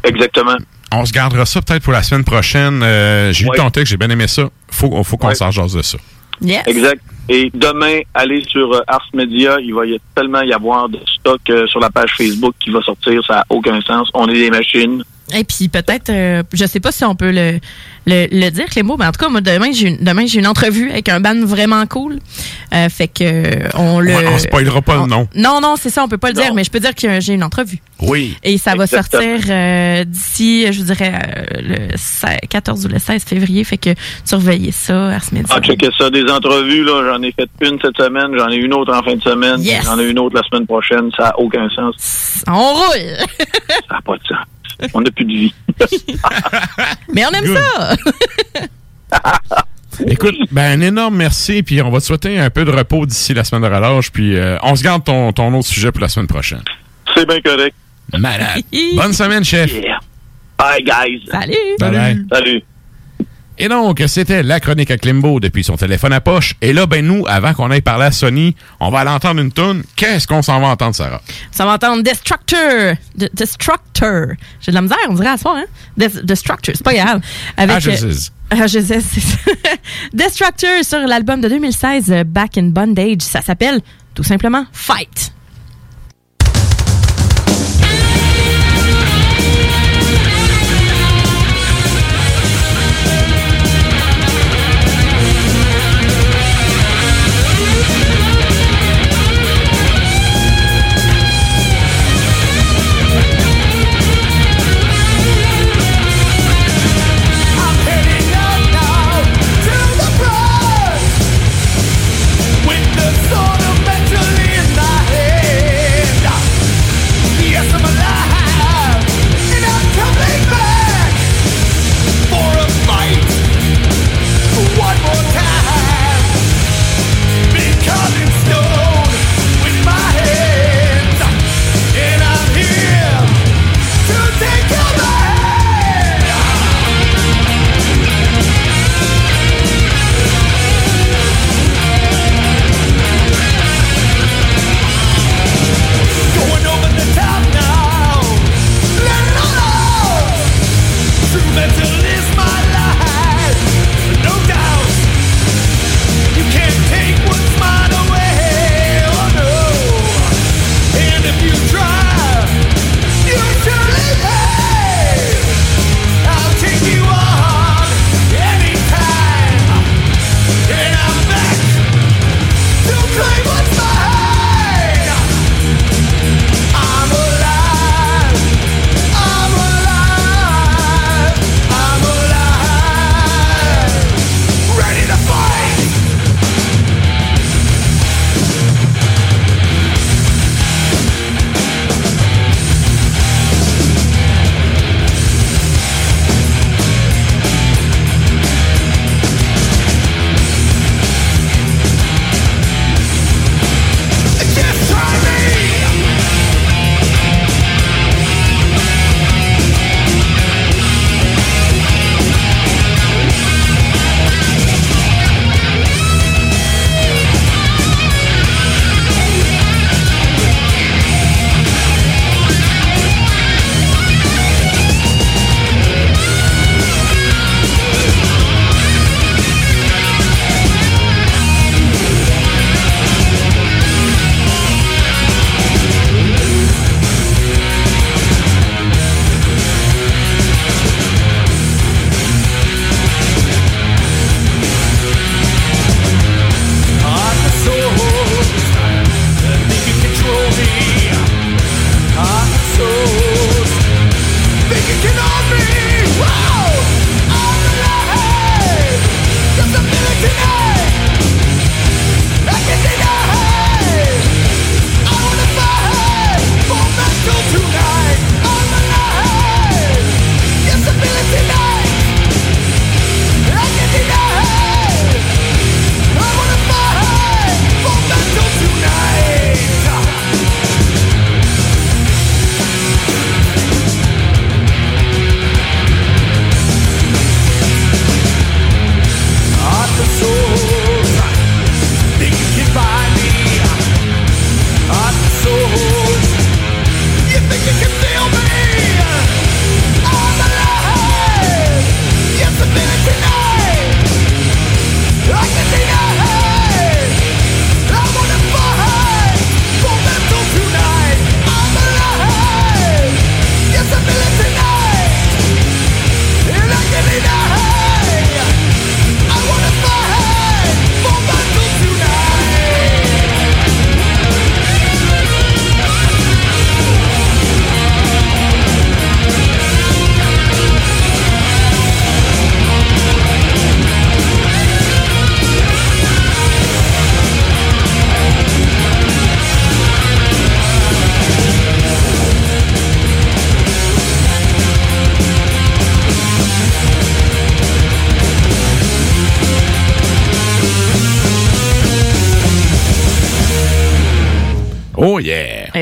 [0.04, 0.56] Exactement.
[0.94, 2.82] on se gardera ça peut-être pour la semaine prochaine.
[2.82, 3.52] Euh, j'ai Ouais.
[3.54, 4.50] lu ton texte, j'ai bien aimé ça.
[4.70, 5.34] Faut, faut qu'on Ouais.
[5.34, 5.98] s'en de ça.
[6.42, 6.62] Yes.
[6.66, 7.00] Exact.
[7.28, 9.56] Et demain, allez sur Ars Media.
[9.60, 12.82] Il va y tellement y avoir de stock euh, sur la page Facebook qui va
[12.82, 13.22] sortir.
[13.26, 14.08] Ça n'a aucun sens.
[14.12, 15.02] On est des machines.
[15.34, 17.58] Et puis peut-être, euh, je sais pas si on peut le,
[18.06, 20.46] le, le dire, Clémo, mais en tout cas, moi, demain, j'ai une, demain, j'ai une
[20.46, 22.18] entrevue avec un band vraiment cool.
[22.74, 24.14] Euh, fait que on le.
[24.14, 25.28] Ouais, on spoilera pas le nom.
[25.34, 27.34] Non, non, c'est ça, on peut pas le dire, mais je peux dire que j'ai
[27.34, 27.78] une entrevue.
[28.00, 28.36] Oui.
[28.42, 29.22] Et ça va Exactement.
[29.22, 33.62] sortir euh, d'ici, je vous dirais, euh, le 16 14 ou le 16 février.
[33.64, 33.90] Fait que
[34.24, 35.54] surveillez ça, Ars Media.
[35.56, 36.10] Ah, checker ça.
[36.10, 38.36] Des entrevues, là, j'en ai fait une cette semaine.
[38.36, 39.60] J'en ai une autre en fin de semaine.
[39.62, 39.84] Yes.
[39.84, 41.10] J'en ai une autre la semaine prochaine.
[41.16, 42.42] Ça n'a aucun sens.
[42.48, 43.16] On roule!
[43.38, 44.38] Ça n'a pas de sens.
[44.94, 45.54] On n'a plus de vie.
[47.12, 47.58] mais on aime Good.
[47.58, 47.96] ça!
[50.06, 53.34] Écoute, ben un énorme merci, puis on va te souhaiter un peu de repos d'ici
[53.34, 56.08] la semaine de relâche, puis euh, on se garde ton, ton autre sujet pour la
[56.08, 56.62] semaine prochaine.
[57.14, 57.74] C'est bien correct.
[58.18, 58.62] Malade.
[58.96, 59.72] Bonne semaine, chef.
[59.72, 59.98] Yeah.
[60.58, 61.22] Bye, guys.
[61.30, 61.54] Salut.
[61.78, 62.24] Bye bye.
[62.32, 62.62] Salut.
[63.58, 66.54] Et donc, c'était la chronique à Klimbo depuis son téléphone à poche.
[66.62, 69.52] Et là, ben nous, avant qu'on aille parler à Sony, on va aller entendre une
[69.52, 69.84] toune.
[69.94, 71.20] Qu'est-ce qu'on s'en va entendre, Sarah?
[71.50, 72.94] Ça va entendre Destructor.
[73.16, 74.28] De- Destructor.
[74.60, 75.64] J'ai de la misère, on dirait à soir, hein?
[75.96, 77.20] Des- Destructor, c'est pas grave.
[77.56, 78.12] Avec, Ah, euh,
[78.50, 79.36] ah, je sais, c'est ça.
[80.12, 83.20] Destructor sur l'album de 2016, euh, Back in Bondage.
[83.20, 83.80] Ça s'appelle
[84.14, 85.32] tout simplement Fight.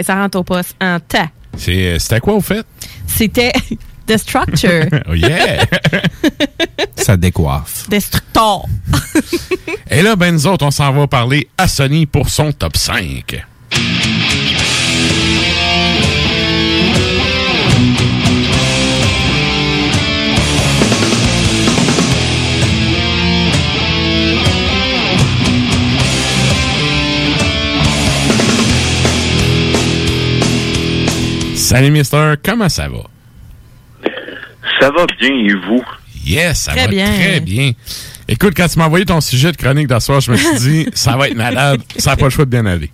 [0.02, 1.28] Ça rentre au poste en tas.
[1.56, 2.64] C'est- C'était quoi, au fait?
[3.06, 3.52] C'était
[4.06, 4.86] The Structure.
[5.08, 5.64] oh yeah!
[6.96, 7.88] Ça décoiffe.
[7.88, 8.66] Destructor.
[9.90, 13.44] Et là, ben nous autres, on s'en va parler à Sony pour son top 5.
[31.70, 33.04] Salut Mister, comment ça va?
[34.80, 35.84] Ça va bien et vous?
[36.26, 37.06] Yes, ça Très va bien.
[37.06, 37.70] très bien.
[38.26, 41.16] Écoute, quand tu m'as envoyé ton sujet de chronique d'asseoir, je me suis dit, ça
[41.16, 42.90] va être malade, ça n'a pas le choix de bien aller.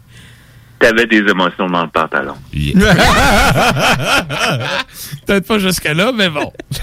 [0.78, 2.34] T'avais des émotions dans le pantalon.
[5.26, 6.52] Peut-être pas jusque-là, mais bon.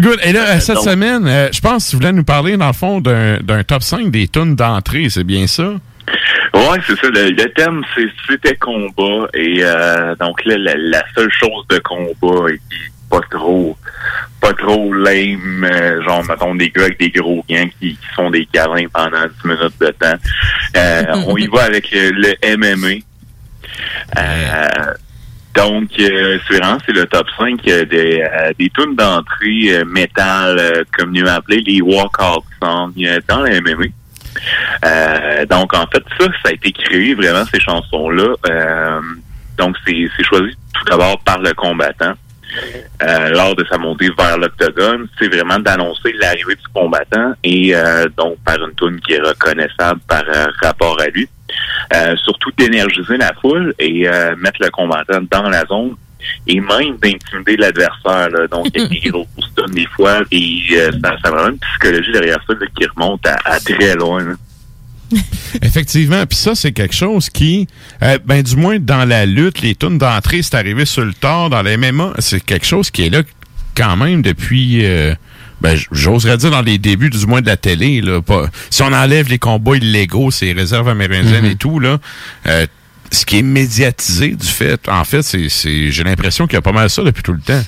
[0.00, 0.20] Good.
[0.24, 2.68] Et là, euh, cette Donc- semaine, euh, je pense que tu voulais nous parler, dans
[2.68, 5.74] le fond, d'un d'un top 5 des tunes d'entrée, c'est bien ça?
[6.54, 7.08] Ouais, c'est ça.
[7.08, 9.28] Le, le thème, c'est c'était combat.
[9.34, 12.78] Et euh, donc là, la, la seule chose de combat et qui
[13.10, 13.76] pas trop
[14.40, 18.30] pas trop lame, euh, genre mettons des gars avec des gros gants qui, qui font
[18.30, 20.18] des câlins pendant 10 minutes de temps.
[20.76, 23.00] Euh, on y va avec le, le MMA.
[24.18, 24.94] Euh,
[25.54, 30.84] donc, euh, c'est vraiment c'est le top 5 euh, des, euh, des tunes d'entrée métal,
[30.96, 32.92] comme nous appelé les walkout songs
[33.28, 33.86] dans le MMA.
[34.84, 38.34] Euh, donc, en fait, ça, ça a été créé vraiment, ces chansons-là.
[38.48, 39.00] Euh,
[39.58, 42.14] donc, c'est choisi tout d'abord par le combattant.
[43.02, 48.06] Euh, lors de sa montée vers l'octogone, c'est vraiment d'annoncer l'arrivée du combattant et euh,
[48.16, 51.28] donc par une tune qui est reconnaissable par euh, rapport à lui.
[52.24, 54.08] Surtout d'énergiser la foule et
[54.38, 55.94] mettre le combattant dans la zone
[56.46, 58.28] et même d'intimider l'adversaire.
[58.50, 61.50] Donc, il y a des gros stuns des fois et euh, ça, ça a vraiment
[61.50, 64.22] une psychologie derrière ça là, qui remonte à, à très loin.
[64.24, 64.32] là.
[65.62, 66.24] Effectivement.
[66.26, 67.68] Puis ça, c'est quelque chose qui,
[68.02, 71.50] euh, ben du moins dans la lutte, les tunes d'entrée, c'est arrivé sur le tard,
[71.50, 73.22] dans les MMA, c'est quelque chose qui est là
[73.76, 75.14] quand même depuis, euh,
[75.60, 78.00] ben j'oserais dire dans les débuts du moins de la télé.
[78.00, 81.50] Là, pas, si on enlève les combats illégaux, ces réserves amérindiennes Mhm.
[81.50, 81.98] et tout, là,
[82.46, 82.66] euh,
[83.14, 86.72] ce qui est médiatisé du fait, en fait, c'est, j'ai l'impression qu'il y a pas
[86.72, 87.62] mal ça depuis tout le temps.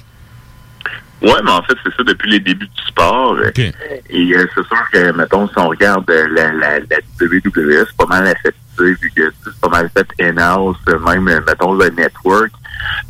[1.22, 3.38] Ouais, mais en fait, c'est ça depuis les débuts du sport.
[3.56, 3.72] Et
[4.12, 8.06] euh, c'est sûr que, mettons, si on regarde euh, la, la, la WWE, c'est pas
[8.06, 12.52] mal aseptisé, vu que c'est pas mal fait in-house, même, euh, mettons, le network.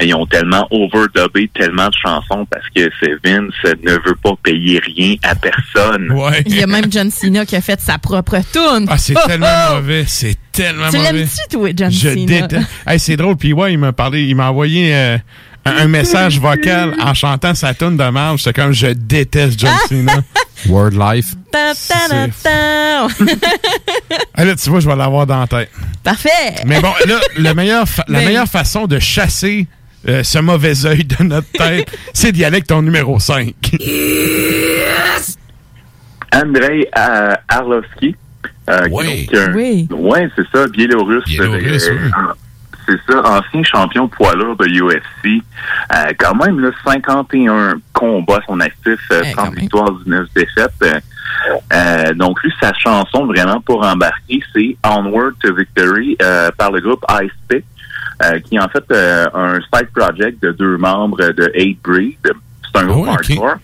[0.03, 3.53] Ils ont tellement overdubé tellement de chansons parce que c'est Vince
[3.83, 6.09] ne veut pas payer rien à personne.
[6.47, 8.87] Il y a même John Cena qui a fait sa propre tune.
[8.89, 9.75] Ah, c'est Oh, tellement oh!
[9.77, 10.05] mauvais.
[10.07, 11.13] C'est tellement Tu mauvais.
[11.13, 12.27] l'aimes-tu, toi, John Je Cena?
[12.27, 12.67] déteste.
[12.87, 13.37] Hey, c'est drôle.
[13.37, 15.19] Puis ouais, il m'a parlé, il m'a envoyé euh,
[15.67, 18.43] un, message vocal en chantant sa tune de marge.
[18.43, 20.15] C'est comme je déteste John Cena.
[20.69, 21.35] Word Life.
[21.53, 23.07] Ta, ta, ta, ta.
[24.39, 25.71] Ah, là, tu vois, je vais l'avoir dans la tête.
[26.03, 26.29] Parfait.
[26.67, 29.67] Mais bon, là, le meilleur fa- la meilleure façon de chasser
[30.09, 33.55] euh, ce mauvais œil de notre tête, c'est d'y aller avec ton numéro 5.
[36.35, 38.15] Andrei euh, Arlovski.
[38.69, 39.89] Euh, qui est donc un- Oui.
[39.91, 41.25] Ouais, c'est ça, Biélorusse.
[41.25, 42.11] Biélorusse, Euh, oui.
[42.89, 45.43] C'est ça, ancien champion poids lourd de UFC.
[45.95, 50.71] Euh, quand même, là, 51 combats son actif, euh, 30 victoires, 19 défaites.
[50.83, 51.01] Euh,
[51.73, 56.81] euh, donc, lui, sa chanson vraiment pour embarquer, c'est Onward to Victory euh, par le
[56.81, 57.65] groupe Ice Pick,
[58.25, 62.33] euh, qui est en fait euh, un side project de deux membres de Hate Breed.
[62.79, 63.57] C'est un groupe Oh, hardcore.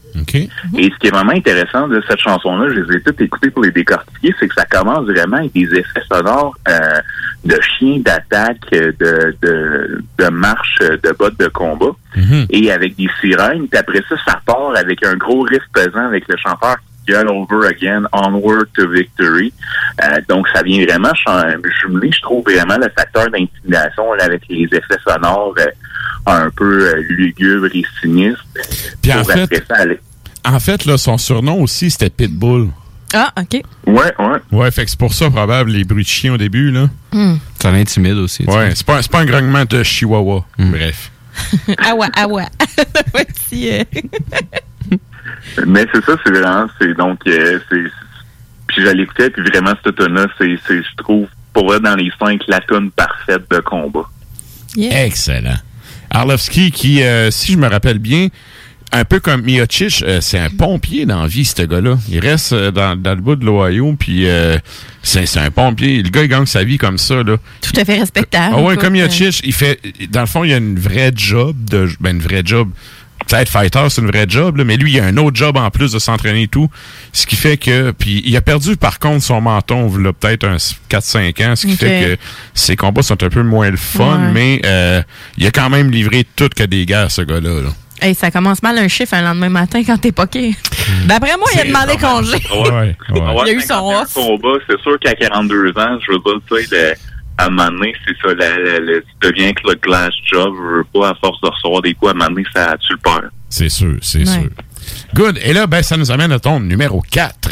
[0.77, 3.63] Et ce qui est vraiment intéressant de cette chanson-là, je les ai toutes écoutées pour
[3.63, 7.01] les décortiquer, c'est que ça commence vraiment avec des effets sonores euh,
[7.45, 11.93] de chiens d'attaque, euh, de, de, de marche, euh, de bottes de combat,
[12.51, 13.67] et avec des sirènes.
[13.69, 16.77] Puis après ça, ça part avec un gros riff pesant avec le chanteur
[17.07, 19.53] gueule over again, onward to victory.
[20.03, 21.13] Euh, donc ça vient vraiment
[21.83, 25.67] jumeler, je trouve vraiment le facteur d'intimidation avec les effets sonores euh,
[26.27, 28.45] un peu euh, lugubres et sinistres.
[29.01, 29.85] Puis en fait, ça
[30.45, 32.71] en fait, là, son surnom aussi, c'était Pitbull.
[33.15, 33.63] Ah, OK.
[33.87, 34.39] Ouais, ouais.
[34.51, 36.89] Ouais, fait que c'est pour ça, probable, les bruits de chien au début, là.
[37.13, 37.37] Hmm.
[37.61, 38.45] Ça l'intimide aussi.
[38.47, 40.45] Ouais, c'est pas, c'est pas un grognement de chihuahua.
[40.59, 41.11] Bref.
[41.79, 42.47] ah ouais, ah ouais.
[43.13, 43.85] Voici, euh,
[45.67, 47.85] Mais c'est ça, c'est vraiment, c'est donc, euh, c'est,
[48.67, 52.11] puis je l'écoutais, puis vraiment, cette tune-là, c'est, c'est, je trouve, pour vrai, dans les
[52.19, 54.09] cinq, la tune parfaite de combat.
[54.77, 55.59] Excellent.
[56.13, 58.29] Arlovski, qui, euh, si je me rappelle bien,
[58.93, 61.99] un peu comme Miocic, euh, c'est un pompier dans la vie, ce gars-là.
[62.11, 64.59] Il reste euh, dans, dans le bout de l'Ohio, puis euh,
[65.03, 66.03] c'est c'est un pompier.
[66.03, 67.37] Le gars, il gagne sa vie comme ça, là.
[67.63, 68.55] tout à fait respectable.
[68.57, 69.81] Ah ouais, comme Miocic, il fait,
[70.11, 72.69] dans le fond, il y a une vraie job, de, ben, une vraie job
[73.27, 75.71] peut-être fighter, c'est une vraie job, là, mais lui, il a un autre job en
[75.71, 76.69] plus de s'entraîner et tout.
[77.13, 77.91] Ce qui fait que.
[77.93, 81.77] Puis il a perdu, par contre, son menton, là, peut-être un 4-5 ans, ce qui
[81.77, 82.23] fait que
[82.55, 84.33] ses combats sont un peu moins le fun, Ouais.
[84.33, 85.03] mais euh,
[85.39, 87.61] il a quand même livré tout que des guerres, ce gars-là.
[87.63, 87.69] là.
[88.01, 90.57] Hey, ça commence mal un chiffre un lendemain matin quand t'es poqué.
[91.07, 92.33] D'après moi, il a demandé congé.
[92.73, 94.13] Ouais, Il a eu son off.
[94.13, 96.95] combat, c'est sûr qu'à 42 ans, je veux dire, tu sais,
[97.39, 100.55] à un moment donné, c'est ça, la- la- la- tu deviens que le glass job,
[100.57, 102.93] je veux pas, à force de recevoir des coups, à un moment donné, ça tu
[102.93, 103.31] le perds.
[103.49, 104.25] C'est sûr, c'est Ouais.
[104.27, 104.51] sûr.
[105.15, 105.39] Good.
[105.45, 107.51] Et là, ben, ça nous amène à ton numéro 4.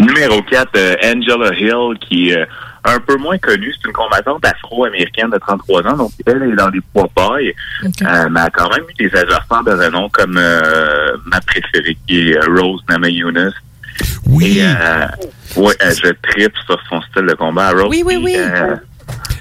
[0.00, 2.44] Numéro 4, euh, Angela Hill, qui est euh,
[2.84, 3.72] un peu moins connue.
[3.74, 5.96] C'est une combattante afro-américaine de 33 ans.
[5.96, 7.52] Donc, elle est dans les poids pailles.
[7.84, 7.88] Euh,
[8.30, 12.30] mais elle a quand même eu des adversaires de renom comme euh, ma préférée, qui
[12.30, 13.50] est Rose Namajunas.
[14.26, 14.58] Oui.
[14.58, 15.06] Et, euh,
[15.56, 17.70] ouais, euh, je tripe sur son style de combat.
[17.72, 18.34] Rose, Oui, oui, oui.
[18.36, 18.76] euh,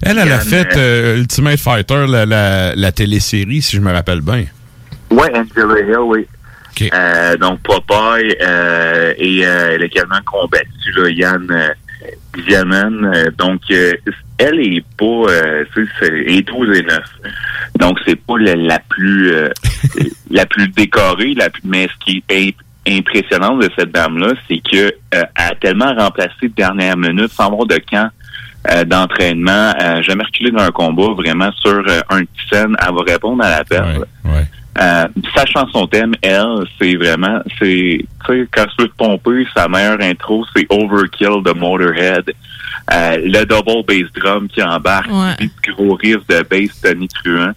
[0.01, 4.21] Elle, elle a fait euh, Ultimate Fighter, la, la, la télésérie, si je me rappelle
[4.21, 4.45] bien.
[5.11, 6.27] Ouais, Angela Hill, oui.
[6.93, 11.69] Euh, donc Popeye euh, et euh, elle a également combattu là, Yann euh.
[12.51, 13.93] Euh, donc euh,
[14.37, 16.99] elle est pas euh, c'est- elle est 12 et 9.
[17.79, 19.49] Donc c'est pas la, la plus euh,
[20.29, 22.55] la plus décorée, la plus, mais ce qui est
[22.87, 27.47] impressionnant de cette dame-là, c'est que euh, elle a tellement remplacé de dernière minute sans
[27.47, 28.09] avoir de camp
[28.71, 32.93] euh, d'entraînement, euh, jamais reculé dans un combat, vraiment sur euh, un petit scène, elle
[32.95, 34.03] va répondre à l'appel.
[34.79, 39.47] Euh, sachant son thème, elle, c'est vraiment, c'est, tu sais, quand tu veux te pomper,
[39.55, 42.31] sa meilleure intro, c'est Overkill de Motorhead.
[42.93, 45.49] Euh, le double bass drum qui embarque, Ouais.
[45.67, 47.53] gros riff de bass Tony Truant.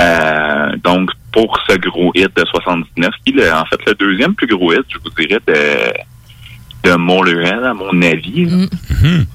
[0.00, 4.46] Euh, donc, pour ce gros hit de 79, qui est en fait le deuxième plus
[4.46, 8.46] gros hit, je vous dirais, de, de à mon avis.
[8.46, 8.56] là.
[8.90, 9.26] Mhm.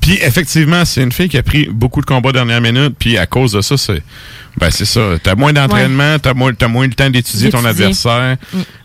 [0.00, 3.26] Puis effectivement, c'est une fille qui a pris beaucoup de combats dernière minute, puis à
[3.26, 4.02] cause de ça, c'est
[4.58, 5.14] ben c'est ça.
[5.22, 8.36] T'as moins d'entraînement, t'as moins t'as moins le temps d'étudier ton adversaire.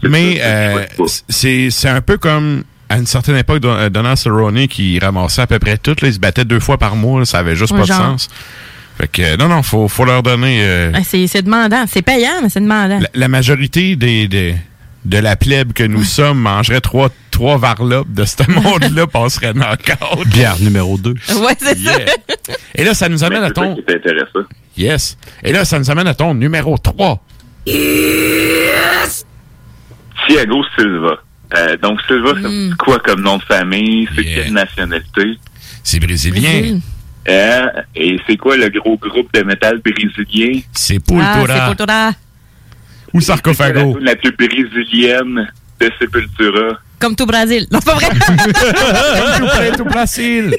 [0.02, 0.86] Mais euh,
[1.28, 5.42] c'est c'est un peu comme à une certaine époque, Don- euh, Donald Cerrone qui ramassait
[5.44, 7.56] à peu près tout, là, il se battait deux fois par mois, là, ça avait
[7.56, 7.98] juste Ouais, pas genre.
[8.14, 8.30] de sens.
[9.00, 10.60] Fait que non, non, faut, faut leur donner.
[10.62, 11.86] euh, Ah, C'est demandant.
[11.88, 13.00] C'est payant, mais c'est demandant.
[13.00, 14.56] la, la majorité des, des-
[15.06, 20.28] de la plèbe que nous sommes mangerait trois, trois varlopes de ce monde-là, passerait knockout.
[20.28, 21.12] Bière numéro 2.
[21.12, 21.92] Ouais, c'est ça.
[22.76, 23.78] Et là, ça nous amène à ton.
[23.88, 24.46] C'est intéressant.
[24.78, 25.18] Yes.
[25.44, 27.24] Et là, ça nous amène à ton numéro 3.
[30.28, 31.16] Thiago Silva.
[31.56, 34.08] Euh, donc Silva, c'est quoi comme nom de famille?
[34.16, 35.38] C'est quelle nationalité?
[35.84, 36.80] C'est brésilien.
[37.28, 37.66] Euh,
[37.96, 40.62] et c'est quoi le gros groupe de métal brésilien?
[40.74, 42.12] C'est Ah, c'est Cultura.
[43.14, 43.98] Ou Sarcophago.
[44.00, 45.48] La, la plus brésilienne
[45.80, 46.80] de Sepultura.
[47.00, 47.66] Comme tout Brésil.
[47.72, 49.72] Non, c'est pas vrai.
[49.78, 50.54] tout Brasil.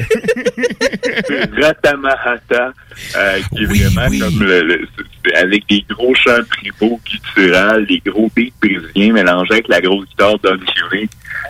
[1.60, 2.72] Ratamahata,
[3.16, 4.88] euh, qui est vraiment comme le, le-
[5.24, 10.06] c'est- avec des gros chants tribaux gutturales, des gros beats brésiliens mélangés avec la grosse
[10.08, 11.08] guitare Don Cherry,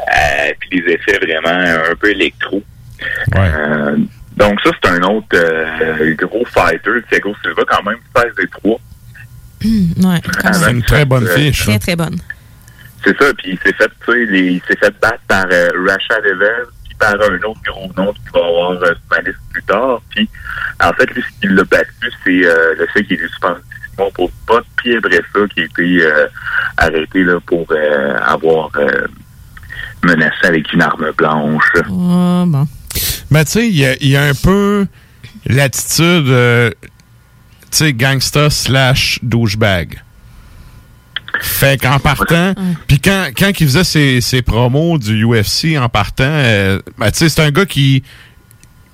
[0.08, 2.62] euh, puis des effets vraiment un peu électro.
[3.36, 3.96] Euh,
[4.40, 8.80] donc ça, c'est un autre euh, gros fighter, Thiago Silva, quand même 16 et 3.
[9.62, 10.76] Hum, ouais, quand C'est même.
[10.76, 11.64] une très bonne Euh, fiche.
[11.66, 12.16] Très, très bonne.
[13.04, 15.68] C'est ça, puis il s'est fait, tu sais, les- il s'est fait battre par euh,
[15.86, 19.38] Rashad Evans, puis par un autre gros nom qui va avoir euh, sur ma liste
[19.52, 20.00] plus tard.
[20.10, 20.28] Puis,
[20.82, 23.60] en fait, lui, ce qui l'a battu, c'est euh, le fait qu'il est suspendu
[23.96, 26.26] pour pas après ça, qui a été euh,
[26.78, 29.06] arrêté là, pour euh, avoir euh,
[30.02, 31.72] menacé avec une arme blanche.
[31.90, 32.66] Oh, bon.
[33.30, 34.86] Ben, tu sais, il y a, il y a un peu
[35.46, 40.02] l'attitude, euh, tu sais, gangsta slash douchebag.
[41.40, 42.54] Fait qu'en partant,
[42.88, 47.18] puis quand, quand il faisait ses, ses promos du UFC en partant, euh, ben, tu
[47.18, 48.02] sais, c'est un gars qui.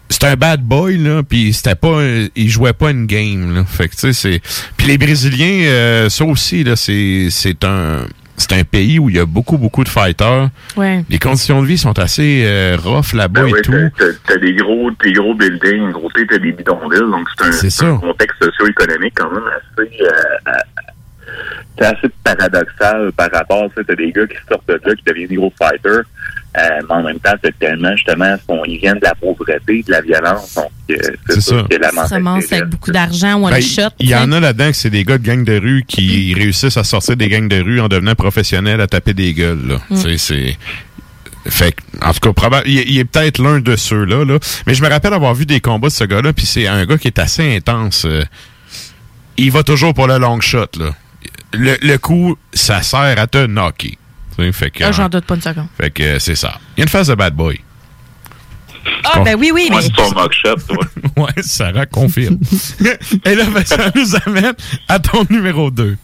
[0.08, 2.00] C'est un bad boy, là, puis c'était pas.
[2.36, 3.64] il jouait pas une game, là.
[3.64, 4.40] Fait que, tu sais, c'est.
[4.76, 8.06] Puis les Brésiliens, euh, ça aussi, là, c'est c'est un.
[8.38, 10.48] C'est un pays où il y a beaucoup, beaucoup de fighters.
[10.76, 11.04] Ouais.
[11.08, 13.72] Les conditions de vie sont assez euh, rough là-bas Ben et ouais, tout.
[14.26, 19.14] t'as- des gros, des gros buildings, gros, t'as des bidonvilles, donc c'est un, contexte socio-économique
[19.16, 20.06] quand même assez, euh,
[20.48, 20.52] euh,
[21.78, 25.28] c'est assez paradoxal par rapport, tu t'as des gars qui sortent de là, qui deviennent
[25.28, 26.02] des gros fighters,
[26.58, 29.90] euh, mais en même temps, t'as tellement, justement, sont- ils viennent de la pauvreté, de
[29.90, 30.96] la violence, donc euh,
[31.28, 33.82] c'est C'est ça, que la Ça avec beaucoup d'argent, one Ben, shot.
[33.98, 36.76] Il y en a là-dedans que c'est des gars de gangs de rue qui réussissent
[36.76, 39.66] à sortir des gangs de rue en devenant professionnels à taper des gueules.
[39.66, 39.78] Là.
[39.90, 39.96] Mm.
[40.16, 40.56] C'est-.
[41.48, 44.38] Fait que, en tout cas, probable, il, est- il est peut-être l'un de ceux-là, là.
[44.66, 46.98] Mais je me rappelle avoir vu des combats de ce gars-là, puis c'est un gars
[46.98, 48.04] qui est assez intense.
[48.04, 48.24] euh.
[49.36, 50.94] il va toujours pour le long shot, là.
[51.52, 53.96] Le, le coup, ça sert à te knocker.
[54.52, 55.66] Fait que, Ah, J'en doute pas une seconde.
[55.78, 56.58] fait que euh, c'est ça.
[56.76, 57.60] Il y a une phase de bad boy.
[59.04, 59.80] Ah, ben oui, oui, mais.
[59.82, 60.84] c'est ton mock-shop, toi.
[61.24, 62.38] ouais, Sarah confirme.
[63.24, 64.54] Et là, ben, ça nous amène
[64.88, 65.96] à ton numéro 2.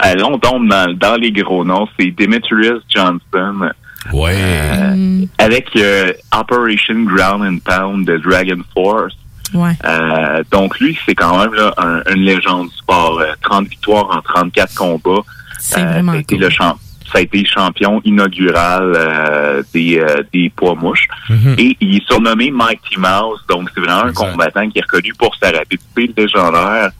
[0.00, 1.88] Allons, on tombe dans, dans les gros noms.
[1.98, 3.70] C'est Demetrius Johnson.
[4.12, 4.36] Ouais.
[4.36, 9.14] Euh, Avec euh, Operation Ground and Pound de Dragon Force.
[9.54, 9.72] Ouais.
[9.84, 13.18] Euh, donc lui, c'est quand même là, un- une légende du sport.
[13.20, 15.22] Euh, 30 victoires en 34 combats.
[15.70, 16.44] C'est Euh, vraiment ça a été cool.
[16.44, 16.78] le champ-
[17.12, 21.08] ça a été champion inaugural euh, des, euh, des poids mouches.
[21.30, 21.54] Mhm.
[21.58, 23.42] Et il est surnommé Mighty Mouse.
[23.48, 26.90] Donc c'est vraiment un combattant qui est reconnu pour sa rapidité légendaire.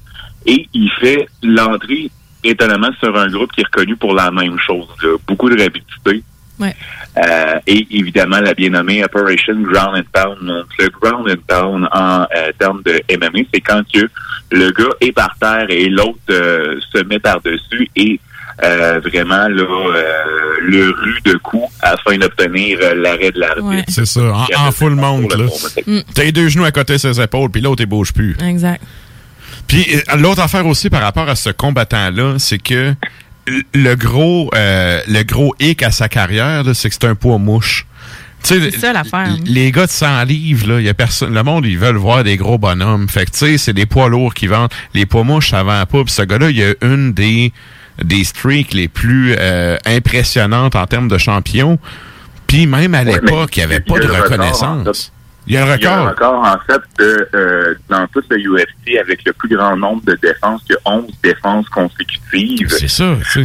[0.46, 2.10] Et il fait l'entrée
[2.44, 4.86] étonnamment sur un groupe qui est reconnu pour la même chose.
[5.02, 5.16] là.
[5.26, 6.22] Beaucoup de rapidité.
[6.58, 6.74] Ouais.
[7.18, 10.48] Euh, et évidemment, la bien nommée Operation Ground and Pound.
[10.48, 14.08] Donc, le Ground and Pound en euh, termes de MMA, c'est quand que
[14.50, 18.18] le gars est par terre et l'autre euh, se met par-dessus et
[18.62, 20.22] euh, vraiment là, euh,
[20.62, 23.84] le rue de coups afin d'obtenir euh, l'arrêt de l'arbitre.
[23.88, 25.46] C'est ça, en, en full monde, là.
[25.86, 26.00] Mm.
[26.14, 28.36] T'as les deux genoux à côté de ses épaules, puis l'autre, il bouge plus.
[28.42, 28.82] Exact.
[29.68, 29.86] Puis
[30.16, 32.94] l'autre affaire aussi par rapport à ce combattant-là, c'est que
[33.74, 37.86] le gros euh, le gros hic à sa carrière, c'est que c'est un poids mouche.
[38.42, 39.34] C'est ça l'affaire.
[39.44, 42.36] les gars de 100 livres, là, y a personne, le monde, ils veulent voir des
[42.36, 43.08] gros bonhommes.
[43.08, 44.70] Fait que, tu sais, c'est des poids lourds qui vendent.
[44.94, 46.04] Les poids mouches, ça vend pas.
[46.04, 47.52] Puis ce gars-là, il a une des,
[48.02, 51.78] des streaks les plus euh, impressionnantes en termes de champion.
[52.46, 55.12] Puis même à l'époque, il n'y avait il y pas a de record, reconnaissance.
[55.46, 56.34] Il y a un Il y a un record.
[56.34, 60.14] record, en fait, de, euh, dans toute le UFC avec le plus grand nombre de
[60.22, 62.68] défenses, que 11 défenses consécutives.
[62.68, 63.44] C'est ça, sais.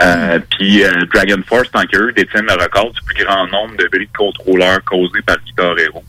[0.00, 3.86] Euh, puis euh, Dragon Force, tant qu'eux, détiennent le record du plus grand nombre de
[3.88, 6.02] bris de contrôleurs causés par Guitar Hero.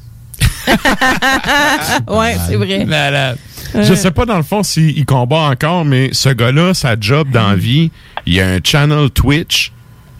[2.19, 3.35] ouais, c'est vrai.
[3.81, 7.49] Je sais pas dans le fond s'il combat encore, mais ce gars-là, sa job dans
[7.49, 7.91] la vie,
[8.25, 9.71] il a un channel Twitch,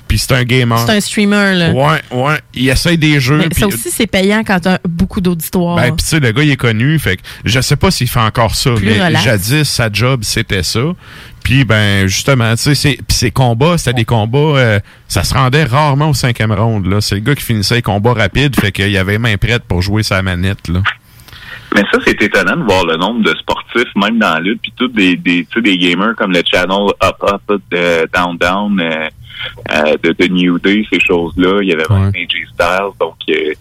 [0.08, 0.78] puis c'est un gamer.
[0.80, 1.72] C'est un streamer, là.
[1.72, 2.40] Ouais, ouais.
[2.54, 3.38] Il essaye des jeux.
[3.38, 5.76] Mais ça aussi, c'est payant quand t'as beaucoup d'auditoires.
[5.76, 7.00] ben, puis tu sais, le gars, il est connu.
[7.00, 9.24] Fait que je sais pas s'il fait encore ça, Plus mais relax.
[9.24, 10.82] jadis, sa job, c'était ça.
[11.44, 16.10] Puis, ben, justement, tu sais, ses combats, c'était des combats, euh, ça se rendait rarement
[16.10, 17.02] au cinquième round, là.
[17.02, 20.04] C'est le gars qui finissait les combats rapides, fait qu'il avait main prête pour jouer
[20.04, 20.82] sa manette, là.
[21.74, 24.74] Mais ça, c'est étonnant de voir le nombre de sportifs, même dans la lutte, puis
[24.76, 28.80] tous des, des, tu sais, des gamers comme le channel Up Up, de Down Down,
[28.80, 29.08] euh,
[29.72, 31.60] euh, de, de New Day, ces choses-là.
[31.62, 33.54] Il y avait même AJ Styles, donc euh,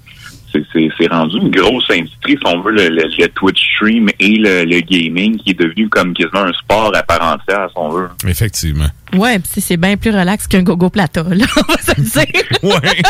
[0.53, 4.09] c'est- c'est c'est rendu une grosse industrie, si on veut, le, le- le Twitch stream
[4.21, 7.75] et le, le gaming qui est devenu comme quasiment un sport à part entière, si
[7.77, 8.09] on veut.
[8.29, 8.89] Effectivement.
[9.15, 11.47] Ouais, pis c'est- c'est bien plus relax qu'un gogo plata, là.
[11.57, 12.43] On va se le dire.
[12.63, 13.03] Ouais.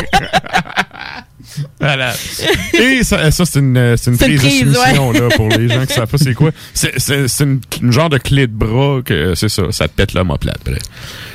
[1.80, 2.12] Voilà.
[2.74, 5.20] Et ça, ça, c'est une, euh, une prise de soumission, ouais.
[5.20, 6.50] là, pour les gens qui savent pas c'est quoi.
[6.74, 6.94] C'est,
[7.40, 10.60] une, une genre de clé de bras que, euh, c'est ça, ça te pète l'homoplate.
[10.64, 10.82] bref.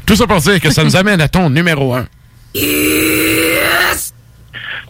[0.05, 2.07] Tout ça pour dire que ça nous amène à ton numéro 1.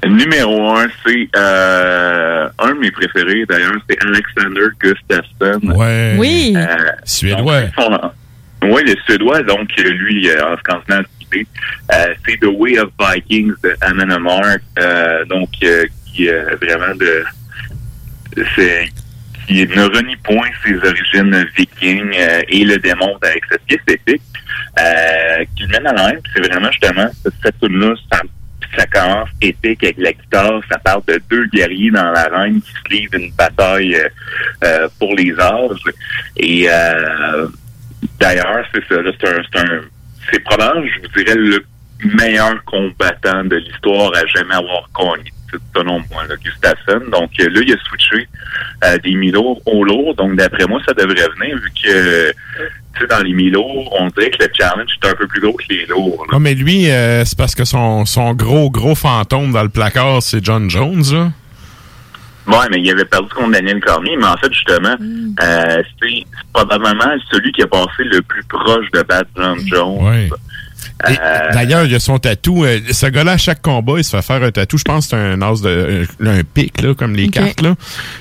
[0.05, 5.59] Numéro un, c'est euh, un de mes préférés d'ailleurs, c'est Alexander Gustafsson.
[5.75, 6.15] Ouais.
[6.17, 6.53] Oui.
[6.55, 6.65] Euh,
[7.03, 7.63] Suédois.
[8.63, 13.53] Oui, le Suédois, donc euh, lui, euh, en scandinavité, euh, c'est The Way of Vikings
[13.61, 17.23] de Mark, euh, donc euh, qui vraiment de
[18.55, 18.89] c'est
[19.47, 22.13] qui ne renie point ses origines vikings
[22.49, 24.21] et le démontre avec cette pièce épique
[24.77, 26.19] euh, qui mène à l'air.
[26.33, 31.45] C'est vraiment justement cette, tune-là, ça, commence épique avec la guitare, ça parle de deux
[31.47, 33.97] guerriers dans l'arène qui se livrent une bataille
[34.99, 35.79] pour les âges.
[36.35, 36.67] Et
[38.19, 39.81] d'ailleurs, c'est ça, c'est un
[40.31, 41.63] c'est probablement, je vous dirais, le
[42.15, 44.89] meilleur combattant de l'histoire à jamais avoir.
[45.49, 47.09] C'est selon moi, là, Gustafsson.
[47.09, 48.27] Donc euh, là, il a switché
[48.83, 50.13] euh, des mi-lourds au lourd.
[50.15, 54.31] Donc d'après moi, ça devrait venir vu que tu sais, dans les mi-lourds, on dirait
[54.31, 56.25] que le challenge est un peu plus gros que les lourds.
[56.31, 60.21] Non, mais lui, euh, c'est parce que son, son gros, gros fantôme dans le placard,
[60.21, 61.31] c'est John Jones, là.
[62.47, 64.95] Ouais, mais il avait perdu contre Daniel Cormier, mais en fait, justement,
[65.43, 69.97] euh, c'est probablement celui qui a passé le plus proche de battre John Jones.
[70.01, 70.29] Ouais.
[71.07, 71.13] Euh,
[71.53, 72.65] D'ailleurs, il y a son tatou.
[72.65, 74.77] euh, ce gars-là, à chaque combat, il se fait faire un tatou.
[74.77, 77.61] Je pense que c'est un as de un, un pic, là, comme les cartes.
[77.61, 77.75] Là.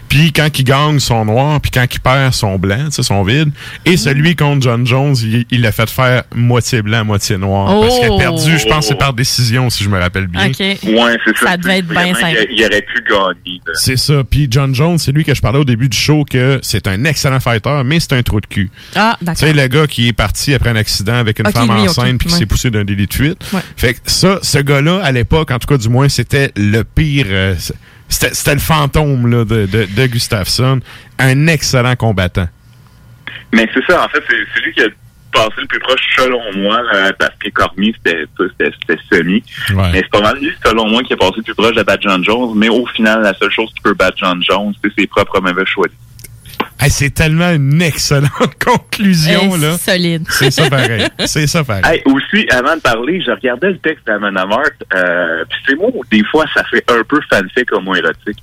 [0.08, 1.60] Puis quand il gagne, son noir.
[1.60, 3.50] Puis quand il perd, son blanc, tu sais, son vide.
[3.84, 5.14] Et celui contre John Jones,
[5.50, 7.80] il l'a fait faire moitié blanc, moitié noir.
[7.80, 10.48] Parce qu'il a perdu, je pense, que c'est par décision, si je me rappelle bien.
[10.48, 10.58] OK.
[10.60, 10.76] Ouais,
[11.24, 11.46] c'est ça.
[11.50, 12.46] Ça devait être bien simple.
[12.50, 13.60] Il, il aurait pu gagner.
[13.74, 14.22] C'est ça.
[14.28, 17.04] Puis John Jones, c'est lui que je parlais au début du show que c'est un
[17.04, 18.70] excellent fighter, mais c'est un trou de cul.
[18.94, 19.38] Ah, Tu d'accord.
[19.40, 22.28] sais, le gars qui est parti après un accident avec une Ok, femme enceinte puis
[22.28, 23.38] qui s'est poussé d'un délit de fuite.
[23.52, 23.60] Ouais.
[23.76, 27.26] Fait que ça, ce gars-là, à l'époque, en tout cas du moins, c'était le pire.
[27.28, 27.54] euh,
[28.08, 30.80] c'était, c'était le fantôme là, de, de, de Gustafsson.
[31.18, 32.48] Un excellent combattant.
[33.52, 34.88] Mais c'est ça, en fait, c'est c'est lui qui a
[35.32, 39.42] passé le plus proche, selon moi, là, parce que Cormier, c'était ça, c'était c'était semi.
[39.74, 39.90] Ouais.
[39.92, 42.02] Mais c'est pas mal lui, selon moi, qui est passé le plus proche de battre
[42.02, 42.52] John Jones.
[42.56, 45.66] Mais au final, la seule chose qui peut battre John Jones, c'est ses propres mauvais
[45.66, 45.86] choix.
[46.78, 48.30] Hey, c'est tellement une excellente
[48.64, 49.78] conclusion, Hey, là.
[49.78, 50.26] solide.
[50.30, 51.06] C'est ça pareil.
[51.24, 51.82] C'est ça pareil.
[51.86, 54.62] Hey, aussi, avant de parler, je regardais le texte d'Amon Amart,
[54.94, 58.38] euh, puis c'est moi, des fois, ça fait un peu fanfic homo-érotique.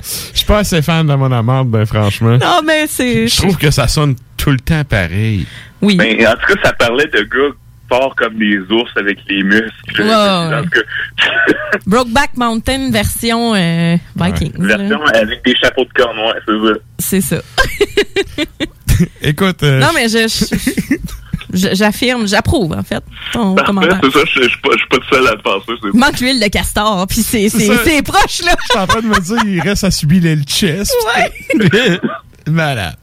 [0.00, 2.36] Je suis pas assez fan de mon amande, ben franchement.
[2.36, 3.26] Non, mais c'est.
[3.26, 5.46] Je trouve que ça sonne tout le temps pareil.
[5.80, 5.96] Oui.
[5.96, 7.54] Mais en tout cas, ça parlait de gars
[7.88, 9.70] forts comme des ours avec les muscles.
[9.98, 10.62] Ouais, ouais.
[10.72, 11.28] cas,
[11.86, 14.52] Brokeback Mountain version euh, Vikings.
[14.58, 14.76] là.
[14.78, 16.34] version avec des chapeaux de corps noirs,
[16.98, 17.36] c'est ça.
[17.36, 18.46] C'est ça.
[19.22, 19.62] Écoute.
[19.62, 20.28] euh, Non, mais je.
[21.52, 23.02] J'affirme, j'approuve, en fait,
[23.32, 24.00] ton Parfait, commentaire.
[24.02, 25.72] c'est ça, je je suis pas, je suis pas tout seul à le penser.
[25.80, 27.48] c'est- Manque l'huile de castor, puis c'est
[28.02, 28.56] proche, là.
[28.60, 30.92] Je suis en train de me dire, il reste à subir le chest.
[31.14, 32.00] Ouais.
[32.48, 32.96] Malade.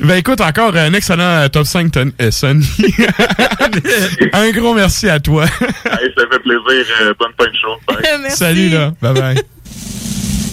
[0.00, 2.66] Ben écoute, encore un excellent euh, top 5, Ton- euh, Sonny.
[4.32, 5.44] un gros merci à toi.
[5.84, 6.86] Hey, ça fait plaisir.
[7.02, 8.28] euh, bonne fin de show.
[8.34, 8.92] Salut là.
[9.00, 9.42] Bye bye.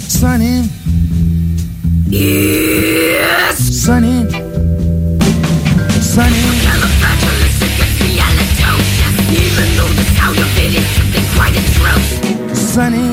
[0.08, 0.70] Sunny.
[2.10, 3.58] Yes.
[3.84, 4.26] Sunny.
[6.02, 6.72] Sunny.
[12.74, 13.11] Even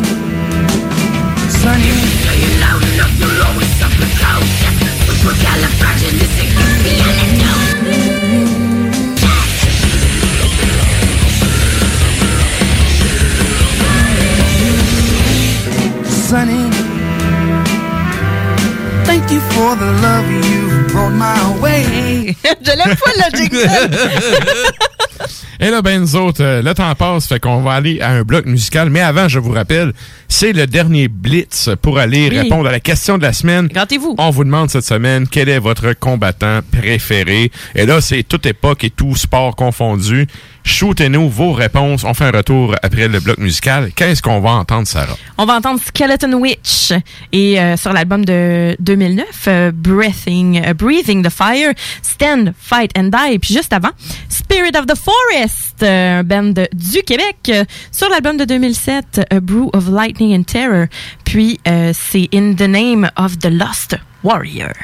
[25.61, 28.23] Et là, ben, nous autres, euh, le temps passe, fait qu'on va aller à un
[28.23, 28.91] bloc musical.
[28.91, 29.93] Mais avant, je vous rappelle,
[30.29, 32.39] c'est le dernier blitz pour aller Oui.
[32.39, 33.67] répondre à la question de la semaine.
[33.67, 34.15] Gâtez-vous.
[34.19, 37.51] On vous demande cette semaine quel est votre combattant préféré?
[37.75, 40.29] Et là, c'est toute époque et tout sport confondu.
[40.69, 42.05] Shootez-nous vos réponses.
[42.05, 43.91] On fait un retour après le bloc musical.
[43.97, 45.17] Qu'est-ce qu'on va entendre, Sarah?
[45.39, 46.93] On va entendre Skeleton Witch
[47.33, 51.73] et euh, sur l'album de 2009, euh, Breathing, euh, Breathing the Fire,
[52.03, 53.39] Stand, Fight and Die.
[53.39, 53.91] Puis juste avant,
[54.29, 55.81] Spirit of the Forest,
[56.27, 57.51] band du Québec.
[57.91, 60.87] Sur l'album de 2007, A Brew of Lightning and Terror.
[61.25, 64.75] Puis c'est In the Name of the Lost Warrior.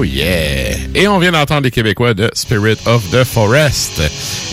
[0.00, 0.78] Oh yeah!
[0.94, 4.00] Et on vient d'entendre les Québécois de Spirit of the Forest.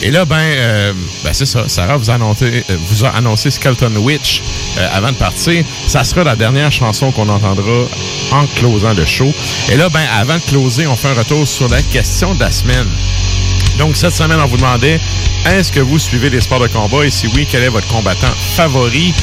[0.04, 0.92] Et là, ben, euh,
[1.24, 1.70] ben c'est ça.
[1.70, 4.42] Sarah vous a annoncé, euh, vous a annoncé Skeleton Witch
[4.78, 5.64] euh, avant de partir.
[5.88, 7.86] Ça sera la dernière chanson qu'on entendra
[8.32, 9.32] en closant le show.
[9.72, 12.52] Et là, ben, avant de closer, on fait un retour sur la question de la
[12.52, 12.88] semaine.
[13.78, 15.00] Donc, cette semaine, on vous demandait
[15.46, 17.06] est-ce que vous suivez les sports de combat?
[17.06, 19.14] Et si oui, quel est votre combattant favori?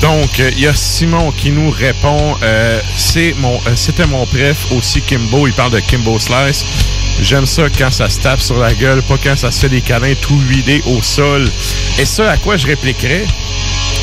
[0.00, 2.36] Donc, il y a Simon qui nous répond.
[2.42, 5.46] Euh, c'est mon, euh, c'était mon préf aussi Kimbo.
[5.46, 6.64] Il parle de Kimbo Slice.
[7.20, 9.82] J'aime ça quand ça se tape sur la gueule, pas quand ça se fait des
[9.82, 11.50] câlins tout huilés au sol.
[11.98, 13.26] Et ça, à quoi je répliquerais?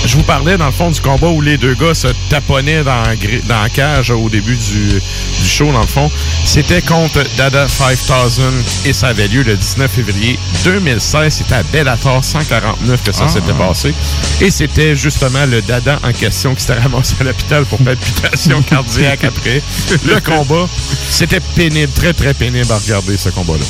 [0.06, 3.04] Je vous parlais, dans le fond, du combat où les deux gars se taponnaient dans,
[3.48, 6.10] dans la cage au début du, du show, dans le fond.
[6.46, 8.44] C'était contre Dada 5000
[8.86, 11.34] et ça avait lieu le 19 février 2016.
[11.34, 13.30] C'était à Bellator 149 que ça Ah.
[13.30, 13.94] s'était passé.
[14.40, 19.26] Et c'était justement le Dada en question qui s'était ramassé à l'hôpital pour palpitation cardiaque
[19.26, 19.62] après
[20.06, 20.68] le combat.
[21.10, 23.66] C'était pénible, très, très pénible à regarder ce combat-là.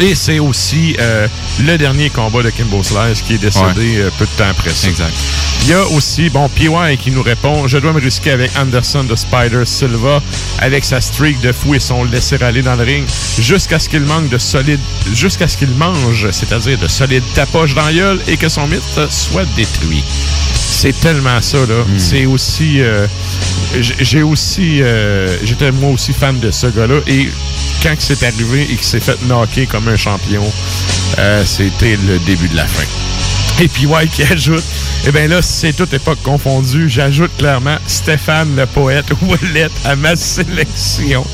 [0.00, 1.26] Et c'est aussi euh,
[1.60, 4.88] le dernier combat de Kimbo Slice qui est décédé euh, peu de temps après ça.
[4.88, 5.12] Exact.
[5.62, 9.04] Il y a aussi, bon, PY qui nous répond Je dois me risquer avec Anderson
[9.04, 10.22] de Spider Silva
[10.60, 13.04] avec sa streak de fou et son laisser aller dans le ring
[13.40, 14.80] jusqu'à ce qu'il manque de solide,
[15.12, 19.10] jusqu'à ce qu'il mange, c'est-à-dire de solide tapoche dans la gueule et que son mythe
[19.10, 20.04] soit détruit.
[20.80, 21.84] C'est tellement ça, là.
[21.98, 22.80] C'est aussi.
[22.80, 23.06] euh,
[23.80, 24.80] j'ai aussi.
[24.80, 27.00] euh, J'étais moi aussi fan de ce gars-là.
[27.08, 27.28] Et
[27.82, 30.44] quand c'est arrivé et qu'il s'est fait knocker comme un champion,
[31.18, 32.84] euh, c'était le début de la fin.
[33.62, 34.62] Et puis, ouais, qui ajoute,
[35.06, 40.14] eh bien là, c'est toute époque confondue, j'ajoute clairement Stéphane le poète Ouellette à ma
[40.14, 41.24] sélection.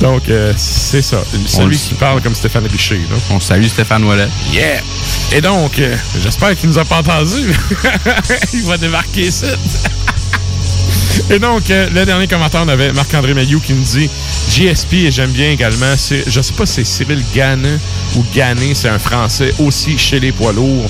[0.00, 1.18] Donc, euh, c'est ça.
[1.46, 3.00] Celui qui parle comme Stéphane Richer.
[3.10, 3.16] Là.
[3.30, 4.28] On salue Stéphane Wallet.
[4.52, 4.80] Yeah!
[5.32, 7.52] Et donc, euh, j'espère qu'il nous a pas entendu.
[8.54, 9.46] Il va débarquer ici.
[11.30, 14.08] Et donc, euh, le dernier commentaire, on avait Marc-André Mayou qui nous dit
[14.48, 17.66] JSP, et j'aime bien également, c'est, je sais pas si c'est Cyril Gann
[18.16, 20.88] ou Ganné, c'est un Français aussi chez les poids lourds.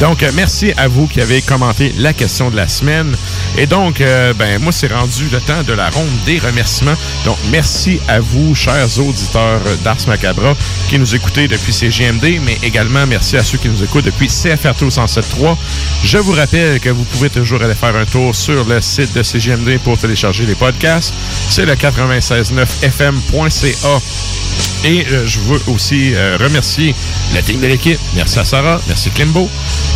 [0.00, 3.14] Donc, euh, merci à vous qui avez commenté la question de la semaine.
[3.58, 6.94] Et donc, euh, ben, moi, c'est rendu le temps de la ronde des remerciements.
[7.26, 10.56] Donc, merci à vous, chers auditeurs d'Ars Macabra,
[10.88, 14.88] qui nous écoutez depuis CGMD, mais également merci à ceux qui nous écoutent depuis CFRTO
[14.88, 15.58] 107.3.
[16.02, 19.22] Je vous rappelle que vous pouvez toujours aller faire un tour sur le site de
[19.22, 21.12] CGMD pour télécharger les podcasts.
[21.50, 24.00] C'est le 969fm.ca.
[24.82, 26.94] Et euh, je veux aussi remercier
[27.34, 27.98] la team de l'équipe.
[28.14, 29.46] Merci à Sarah, merci Klimbo,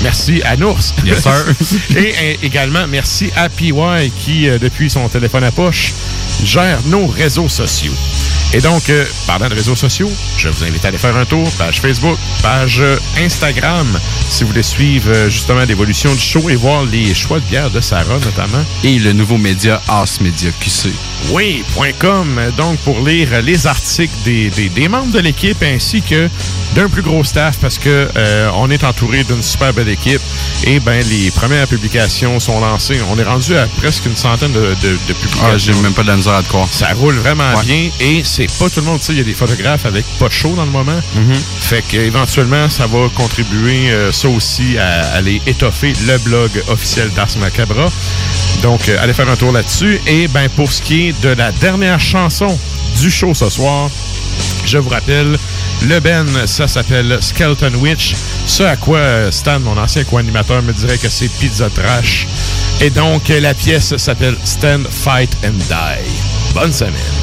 [0.02, 0.80] merci à Nours.
[1.04, 1.32] Yes, sir.
[1.96, 3.72] Et euh, également, merci à PY
[4.18, 5.92] qui, euh, depuis son téléphone à poche,
[6.42, 7.92] gère nos réseaux sociaux.
[8.56, 10.08] Et donc, euh, parlant de réseaux sociaux,
[10.38, 13.86] je vous invite à aller faire un tour, page Facebook, page euh, Instagram,
[14.30, 17.68] si vous voulez suivre euh, justement l'évolution du show et voir les choix de bière
[17.70, 18.64] de Sarah notamment.
[18.84, 20.90] Et le nouveau média As Media QC.
[21.32, 21.64] Oui,
[21.98, 26.28] .com, donc pour lire les articles des, des- des membres de l'équipe ainsi que
[26.76, 30.20] d'un plus gros staff parce que euh, on est entouré d'une super belle équipe
[30.64, 33.00] et ben les premières publications sont lancées.
[33.10, 35.46] On est rendu à presque une centaine de, de, de publications.
[35.54, 36.68] Ah, j'ai même pas de la misère à te croire.
[36.70, 39.00] Ça roule vraiment bien et c'est pas tout le monde.
[39.00, 40.98] Tu sais, il y a des photographes avec pas show dans le moment.
[41.16, 41.38] Mm-hmm.
[41.60, 47.36] Fait qu'éventuellement, ça va contribuer euh, ça aussi à aller étoffer le blog officiel d'Ars
[47.38, 47.90] Macabra.
[48.62, 50.00] Donc, euh, allez faire un tour là-dessus.
[50.06, 52.58] Et ben pour ce qui est de la dernière chanson
[53.00, 53.90] du show ce soir,
[54.64, 55.38] je vous rappelle,
[55.86, 58.14] le Ben, ça s'appelle Skeleton Witch.
[58.46, 62.26] Ce à quoi euh, Stan, mon ancien co-animateur, me dirait que c'est Pizza Trash.
[62.80, 66.10] Et donc, la pièce s'appelle Stand, Fight and Die.
[66.54, 67.13] Bonne semaine.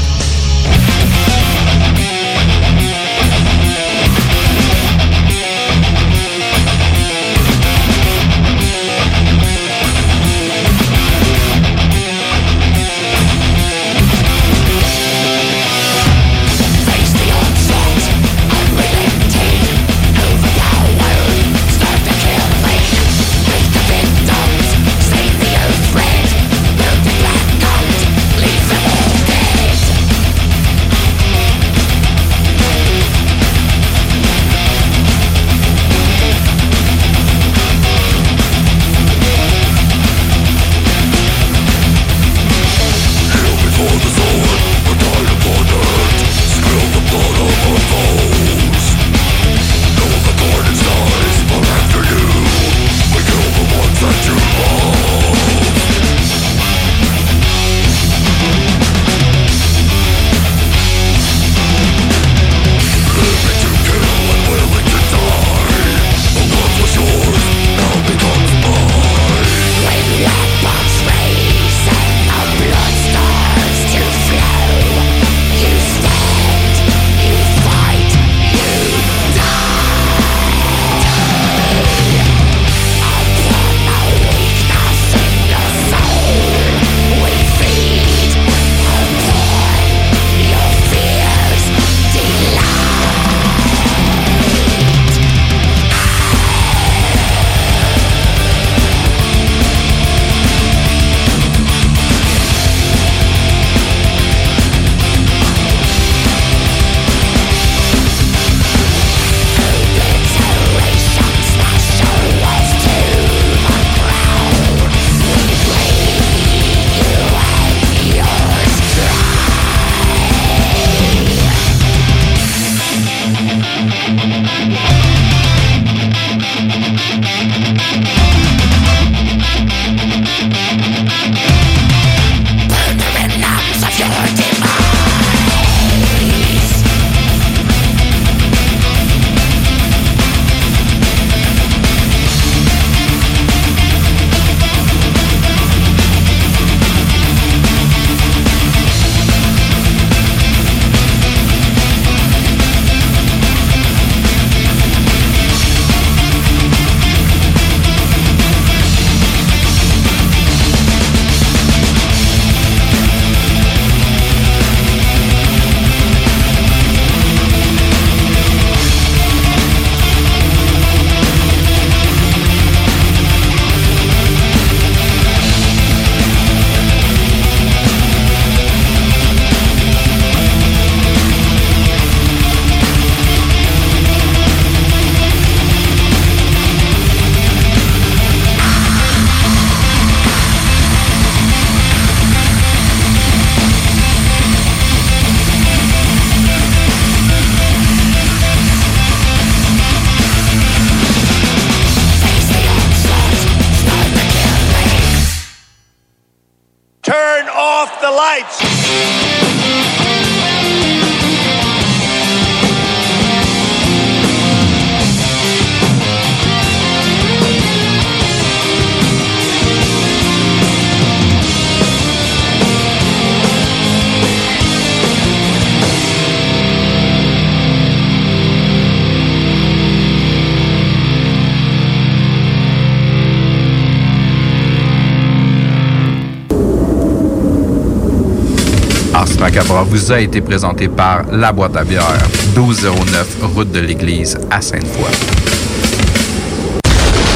[239.54, 242.18] Macabre vous a été présenté par La Boîte à bière,
[242.56, 245.12] 1209 route de l'église à Sainte-Foy.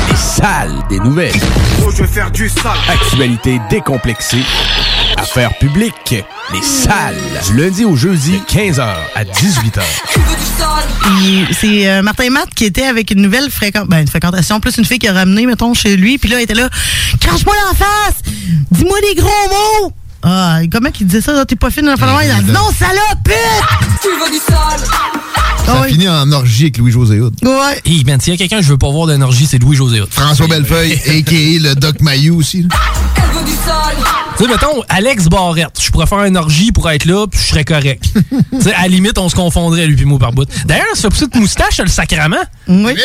[0.10, 1.34] Les salles des nouvelles.
[1.86, 2.72] Oh, je vais faire du sale.
[2.88, 4.46] Actualité décomplexée.
[5.18, 6.16] Affaires publiques.
[6.54, 7.18] Les salles.
[7.50, 9.82] Du lundi au jeudi, 15h à 18h.
[11.02, 14.78] Puis c'est euh, Martin Matt qui était avec une nouvelle fréquentation, ben, une fréquentation, plus
[14.78, 16.18] une fille qui a ramené, mettons, chez lui.
[16.18, 16.70] Puis là, il était là,
[17.20, 18.22] crache-moi la face!
[18.72, 19.28] Dis-moi des gros
[19.84, 19.92] mots!
[20.28, 21.46] Ah, comment qu'il disait ça?
[21.46, 23.36] T'es pas fine dans la fin Il a dit non, salope, pute!
[24.02, 24.88] Tu veux du sol
[25.68, 25.92] Ça oui.
[25.92, 27.36] finit en orgie avec Louis-José Hood.
[27.44, 27.80] Ouais.
[27.86, 30.10] Hey, man, s'il y a quelqu'un que je veux pas voir d'énergie, c'est Louis-José Hood.
[30.10, 31.70] François Bellefeuille, a.k.a.
[31.70, 32.68] le Doc Mayou aussi.
[33.18, 34.04] Elle veut du sol
[34.38, 37.46] Tu sais, mettons, Alex Barrette, je pourrais faire une orgie pour être là, puis je
[37.46, 38.04] serais correct.
[38.52, 40.50] tu sais, à la limite, on se confondrait, lui puis moi, par bout.
[40.66, 42.44] D'ailleurs, ce petite moustache, le sacrament.
[42.68, 42.96] Oui.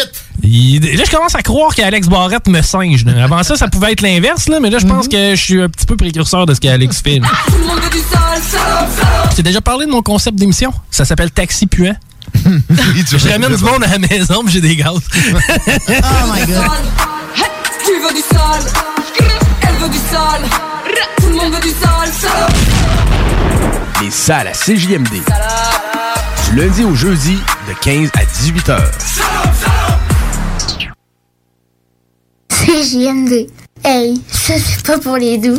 [0.43, 3.05] Il- là, je commence à croire qu'Alex Barrette me singe.
[3.05, 3.25] là.
[3.25, 5.69] Avant ça, ça pouvait être l'inverse, là, mais là, je pense que je suis un
[5.69, 7.21] petit peu précurseur de ce qu'Alex fait.
[9.37, 10.73] t'ai déjà parlé de mon concept d'émission.
[10.91, 11.95] Ça s'appelle Taxi Puant.
[12.35, 14.93] je ramène du monde à la maison, puis j'ai des gaz.
[14.93, 15.23] Oh
[15.89, 16.71] my God.
[17.85, 18.73] Tu veux du sol
[19.63, 20.49] Elle veut du sol
[21.19, 22.09] Tout le monde veut du sol,
[24.03, 25.23] Les salles à CJMD.
[26.51, 27.39] Du lundi au jeudi,
[27.69, 29.80] de 15 à 18h.
[32.61, 33.47] CJMD.
[33.85, 35.59] Hey, ça c'est pas pour les doux.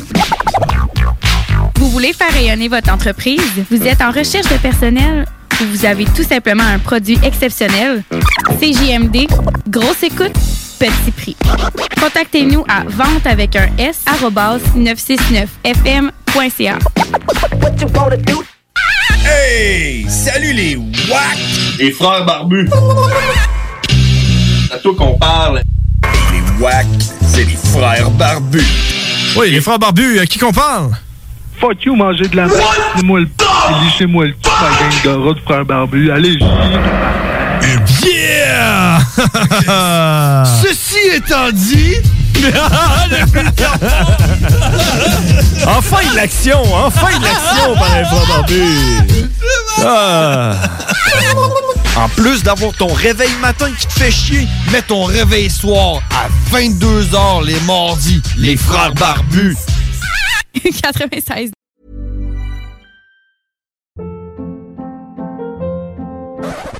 [1.75, 3.41] Vous voulez faire rayonner votre entreprise?
[3.69, 5.25] Vous êtes en recherche de personnel?
[5.59, 8.03] Ou vous avez tout simplement un produit exceptionnel?
[8.59, 9.27] CJMD,
[9.67, 10.33] grosse écoute,
[10.79, 11.35] petit prix.
[11.99, 14.01] Contactez-nous à vente avec un S
[14.77, 16.77] 969fm.ca.
[19.25, 20.05] Hey!
[20.09, 21.37] Salut les WAC!
[21.79, 22.69] Les frères barbus.
[24.67, 25.61] C'est à toi qu'on parle.
[26.33, 26.85] Les WAC,
[27.23, 28.63] c'est les frères barbus.
[29.35, 30.91] Oui, les frères barbus, à qui qu'on parle?
[31.59, 32.61] Fuck you, manger de la merde.
[32.95, 33.43] Lissez-moi le p.
[33.83, 36.11] Lissez-moi le p, ma gang de rats de frères barbus.
[36.11, 36.37] Allez,
[38.03, 38.99] Yeah!
[40.61, 41.95] Ceci étant dit.
[45.67, 46.61] enfin de l'action!
[46.73, 48.95] Enfin de l'action par les frères barbus!
[49.83, 50.53] Ah.
[51.97, 56.29] En plus d'avoir ton réveil matin qui te fait chier, mets ton réveil soir à
[56.49, 58.21] 22h les mardis.
[58.37, 59.57] Les frères barbus.
[60.81, 61.51] 96.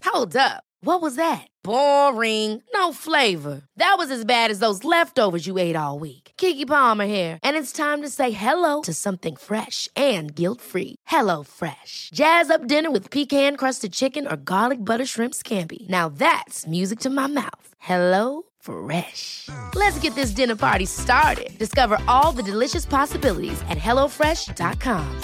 [0.06, 0.64] Hold up.
[0.84, 1.48] What was that?
[1.64, 2.62] Boring.
[2.74, 3.62] No flavor.
[3.78, 6.31] That was as bad as those leftovers you ate all week.
[6.42, 10.96] Kiki Palmer here, and it's time to say hello to something fresh and guilt-free.
[11.06, 12.10] Hello Fresh.
[12.14, 15.88] Jazz up dinner with pecan-crusted chicken or garlic butter shrimp scampi.
[15.90, 17.68] Now that's music to my mouth.
[17.78, 19.50] Hello Fresh.
[19.76, 21.52] Let's get this dinner party started.
[21.60, 25.22] Discover all the delicious possibilities at hellofresh.com.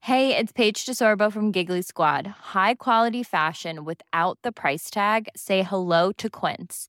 [0.00, 2.26] Hey, it's Paige DeSorbo from Giggly Squad.
[2.54, 5.28] High quality fashion without the price tag.
[5.36, 6.88] Say hello to Quince.